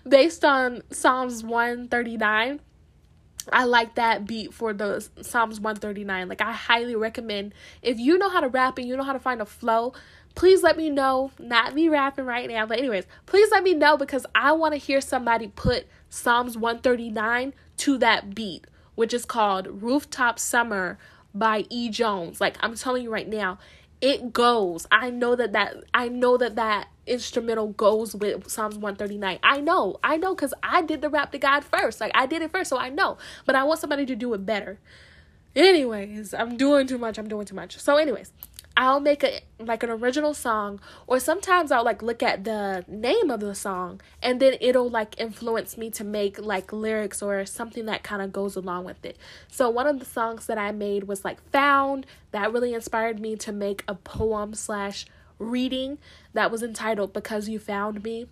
based 0.07 0.45
on 0.45 0.83
Psalms 0.91 1.43
139. 1.43 2.61
I 3.53 3.65
like 3.65 3.97
that 3.97 4.27
beat 4.27 4.55
for 4.55 4.73
the 4.73 5.07
Psalms 5.21 5.61
139. 5.61 6.29
Like 6.29 6.41
I 6.41 6.53
highly 6.53 6.97
recommend 6.97 7.55
if 7.83 7.99
you 7.99 8.19
know 8.19 8.31
how 8.31 8.41
to 8.41 8.49
rap 8.49 8.79
and 8.79 8.89
you 8.89 8.97
know 8.97 9.03
how 9.03 9.13
to 9.13 9.19
find 9.19 9.43
a 9.43 9.47
flow, 9.47 9.93
please 10.35 10.63
let 10.63 10.77
me 10.77 10.91
know. 10.91 11.31
Not 11.39 11.75
me 11.75 11.89
rapping 11.89 12.25
right 12.25 12.49
now, 12.49 12.67
but 12.67 12.79
anyways, 12.79 13.05
please 13.27 13.51
let 13.51 13.63
me 13.63 13.75
know 13.75 13.97
because 13.97 14.27
I 14.35 14.53
want 14.53 14.75
to 14.75 14.79
hear 14.79 15.01
somebody 15.01 15.49
put 15.49 15.87
Psalms 16.09 16.57
139 16.57 17.55
to 17.79 17.99
that 17.99 18.35
beat, 18.35 18.67
which 18.95 19.15
is 19.15 19.25
called 19.25 19.83
Rooftop 19.83 20.39
Summer 20.39 20.99
by 21.35 21.65
E 21.71 21.89
Jones. 21.89 22.41
Like 22.41 22.57
I'm 22.61 22.75
telling 22.75 23.03
you 23.03 23.11
right 23.11 23.29
now, 23.29 23.59
it 24.01 24.33
goes. 24.33 24.87
I 24.91 25.11
know 25.11 25.35
that 25.35 25.53
that 25.53 25.77
I 25.93 26.09
know 26.09 26.37
that 26.37 26.57
that 26.57 26.89
instrumental 27.07 27.69
goes 27.69 28.15
with 28.15 28.49
Psalms 28.49 28.77
139. 28.77 29.39
I 29.43 29.61
know. 29.61 29.99
I 30.03 30.17
know 30.17 30.35
cuz 30.35 30.55
I 30.63 30.83
did 30.83 31.01
the 31.01 31.09
rap 31.09 31.33
to 31.33 31.39
God 31.39 31.65
first. 31.65 32.01
Like 32.01 32.13
I 32.15 32.27
did 32.27 32.43
it 32.43 32.51
first, 32.51 32.71
so 32.71 32.79
I 32.79 32.89
know. 32.89 33.19
But 33.45 33.57
I 33.57 33.65
want 33.65 33.81
somebody 33.81 34.07
to 34.07 34.17
do 34.17 34.33
it 34.35 34.47
better. 34.47 34.79
Anyways, 35.57 36.35
I'm 36.35 36.57
doing 36.57 36.87
too 36.87 36.99
much. 36.99 37.19
I'm 37.19 37.29
doing 37.29 37.47
too 37.47 37.55
much. 37.55 37.79
So 37.79 37.97
anyways, 37.97 38.33
I'll 38.77 39.01
make 39.01 39.23
a 39.23 39.41
like 39.61 39.83
an 39.85 39.91
original 39.91 40.35
song 40.35 40.81
or 41.07 41.21
sometimes 41.21 41.71
I'll 41.71 41.85
like 41.85 42.03
look 42.03 42.23
at 42.23 42.45
the 42.45 42.85
name 42.89 43.31
of 43.31 43.41
the 43.41 43.55
song 43.55 44.01
and 44.21 44.41
then 44.41 44.57
it'll 44.61 44.91
like 44.91 45.19
influence 45.19 45.79
me 45.79 45.91
to 45.91 46.03
make 46.03 46.41
like 46.41 46.73
lyrics 46.73 47.23
or 47.23 47.47
something 47.47 47.87
that 47.87 48.03
kind 48.03 48.21
of 48.21 48.33
goes 48.33 48.57
along 48.57 48.85
with 48.85 49.05
it. 49.05 49.17
So 49.49 49.71
one 49.71 49.87
of 49.87 50.01
the 50.01 50.05
songs 50.05 50.47
that 50.47 50.59
I 50.59 50.73
made 50.73 51.05
was 51.05 51.25
like 51.25 51.41
Found 51.53 52.07
that 52.33 52.53
really 52.53 52.75
inspired 52.75 53.21
me 53.21 53.37
to 53.37 53.53
make 53.53 53.85
a 53.87 53.95
poem 53.95 54.55
slash 54.55 55.07
reading 55.39 55.99
that 56.33 56.51
was 56.51 56.63
entitled 56.63 57.13
Because 57.13 57.49
You 57.49 57.61
Found 57.61 58.03
Me 58.03 58.27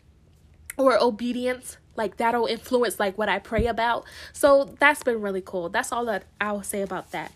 or 0.76 1.00
Obedience 1.00 1.76
like 1.94 2.16
that'll 2.16 2.46
influence 2.46 2.98
like 2.98 3.16
what 3.16 3.28
I 3.28 3.38
pray 3.38 3.66
about. 3.66 4.07
So 4.33 4.74
that's 4.81 5.02
been 5.02 5.20
really 5.20 5.42
cool. 5.44 5.68
That's 5.68 5.92
all 5.92 6.05
that 6.07 6.24
I'll 6.40 6.62
say 6.62 6.83
about 6.83 7.12
that 7.12 7.33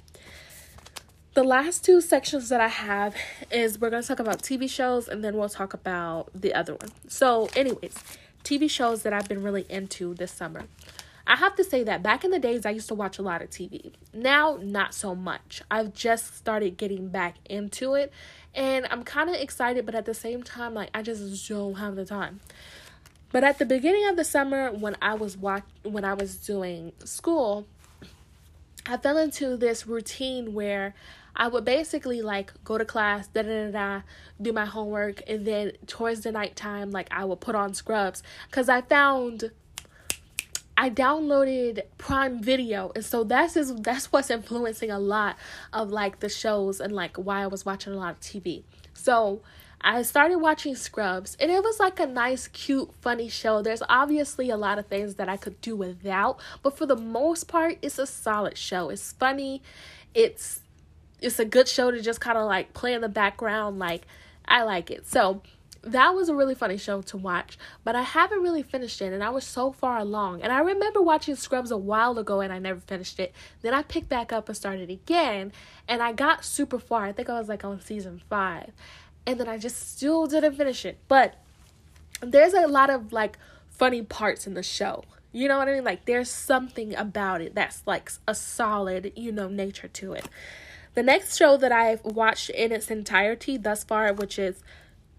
the 1.37 1.44
last 1.44 1.85
two 1.85 2.01
sections 2.01 2.49
that 2.49 2.62
I 2.62 2.68
have 2.68 3.14
is 3.51 3.79
we're 3.79 3.90
going 3.90 4.01
to 4.01 4.09
talk 4.09 4.20
about 4.20 4.38
TV 4.40 4.70
shows 4.70 5.07
and 5.07 5.22
then 5.22 5.37
we'll 5.37 5.51
talk 5.51 5.75
about 5.75 6.31
the 6.35 6.55
other 6.55 6.75
one. 6.75 6.88
So, 7.09 7.51
anyways, 7.55 7.94
TV 8.42 8.70
shows 8.70 9.03
that 9.03 9.12
I've 9.12 9.29
been 9.29 9.42
really 9.42 9.66
into 9.68 10.14
this 10.14 10.33
summer. 10.33 10.62
I 11.27 11.37
have 11.37 11.55
to 11.57 11.64
say 11.64 11.85
that 11.85 12.03
back 12.03 12.25
in 12.25 12.31
the 12.31 12.38
days, 12.38 12.64
I 12.64 12.70
used 12.70 12.88
to 12.88 12.94
watch 12.94 13.18
a 13.18 13.22
lot 13.22 13.42
of 13.42 13.51
TV. 13.51 13.92
Now, 14.14 14.59
not 14.62 14.94
so 14.94 15.14
much. 15.14 15.61
I've 15.70 15.92
just 15.92 16.38
started 16.38 16.79
getting 16.79 17.09
back 17.09 17.35
into 17.44 17.92
it 17.92 18.14
and 18.55 18.87
I'm 18.90 19.03
kind 19.03 19.29
of 19.29 19.37
excited, 19.37 19.85
but 19.85 19.94
at 19.94 20.07
the 20.07 20.14
same 20.14 20.42
time, 20.42 20.72
like, 20.72 20.88
I 20.94 21.03
just 21.03 21.46
don't 21.51 21.75
have 21.75 21.96
the 21.96 22.07
time. 22.07 22.40
But 23.31 23.44
at 23.44 23.59
the 23.59 23.66
beginning 23.66 24.09
of 24.09 24.16
the 24.16 24.25
summer, 24.25 24.72
when 24.72 24.96
I 25.03 25.12
was 25.12 25.37
watch- 25.37 25.64
when 25.83 26.07
I 26.07 26.14
was 26.14 26.37
doing 26.37 26.92
school, 27.05 27.66
I 28.88 28.96
fell 28.96 29.18
into 29.18 29.57
this 29.59 29.87
routine 29.87 30.55
where 30.55 30.94
I 31.37 31.49
would 31.49 31.64
basically 31.64 32.22
like 32.22 32.53
go 32.64 32.79
to 32.79 32.85
class, 32.85 33.29
da 33.29 33.42
da 33.42 33.66
da 33.66 33.70
da, 33.70 34.03
do 34.40 34.53
my 34.53 34.64
homework, 34.64 35.22
and 35.29 35.46
then 35.46 35.72
towards 35.87 36.22
the 36.22 36.33
nighttime, 36.33 36.90
like 36.90 37.09
I 37.11 37.25
would 37.25 37.40
put 37.40 37.55
on 37.55 37.75
scrubs 37.75 38.22
because 38.51 38.68
I 38.68 38.81
found 38.81 39.51
I 40.79 40.90
downloaded 40.90 41.83
Prime 41.99 42.42
Video, 42.42 42.90
and 42.94 43.05
so 43.05 43.22
that's 43.25 43.57
is 43.57 43.75
that's 43.77 44.11
what's 44.12 44.31
influencing 44.31 44.90
a 44.90 44.99
lot 44.99 45.37
of 45.72 45.90
like 45.90 46.20
the 46.20 46.29
shows 46.29 46.81
and 46.81 46.92
like 46.92 47.16
why 47.16 47.42
I 47.42 47.46
was 47.46 47.66
watching 47.66 47.92
a 47.92 47.96
lot 47.96 48.12
of 48.12 48.20
TV. 48.20 48.62
So 48.94 49.42
I 49.81 50.03
started 50.03 50.38
watching 50.38 50.75
Scrubs, 50.75 51.37
and 51.38 51.51
it 51.51 51.62
was 51.62 51.79
like 51.79 52.01
a 52.01 52.07
nice, 52.07 52.49
cute, 52.49 52.90
funny 53.01 53.29
show. 53.29 53.62
There's 53.62 53.83
obviously 53.88 54.51
a 54.51 54.57
lot 54.57 54.79
of 54.79 54.87
things 54.87 55.14
that 55.16 55.29
I 55.29 55.37
could 55.37 55.61
do 55.61 55.77
without, 55.77 56.40
but 56.62 56.77
for 56.77 56.87
the 56.87 56.96
most 56.96 57.46
part, 57.46 57.79
it's 57.83 57.99
a 57.99 58.07
solid 58.07 58.59
show. 58.59 58.88
It's 58.88 59.12
funny. 59.12 59.62
It's 60.14 60.61
it's 61.20 61.38
a 61.38 61.44
good 61.44 61.68
show 61.68 61.90
to 61.90 62.00
just 62.00 62.20
kind 62.20 62.38
of 62.38 62.46
like 62.46 62.74
play 62.74 62.94
in 62.94 63.00
the 63.00 63.09
background. 63.09 63.79
Like, 63.79 64.07
I 64.46 64.62
like 64.62 64.90
it. 64.90 65.07
So, 65.07 65.42
that 65.87 66.14
was 66.14 66.29
a 66.29 66.35
really 66.35 66.57
funny 66.57 66.76
show 66.76 67.00
to 67.00 67.16
watch, 67.16 67.57
but 67.85 67.94
I 67.94 68.02
haven't 68.02 68.42
really 68.42 68.64
finished 68.64 69.00
it, 69.00 69.12
and 69.12 69.22
I 69.22 69.31
was 69.31 69.44
so 69.44 69.70
far 69.70 69.98
along. 69.98 70.42
And 70.42 70.52
I 70.52 70.59
remember 70.59 71.00
watching 71.00 71.37
Scrubs 71.37 71.70
a 71.70 71.76
while 71.76 72.18
ago, 72.18 72.40
and 72.40 72.52
I 72.52 72.59
never 72.59 72.81
finished 72.81 73.20
it. 73.20 73.33
Then 73.62 73.72
I 73.72 73.83
picked 73.83 74.09
back 74.09 74.33
up 74.33 74.48
and 74.48 74.57
started 74.57 74.90
again, 74.90 75.52
and 75.87 76.02
I 76.02 76.12
got 76.12 76.44
super 76.44 76.81
far. 76.81 77.05
I 77.05 77.12
think 77.12 77.31
I 77.31 77.38
was 77.38 77.48
like 77.48 77.64
on 77.64 77.81
season 77.81 78.20
five, 78.29 78.72
and 79.26 79.38
then 79.38 79.48
I 79.48 79.59
just 79.59 79.96
still 79.96 80.26
didn't 80.26 80.57
finish 80.57 80.85
it. 80.85 80.98
But 81.07 81.35
there's 82.20 82.52
a 82.52 82.66
lot 82.66 82.90
of 82.90 83.12
like 83.12 83.38
funny 83.70 84.02
parts 84.02 84.46
in 84.46 84.55
the 84.55 84.64
show. 84.64 85.05
You 85.33 85.46
know 85.48 85.59
what 85.59 85.68
I 85.68 85.74
mean? 85.74 85.85
Like 85.85 86.07
there's 86.07 86.31
something 86.31 86.96
about 86.96 87.40
it 87.40 87.55
that's 87.55 87.83
like 87.87 88.11
a 88.26 88.35
solid, 88.35 89.12
you 89.14 89.31
know, 89.31 89.48
nature 89.48 89.88
to 89.88 90.14
it. 90.14 90.26
The 90.96 91.02
next 91.02 91.37
show 91.37 91.59
that 91.59 91.72
I've 91.72 92.02
watched 92.06 92.48
in 92.48 92.72
its 92.72 92.90
entirety 92.90 93.59
thus 93.59 93.85
far, 93.85 94.14
which 94.14 94.38
is 94.38 94.62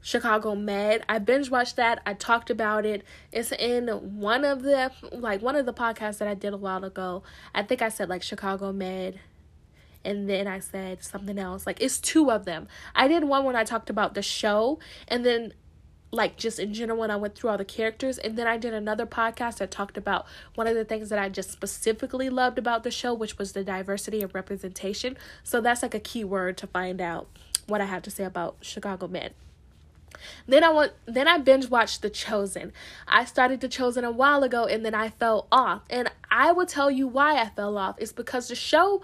Chicago 0.01 0.55
Med. 0.55 1.03
I 1.07 1.19
binge 1.19 1.51
watched 1.51 1.75
that. 1.75 2.01
I 2.03 2.15
talked 2.15 2.49
about 2.49 2.83
it. 2.83 3.03
It's 3.31 3.51
in 3.51 3.87
one 4.19 4.43
of 4.43 4.63
the 4.63 4.91
like 5.11 5.43
one 5.43 5.55
of 5.55 5.67
the 5.67 5.73
podcasts 5.73 6.17
that 6.17 6.27
I 6.27 6.33
did 6.33 6.51
a 6.51 6.57
while 6.57 6.83
ago. 6.83 7.21
I 7.53 7.61
think 7.61 7.83
I 7.83 7.89
said 7.89 8.09
like 8.09 8.23
Chicago 8.23 8.73
Med 8.73 9.19
and 10.03 10.27
then 10.27 10.47
I 10.47 10.61
said 10.61 11.03
something 11.03 11.37
else. 11.37 11.67
Like 11.67 11.79
it's 11.79 11.99
two 11.99 12.31
of 12.31 12.45
them. 12.45 12.67
I 12.95 13.07
did 13.07 13.25
one 13.25 13.43
when 13.43 13.55
I 13.55 13.63
talked 13.63 13.91
about 13.91 14.15
the 14.15 14.23
show 14.23 14.79
and 15.07 15.23
then 15.23 15.53
like 16.11 16.37
just 16.37 16.59
in 16.59 16.73
general 16.73 16.99
when 16.99 17.11
I 17.11 17.15
went 17.15 17.35
through 17.35 17.49
all 17.49 17.57
the 17.57 17.65
characters. 17.65 18.17
And 18.17 18.37
then 18.37 18.47
I 18.47 18.57
did 18.57 18.73
another 18.73 19.05
podcast 19.05 19.57
that 19.57 19.71
talked 19.71 19.97
about 19.97 20.25
one 20.55 20.67
of 20.67 20.75
the 20.75 20.85
things 20.85 21.09
that 21.09 21.19
I 21.19 21.29
just 21.29 21.51
specifically 21.51 22.29
loved 22.29 22.57
about 22.57 22.83
the 22.83 22.91
show, 22.91 23.13
which 23.13 23.37
was 23.37 23.51
the 23.51 23.63
diversity 23.63 24.21
of 24.21 24.33
representation. 24.33 25.17
So 25.43 25.61
that's 25.61 25.83
like 25.83 25.93
a 25.93 25.99
key 25.99 26.23
word 26.23 26.57
to 26.57 26.67
find 26.67 27.01
out 27.01 27.27
what 27.67 27.81
I 27.81 27.85
have 27.85 28.03
to 28.03 28.11
say 28.11 28.23
about 28.23 28.57
Chicago 28.61 29.07
Med. 29.07 29.33
Then 30.47 30.63
I 30.63 30.69
want 30.69 30.93
then 31.05 31.27
I 31.27 31.37
binge 31.37 31.69
watched 31.69 32.01
The 32.01 32.09
Chosen. 32.09 32.73
I 33.07 33.25
started 33.25 33.61
The 33.61 33.67
Chosen 33.67 34.03
a 34.03 34.11
while 34.11 34.43
ago 34.43 34.65
and 34.65 34.85
then 34.85 34.95
I 34.95 35.09
fell 35.09 35.47
off. 35.51 35.83
And 35.89 36.09
I 36.31 36.51
will 36.51 36.65
tell 36.65 36.89
you 36.89 37.07
why 37.07 37.39
I 37.39 37.49
fell 37.49 37.77
off. 37.77 37.95
It's 37.99 38.13
because 38.13 38.47
the 38.47 38.55
show 38.55 39.01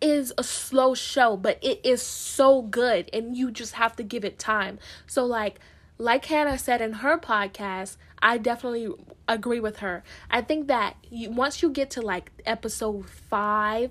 is 0.00 0.32
a 0.36 0.42
slow 0.42 0.94
show, 0.94 1.36
but 1.36 1.58
it 1.62 1.80
is 1.84 2.02
so 2.02 2.62
good 2.62 3.08
and 3.12 3.36
you 3.36 3.50
just 3.50 3.74
have 3.74 3.96
to 3.96 4.02
give 4.02 4.24
it 4.24 4.38
time. 4.38 4.78
So 5.06 5.24
like 5.24 5.60
like 5.98 6.24
Hannah 6.26 6.58
said 6.58 6.80
in 6.80 6.94
her 6.94 7.18
podcast, 7.18 7.96
I 8.22 8.38
definitely 8.38 8.88
agree 9.28 9.60
with 9.60 9.78
her. 9.78 10.04
I 10.30 10.42
think 10.42 10.68
that 10.68 10.96
you, 11.10 11.30
once 11.30 11.62
you 11.62 11.70
get 11.70 11.90
to 11.90 12.02
like 12.02 12.30
episode 12.44 13.08
5 13.08 13.90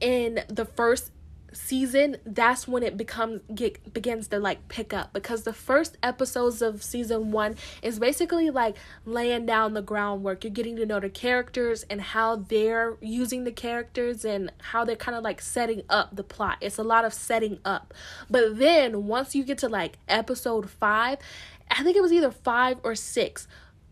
in 0.00 0.40
the 0.48 0.64
first 0.64 1.10
season 1.54 2.16
that's 2.26 2.68
when 2.68 2.82
it 2.82 2.96
becomes 2.96 3.40
get 3.54 3.92
begins 3.92 4.28
to 4.28 4.38
like 4.38 4.68
pick 4.68 4.92
up. 4.92 5.12
Because 5.12 5.42
the 5.42 5.52
first 5.52 5.96
episodes 6.02 6.60
of 6.62 6.82
season 6.82 7.30
one 7.30 7.56
is 7.82 7.98
basically 7.98 8.50
like 8.50 8.76
laying 9.04 9.46
down 9.46 9.74
the 9.74 9.82
groundwork. 9.82 10.44
You're 10.44 10.52
getting 10.52 10.76
to 10.76 10.86
know 10.86 11.00
the 11.00 11.08
characters 11.08 11.84
and 11.88 12.00
how 12.00 12.36
they're 12.36 12.96
using 13.00 13.44
the 13.44 13.52
characters 13.52 14.24
and 14.24 14.52
how 14.60 14.84
they're 14.84 14.96
kind 14.96 15.16
of 15.16 15.24
like 15.24 15.40
setting 15.40 15.82
up 15.88 16.14
the 16.14 16.24
plot. 16.24 16.58
It's 16.60 16.78
a 16.78 16.84
lot 16.84 17.04
of 17.04 17.14
setting 17.14 17.58
up. 17.64 17.94
But 18.28 18.58
then 18.58 19.06
once 19.06 19.34
you 19.34 19.44
get 19.44 19.58
to 19.58 19.68
like 19.68 19.98
episode 20.08 20.70
five 20.70 21.18
i 21.70 21.82
think 21.82 21.96
it 21.96 22.02
was 22.02 22.12
either 22.12 22.30
five 22.30 22.78
or 22.82 22.94
six 22.94 23.46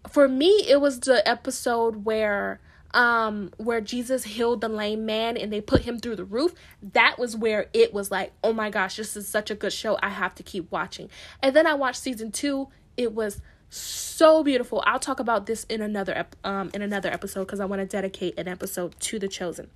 for 0.08 0.28
me 0.28 0.64
it 0.68 0.80
was 0.80 1.00
the 1.00 1.26
episode 1.28 2.04
where 2.04 2.60
um 2.94 3.50
where 3.56 3.80
Jesus 3.80 4.24
healed 4.24 4.60
the 4.60 4.68
lame 4.68 5.06
man 5.06 5.36
and 5.36 5.52
they 5.52 5.60
put 5.60 5.82
him 5.82 5.98
through 5.98 6.16
the 6.16 6.24
roof, 6.24 6.54
that 6.92 7.18
was 7.18 7.36
where 7.36 7.66
it 7.72 7.92
was 7.92 8.10
like, 8.10 8.32
"Oh 8.44 8.52
my 8.52 8.70
gosh, 8.70 8.96
this 8.96 9.16
is 9.16 9.28
such 9.28 9.50
a 9.50 9.54
good 9.54 9.72
show. 9.72 9.98
I 10.02 10.10
have 10.10 10.34
to 10.36 10.42
keep 10.42 10.70
watching." 10.70 11.08
And 11.42 11.54
then 11.56 11.66
I 11.66 11.74
watched 11.74 12.00
season 12.00 12.32
2. 12.32 12.68
It 12.96 13.14
was 13.14 13.40
so 13.70 14.42
beautiful. 14.44 14.82
I'll 14.86 14.98
talk 14.98 15.18
about 15.18 15.46
this 15.46 15.64
in 15.64 15.80
another 15.80 16.12
ep- 16.14 16.36
um 16.44 16.70
in 16.74 16.82
another 16.82 17.10
episode 17.10 17.46
cuz 17.48 17.60
I 17.60 17.64
want 17.64 17.80
to 17.80 17.86
dedicate 17.86 18.38
an 18.38 18.48
episode 18.48 18.98
to 19.00 19.18
The 19.18 19.28
Chosen. 19.28 19.70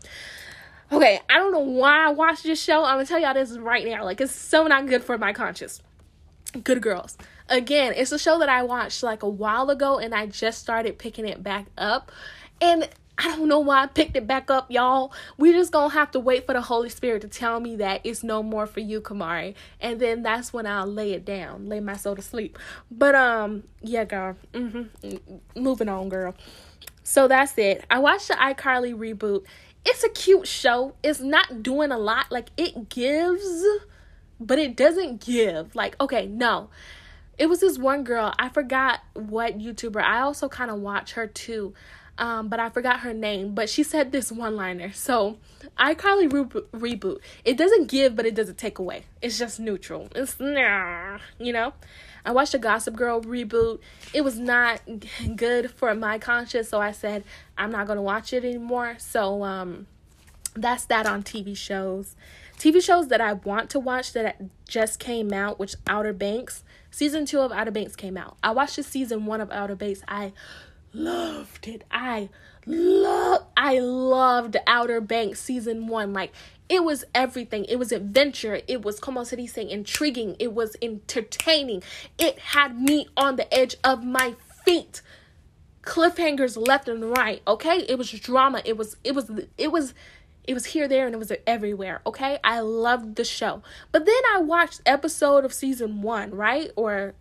Okay, 0.93 1.21
I 1.29 1.39
don't 1.39 1.51
know 1.53 1.59
why 1.61 2.07
I 2.07 2.11
watched 2.11 2.45
this 2.45 2.63
show. 2.63 2.85
I'm 2.85 3.01
to 3.01 3.07
tell 3.07 3.19
y'all 3.19 3.35
this 3.35 3.53
right 3.59 3.85
now. 3.85 4.05
Like 4.05 4.21
it's 4.21 4.35
so 4.35 4.67
not 4.67 4.87
good 4.87 5.03
for 5.03 5.19
my 5.19 5.33
conscience. 5.33 5.83
Good 6.63 6.81
girls. 6.81 7.17
Again, 7.49 7.93
it's 7.97 8.13
a 8.13 8.19
show 8.19 8.39
that 8.39 8.49
I 8.49 8.63
watched 8.63 9.03
like 9.03 9.23
a 9.23 9.29
while 9.29 9.71
ago 9.71 9.99
and 9.99 10.15
I 10.15 10.27
just 10.27 10.59
started 10.59 10.99
picking 10.99 11.27
it 11.27 11.43
back 11.43 11.67
up. 11.77 12.13
And 12.61 12.89
I 13.19 13.35
don't 13.35 13.49
know 13.49 13.61
why 13.61 13.83
I 13.83 13.87
picked 13.87 14.17
it 14.17 14.27
back 14.27 14.51
up, 14.51 14.71
y'all. 14.71 15.13
We 15.39 15.53
just 15.53 15.73
gonna 15.73 15.93
have 15.95 16.11
to 16.11 16.21
wait 16.21 16.45
for 16.45 16.53
the 16.53 16.61
Holy 16.61 16.91
Spirit 16.91 17.23
to 17.23 17.29
tell 17.29 17.61
me 17.61 17.77
that 17.77 18.03
it's 18.05 18.23
no 18.23 18.43
more 18.43 18.67
for 18.67 18.81
you, 18.81 19.01
Kamari. 19.01 19.55
And 19.81 19.99
then 19.99 20.23
that's 20.23 20.53
when 20.53 20.67
I'll 20.67 20.87
lay 20.87 21.13
it 21.13 21.25
down, 21.25 21.67
lay 21.67 21.81
my 21.81 21.97
soul 21.97 22.17
to 22.17 22.23
sleep. 22.23 22.59
But 22.91 23.15
um, 23.15 23.65
yeah, 23.81 24.05
girl. 24.05 24.37
Mm-hmm. 24.53 25.61
Moving 25.61 25.89
on, 25.89 26.11
girl. 26.11 26.35
So 27.05 27.27
that's 27.27 27.57
it. 27.57 27.85
I 27.91 28.01
watched 28.01 28.29
the 28.29 28.35
iCarly 28.35 28.95
reboot. 28.95 29.45
It's 29.87 30.05
a 30.05 30.11
cute 30.11 30.47
show. 30.47 30.95
It's 31.03 31.21
not 31.21 31.63
doing 31.63 31.93
a 31.93 31.99
lot. 31.99 32.31
Like 32.31 32.51
it 32.59 32.91
gives, 32.91 33.65
but 34.39 34.59
it 34.59 34.77
doesn't 34.77 35.25
give. 35.25 35.75
Like, 35.75 35.99
okay, 36.01 36.27
no. 36.27 36.69
It 37.39 37.47
was 37.47 37.61
this 37.61 37.79
one 37.79 38.05
girl. 38.05 38.35
I 38.39 38.49
forgot 38.49 39.01
what 39.15 39.59
YouTuber. 39.59 40.03
I 40.03 40.21
also 40.21 40.49
kind 40.49 40.71
of 40.71 40.81
watch 40.81 41.13
her 41.13 41.27
too 41.27 41.75
um, 42.19 42.49
but 42.49 42.61
I 42.61 42.71
forgot 42.71 43.01
her 43.01 43.13
name. 43.13 43.55
But 43.55 43.69
she 43.69 43.83
said 43.83 44.13
this 44.13 44.33
one 44.33 44.57
liner. 44.57 44.93
So, 44.93 45.39
iCarly 45.79 46.33
re- 46.33 46.97
reboot. 46.97 47.19
It 47.45 47.57
doesn't 47.57 47.89
give, 47.89 48.17
but 48.17 48.27
it 48.27 48.35
doesn't 48.35 48.59
take 48.59 48.79
away. 48.79 49.05
It's 49.21 49.39
just 49.39 49.61
neutral. 49.61 50.09
It's 50.15 50.39
nah, 50.41 51.19
you 51.39 51.53
know. 51.53 51.73
I 52.25 52.33
watched 52.33 52.55
a 52.55 52.59
Gossip 52.59 52.97
Girl 52.97 53.21
reboot. 53.21 53.79
It 54.13 54.23
was 54.23 54.39
not 54.39 54.81
good 55.37 55.71
for 55.71 55.95
my 55.95 56.19
conscience, 56.19 56.69
so 56.69 56.81
I 56.81 56.91
said 56.91 57.23
I'm 57.57 57.71
not 57.71 57.87
gonna 57.87 58.03
watch 58.03 58.33
it 58.33 58.45
anymore. 58.45 58.97
So, 58.99 59.45
um, 59.45 59.87
that's 60.55 60.87
that 60.87 61.07
on 61.07 61.23
TV 61.23 61.57
shows. 61.57 62.17
TV 62.59 62.83
shows 62.83 63.09
that 63.09 63.21
I 63.21 63.35
want 63.35 63.71
to 63.71 63.79
watch 63.79 64.13
that 64.15 64.41
just 64.67 64.99
came 64.99 65.33
out, 65.33 65.59
which 65.59 65.75
Outer 65.87 66.15
Banks. 66.15 66.65
Season 66.91 67.27
two 67.27 67.41
of 67.41 67.53
Outer 67.53 67.71
Banks 67.71 67.95
came 67.95 68.17
out. 68.17 68.39
I 68.43 68.53
watched 68.53 68.77
the 68.77 68.83
season 68.83 69.27
one 69.27 69.43
of 69.43 69.51
Outer 69.51 69.77
Banks. 69.77 70.03
I 70.09 70.33
loved 70.97 71.69
it. 71.69 71.85
I 71.91 72.31
love 72.65 73.47
I 73.57 73.79
loved 73.79 74.57
Outer 74.67 75.01
Banks 75.01 75.41
season 75.41 75.87
1. 75.87 76.13
Like 76.13 76.33
it 76.69 76.83
was 76.83 77.05
everything. 77.15 77.65
It 77.67 77.79
was 77.79 77.93
adventure. 77.93 78.61
It 78.67 78.83
was 78.83 78.99
como 78.99 79.23
se 79.25 79.37
dice 79.37 79.59
intriguing. 79.59 80.37
It 80.39 80.53
was 80.53 80.77
entertaining. 80.83 81.83
It 82.19 82.39
had 82.39 82.81
me 82.81 83.09
on 83.17 83.37
the 83.37 83.53
edge 83.55 83.77
of 83.85 84.05
my 84.05 84.35
feet. 84.65 85.03
Cliffhangers 85.83 86.57
left 86.57 86.89
and 86.89 87.17
right, 87.17 87.43
okay? 87.47 87.87
It 87.89 87.97
was 87.97 88.11
drama. 88.11 88.63
It 88.65 88.77
was 88.77 88.97
it 89.05 89.15
was 89.15 89.31
it 89.57 89.71
was 89.71 89.95
it 90.45 90.55
was 90.55 90.67
here 90.67 90.89
there 90.89 91.07
and 91.07 91.15
it 91.15 91.19
was 91.19 91.33
everywhere 91.45 92.01
okay 92.07 92.39
i 92.45 92.61
loved 92.61 93.17
the 93.17 93.25
show 93.25 93.65
but 93.91 94.07
then 94.07 94.21
i 94.33 94.39
watched 94.39 94.81
episode 94.87 95.45
of 95.45 95.53
season 95.53 96.03
one 96.03 96.31
right 96.31 96.71
or 96.77 97.15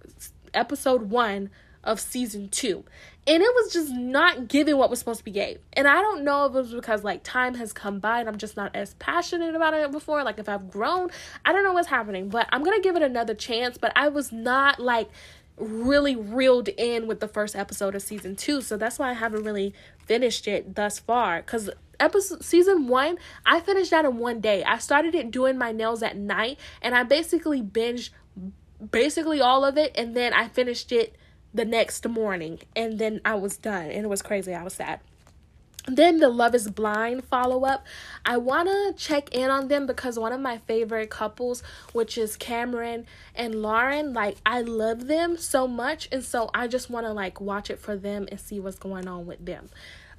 episode 0.53 1.09
one 1.09 1.49
of 1.85 1.99
season 1.99 2.49
two. 2.49 2.83
And 3.27 3.41
it 3.41 3.49
was 3.55 3.73
just 3.73 3.91
not 3.91 4.47
giving 4.47 4.77
what 4.77 4.91
was 4.91 4.99
supposed 4.99 5.19
to 5.19 5.25
be 5.25 5.31
gave. 5.31 5.57
And 5.73 5.87
I 5.87 6.01
don't 6.01 6.23
know 6.23 6.45
if 6.45 6.51
it 6.53 6.57
was 6.57 6.73
because 6.73 7.03
like 7.03 7.23
time 7.23 7.55
has 7.55 7.73
come 7.73 7.99
by 7.99 8.19
and 8.19 8.29
I'm 8.29 8.37
just 8.37 8.55
not 8.55 8.75
as 8.75 8.93
passionate 8.95 9.55
about 9.55 9.73
it 9.73 9.91
before. 9.91 10.23
Like 10.23 10.37
if 10.37 10.47
I've 10.47 10.69
grown, 10.69 11.09
I 11.43 11.51
don't 11.51 11.63
know 11.63 11.73
what's 11.73 11.87
happening. 11.87 12.29
But 12.29 12.47
I'm 12.51 12.63
gonna 12.63 12.81
give 12.81 12.95
it 12.95 13.01
another 13.01 13.33
chance. 13.33 13.79
But 13.79 13.93
I 13.95 14.09
was 14.09 14.31
not 14.31 14.79
like 14.79 15.09
really 15.57 16.15
reeled 16.15 16.67
in 16.67 17.07
with 17.07 17.19
the 17.19 17.27
first 17.27 17.55
episode 17.55 17.95
of 17.95 18.03
season 18.03 18.35
two. 18.35 18.61
So 18.61 18.77
that's 18.77 18.99
why 18.99 19.09
I 19.09 19.13
haven't 19.13 19.43
really 19.43 19.73
finished 20.05 20.47
it 20.47 20.75
thus 20.75 20.99
far. 20.99 21.41
Cause 21.41 21.69
episode 21.99 22.43
season 22.43 22.87
one, 22.87 23.17
I 23.45 23.59
finished 23.59 23.91
that 23.91 24.05
in 24.05 24.17
one 24.17 24.39
day. 24.39 24.63
I 24.63 24.77
started 24.77 25.15
it 25.15 25.31
doing 25.31 25.57
my 25.57 25.71
nails 25.71 26.03
at 26.03 26.17
night 26.17 26.59
and 26.81 26.93
I 26.93 27.03
basically 27.03 27.61
binged 27.61 28.09
basically 28.91 29.41
all 29.41 29.63
of 29.63 29.77
it 29.77 29.93
and 29.95 30.15
then 30.15 30.33
I 30.33 30.47
finished 30.49 30.91
it 30.91 31.15
the 31.55 31.65
next 31.65 32.07
morning 32.07 32.59
and 32.75 32.99
then 32.99 33.21
I 33.23 33.35
was 33.35 33.57
done 33.57 33.85
and 33.85 34.05
it 34.05 34.09
was 34.09 34.21
crazy. 34.21 34.53
I 34.53 34.63
was 34.63 34.73
sad. 34.73 34.99
Then 35.87 36.19
the 36.19 36.29
Love 36.29 36.55
is 36.55 36.69
Blind 36.69 37.25
follow 37.25 37.63
up. 37.63 37.85
I 38.25 38.37
want 38.37 38.67
to 38.69 38.93
check 38.97 39.33
in 39.35 39.51
on 39.51 39.67
them 39.67 39.85
because 39.85 40.17
one 40.17 40.33
of 40.33 40.41
my 40.41 40.57
favorite 40.57 41.11
couples, 41.11 41.61
which 41.93 42.17
is 42.17 42.35
Cameron 42.35 43.05
and 43.35 43.61
Lauren, 43.61 44.11
like 44.11 44.37
I 44.45 44.61
love 44.61 45.07
them 45.07 45.37
so 45.37 45.67
much 45.67 46.09
and 46.11 46.23
so 46.23 46.49
I 46.53 46.67
just 46.67 46.89
want 46.89 47.05
to 47.05 47.13
like 47.13 47.39
watch 47.39 47.69
it 47.69 47.79
for 47.79 47.95
them 47.95 48.27
and 48.31 48.39
see 48.39 48.59
what's 48.59 48.79
going 48.79 49.07
on 49.07 49.25
with 49.27 49.45
them. 49.45 49.69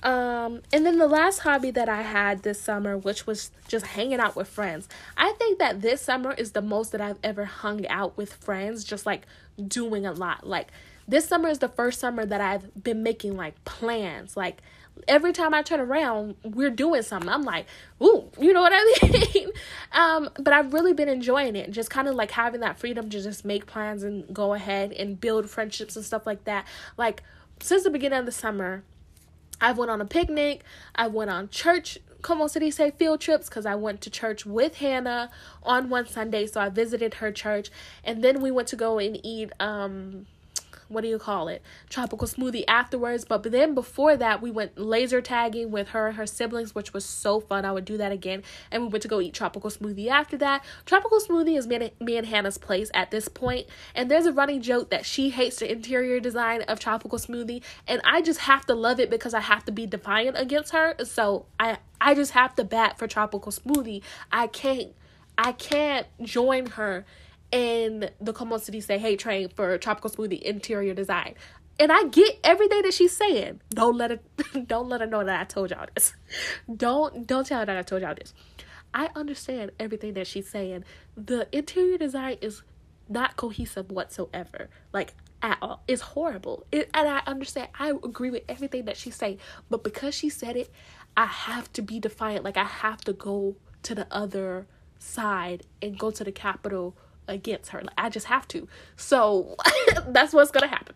Um, 0.03 0.63
and 0.73 0.87
then 0.87 0.99
the 0.99 1.09
last 1.09 1.41
hobby 1.41 1.73
that 1.73 1.89
I 1.89 2.03
had 2.03 2.45
this 2.45 2.61
summer, 2.61 2.97
which 2.97 3.27
was 3.27 3.51
just 3.67 3.87
hanging 3.87 4.21
out 4.21 4.37
with 4.37 4.47
friends. 4.47 4.89
I 5.17 5.33
think 5.33 5.59
that 5.59 5.83
this 5.83 6.01
summer 6.01 6.33
is 6.33 6.53
the 6.53 6.63
most 6.63 6.93
that 6.93 7.01
I've 7.01 7.19
ever 7.25 7.45
hung 7.45 7.87
out 7.89 8.17
with 8.17 8.33
friends, 8.33 8.85
just 8.85 9.05
like 9.05 9.27
doing 9.67 10.07
a 10.07 10.13
lot. 10.13 10.47
Like 10.47 10.69
this 11.09 11.27
summer 11.27 11.49
is 11.49 11.59
the 11.59 11.69
first 11.69 12.01
summer 12.01 12.27
that 12.27 12.41
I've 12.41 12.83
been 12.83 13.03
making 13.03 13.37
like 13.37 13.65
plans. 13.65 14.37
Like 14.37 14.61
every 15.07 15.33
time 15.33 15.55
I 15.55 15.63
turn 15.63 15.81
around, 15.81 16.37
we're 16.43 16.71
doing 16.71 17.03
something. 17.03 17.29
I'm 17.29 17.43
like, 17.43 17.67
ooh, 18.03 18.31
you 18.41 18.53
know 18.53 18.63
what 18.63 18.73
I 18.75 19.09
mean? 19.35 19.51
um, 19.93 20.31
but 20.39 20.53
I've 20.53 20.73
really 20.73 20.93
been 20.93 21.09
enjoying 21.09 21.57
it. 21.57 21.71
Just 21.71 21.91
kind 21.91 22.09
of 22.09 22.15
like 22.15 22.33
having 22.33 22.61
that 22.61 22.79
freedom 22.79 23.09
to 23.11 23.23
just 23.23 23.45
make 23.45 23.67
plans 23.67 24.03
and 24.03 24.33
go 24.35 24.55
ahead 24.55 24.93
and 24.93 25.21
build 25.21 25.49
friendships 25.49 25.97
and 25.97 26.05
stuff 26.05 26.27
like 26.27 26.45
that. 26.45 26.67
Like 26.97 27.23
since 27.61 27.85
the 27.85 27.91
beginning 27.91 28.19
of 28.19 28.27
the 28.27 28.33
summer, 28.33 28.83
I've 29.61 29.79
went 29.79 29.91
on 29.91 30.01
a 30.01 30.07
picnic. 30.07 30.63
I 30.95 31.07
went 31.07 31.31
on 31.31 31.49
church 31.49 31.99
como 32.23 32.49
se 32.49 32.59
dice 32.59 32.93
field 32.99 33.21
trips 33.21 33.49
because 33.49 33.67
I 33.67 33.77
went 33.77 34.01
to 34.03 34.11
church 34.11 34.45
with 34.45 34.79
Hannah 34.79 35.31
on 35.63 35.89
one 35.89 36.09
Sunday, 36.09 36.47
so 36.47 36.61
I 36.61 36.69
visited 36.69 37.15
her 37.15 37.31
church, 37.31 37.71
and 38.03 38.23
then 38.25 38.41
we 38.41 38.51
went 38.51 38.67
to 38.69 38.77
go 38.77 38.99
and 38.99 39.19
eat 39.25 39.53
um 39.61 40.27
what 40.89 41.03
do 41.03 41.09
you 41.09 41.19
call 41.19 41.49
it 41.49 41.63
tropical 41.89 42.27
smoothie 42.27 42.65
afterwards. 42.69 43.25
But 43.25 43.43
then 43.43 43.75
before 43.75 44.17
that 44.17 44.43
we 44.43 44.51
went 44.51 44.79
laser 44.79 45.21
tagging 45.21 45.71
with 45.71 45.89
her 45.89 46.09
and 46.09 46.17
her 46.17 46.27
siblings 46.27 46.75
which 46.75 46.93
was 46.93 47.05
so 47.05 47.41
fun. 47.41 47.65
I 47.65 47.73
would 47.73 47.85
do 47.85 47.97
that 47.97 48.13
again. 48.13 48.43
And 48.71 48.83
we 48.85 48.89
went 48.89 49.03
to 49.03 49.09
go 49.09 49.21
eat 49.21 49.35
tropical 49.35 49.71
smoothie 49.71 50.09
after 50.09 50.37
that. 50.39 50.65
Tropical 50.85 51.21
smoothie 51.21 51.59
is 51.59 51.67
me 51.67 52.17
and, 52.17 52.27
hannah's 52.27 52.59
place 52.59 52.91
at 52.95 53.11
this 53.11 53.29
point. 53.29 53.67
And 53.95 54.11
there's 54.11 54.27
a 54.27 54.33
running 54.33 54.63
joke 54.63 54.91
that 54.91 55.07
she 55.07 55.31
hates 55.31 55.57
the 55.57 55.71
interior 55.71 56.21
design 56.21 56.63
of 56.63 56.79
tropical 56.81 57.19
smoothie. 57.19 57.63
And 57.87 58.01
i 58.05 58.23
just 58.23 58.41
have 58.41 58.67
to 58.67 58.75
love 58.75 59.01
it 59.01 59.11
because 59.11 59.35
i 59.35 59.41
have 59.41 59.65
to 59.65 59.73
be 59.73 59.87
defiant 59.87 60.39
against 60.39 60.73
her. 60.73 60.95
So 61.05 61.47
i 61.59 61.79
i 62.01 62.15
just 62.15 62.33
have 62.33 62.55
to 62.57 62.65
bat 62.65 62.99
for 62.99 63.07
tropical 63.07 63.53
smoothie. 63.53 64.03
I 64.33 64.47
can't 64.47 64.93
i 65.39 65.53
can't 65.53 66.07
join 66.23 66.67
her 66.67 67.05
and 67.57 68.11
the 68.21 68.59
City 68.59 68.83
say, 68.83 68.99
hey, 68.99 69.17
train 69.17 69.49
for 69.49 69.79
tropical 69.79 70.11
smoothie 70.11 70.43
interior 70.43 70.93
design. 70.93 71.35
And 71.81 71.91
I 71.91 72.05
get 72.05 72.39
everything 72.45 72.83
that 72.83 72.93
she's 72.93 73.17
saying. 73.17 73.63
Don't 73.71 73.97
let 73.97 74.11
it 74.11 74.23
don't 74.69 74.89
let 74.91 75.01
her 75.01 75.07
know 75.07 75.25
that 75.25 75.41
I 75.41 75.45
told 75.45 75.71
y'all 75.71 75.87
this. 75.95 76.15
Don't 76.77 77.27
don't 77.27 77.47
tell 77.47 77.61
her 77.61 77.67
that 77.67 77.77
I 77.77 77.83
told 77.83 78.03
y'all 78.03 78.15
this. 78.15 78.35
I 78.95 79.09
understand 79.15 79.73
everything 79.79 80.15
that 80.15 80.27
she's 80.27 80.49
saying. 80.49 80.85
The 81.17 81.49
interior 81.53 81.99
design 81.99 82.39
is 82.41 82.63
not 83.09 83.37
cohesive 83.37 83.91
whatsoever. 83.91 84.69
Like 84.93 85.15
at 85.43 85.59
all. 85.63 85.83
It's 85.87 86.03
horrible. 86.03 86.67
It, 86.73 86.91
and 86.95 87.09
I 87.09 87.23
understand. 87.27 87.69
I 87.79 87.91
agree 87.91 88.31
with 88.31 88.45
everything 88.49 88.87
that 88.87 88.97
she's 88.97 89.17
saying. 89.17 89.39
But 89.71 89.85
because 89.85 90.15
she 90.15 90.29
said 90.29 90.57
it, 90.57 90.71
I 91.17 91.27
have 91.27 91.73
to 91.75 91.83
be 91.83 92.01
defiant. 92.01 92.45
Like 92.45 92.57
I 92.57 92.65
have 92.65 93.03
to 93.03 93.13
go 93.13 93.57
to 93.83 93.95
the 93.95 94.07
other 94.11 94.67
side 94.99 95.65
and 95.83 95.99
go 95.99 96.11
to 96.11 96.25
the 96.25 96.33
Capitol 96.33 96.97
against 97.29 97.71
her. 97.71 97.81
Like, 97.81 97.95
I 97.97 98.09
just 98.11 98.27
have 98.27 98.49
to. 98.49 98.69
So 98.97 99.57
that's 100.09 100.33
what's 100.33 100.51
gonna 100.51 100.69
happen. 100.69 100.96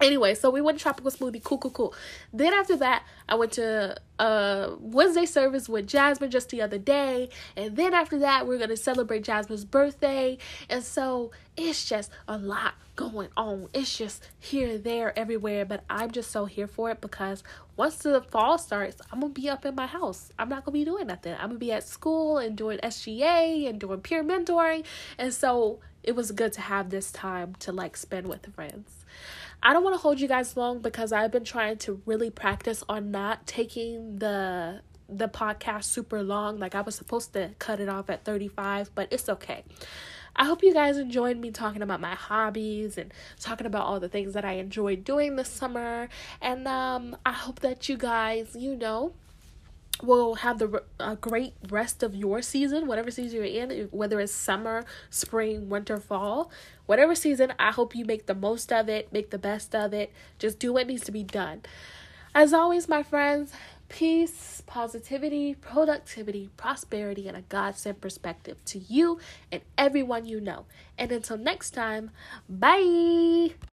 Anyway, 0.00 0.34
so 0.34 0.50
we 0.50 0.60
went 0.60 0.78
to 0.78 0.82
tropical 0.82 1.10
smoothie. 1.10 1.42
Cool, 1.42 1.58
cool, 1.58 1.70
cool. 1.70 1.94
Then 2.32 2.52
after 2.52 2.76
that, 2.76 3.04
I 3.28 3.34
went 3.34 3.52
to 3.52 3.96
uh 4.18 4.70
Wednesday 4.78 5.26
service 5.26 5.68
with 5.68 5.86
Jasmine 5.86 6.30
just 6.30 6.50
the 6.50 6.62
other 6.62 6.78
day, 6.78 7.30
and 7.56 7.76
then 7.76 7.94
after 7.94 8.18
that, 8.18 8.46
we're 8.46 8.58
gonna 8.58 8.76
celebrate 8.76 9.24
Jasmine's 9.24 9.64
birthday, 9.64 10.36
and 10.68 10.84
so 10.84 11.30
it's 11.56 11.88
just 11.88 12.10
a 12.28 12.36
lot 12.36 12.74
going 12.94 13.28
on. 13.36 13.68
It's 13.72 13.96
just 13.96 14.28
here, 14.38 14.76
there, 14.76 15.18
everywhere. 15.18 15.64
But 15.64 15.84
I'm 15.88 16.10
just 16.10 16.30
so 16.30 16.44
here 16.44 16.66
for 16.66 16.90
it 16.90 17.00
because 17.00 17.42
once 17.76 17.96
the 17.96 18.20
fall 18.20 18.58
starts, 18.58 19.00
I'm 19.10 19.20
gonna 19.20 19.32
be 19.32 19.48
up 19.48 19.64
in 19.64 19.74
my 19.74 19.86
house. 19.86 20.30
I'm 20.38 20.50
not 20.50 20.64
gonna 20.64 20.74
be 20.74 20.84
doing 20.84 21.06
nothing. 21.06 21.34
I'm 21.34 21.48
gonna 21.48 21.58
be 21.58 21.72
at 21.72 21.86
school 21.86 22.36
and 22.36 22.56
doing 22.56 22.78
SGA 22.82 23.68
and 23.68 23.80
doing 23.80 24.00
peer 24.00 24.22
mentoring, 24.22 24.84
and 25.16 25.32
so 25.32 25.80
it 26.02 26.14
was 26.14 26.32
good 26.32 26.52
to 26.54 26.60
have 26.60 26.90
this 26.90 27.10
time 27.10 27.54
to 27.60 27.72
like 27.72 27.96
spend 27.96 28.28
with 28.28 28.52
friends. 28.54 29.05
I 29.62 29.72
don't 29.72 29.82
want 29.82 29.94
to 29.94 30.00
hold 30.00 30.20
you 30.20 30.28
guys 30.28 30.56
long 30.56 30.80
because 30.80 31.12
I've 31.12 31.32
been 31.32 31.44
trying 31.44 31.78
to 31.78 32.00
really 32.06 32.30
practice 32.30 32.84
on 32.88 33.10
not 33.10 33.46
taking 33.46 34.18
the 34.18 34.82
the 35.08 35.28
podcast 35.28 35.84
super 35.84 36.22
long. 36.22 36.58
Like 36.58 36.74
I 36.74 36.80
was 36.80 36.94
supposed 36.94 37.32
to 37.34 37.50
cut 37.58 37.80
it 37.80 37.88
off 37.88 38.10
at 38.10 38.24
35, 38.24 38.90
but 38.94 39.08
it's 39.12 39.28
okay. 39.28 39.64
I 40.34 40.44
hope 40.44 40.62
you 40.62 40.74
guys 40.74 40.98
enjoyed 40.98 41.38
me 41.38 41.50
talking 41.50 41.80
about 41.80 42.00
my 42.00 42.14
hobbies 42.14 42.98
and 42.98 43.12
talking 43.40 43.66
about 43.66 43.86
all 43.86 44.00
the 44.00 44.08
things 44.08 44.34
that 44.34 44.44
I 44.44 44.54
enjoyed 44.54 45.04
doing 45.04 45.36
this 45.36 45.48
summer. 45.48 46.08
And 46.40 46.68
um 46.68 47.16
I 47.24 47.32
hope 47.32 47.60
that 47.60 47.88
you 47.88 47.96
guys, 47.96 48.54
you 48.54 48.76
know, 48.76 49.14
will 50.02 50.36
have 50.36 50.58
the 50.58 50.82
a 51.00 51.16
great 51.16 51.54
rest 51.68 52.02
of 52.02 52.14
your 52.14 52.42
season, 52.42 52.86
whatever 52.86 53.10
season 53.10 53.36
you're 53.36 53.44
in, 53.44 53.88
whether 53.90 54.20
it's 54.20 54.32
summer, 54.32 54.84
spring, 55.10 55.68
winter, 55.68 55.98
fall, 55.98 56.50
whatever 56.86 57.14
season. 57.14 57.52
I 57.58 57.70
hope 57.70 57.94
you 57.94 58.04
make 58.04 58.26
the 58.26 58.34
most 58.34 58.72
of 58.72 58.88
it, 58.88 59.12
make 59.12 59.30
the 59.30 59.38
best 59.38 59.74
of 59.74 59.92
it. 59.92 60.12
Just 60.38 60.58
do 60.58 60.72
what 60.72 60.86
needs 60.86 61.04
to 61.04 61.12
be 61.12 61.22
done. 61.22 61.62
As 62.34 62.52
always, 62.52 62.88
my 62.88 63.02
friends, 63.02 63.52
peace, 63.88 64.62
positivity, 64.66 65.54
productivity, 65.54 66.50
prosperity, 66.56 67.28
and 67.28 67.36
a 67.36 67.42
God 67.42 67.76
sent 67.76 68.00
perspective 68.00 68.62
to 68.66 68.78
you 68.78 69.18
and 69.50 69.62
everyone 69.78 70.26
you 70.26 70.40
know. 70.40 70.66
And 70.98 71.12
until 71.12 71.38
next 71.38 71.70
time, 71.70 72.10
bye. 72.48 73.56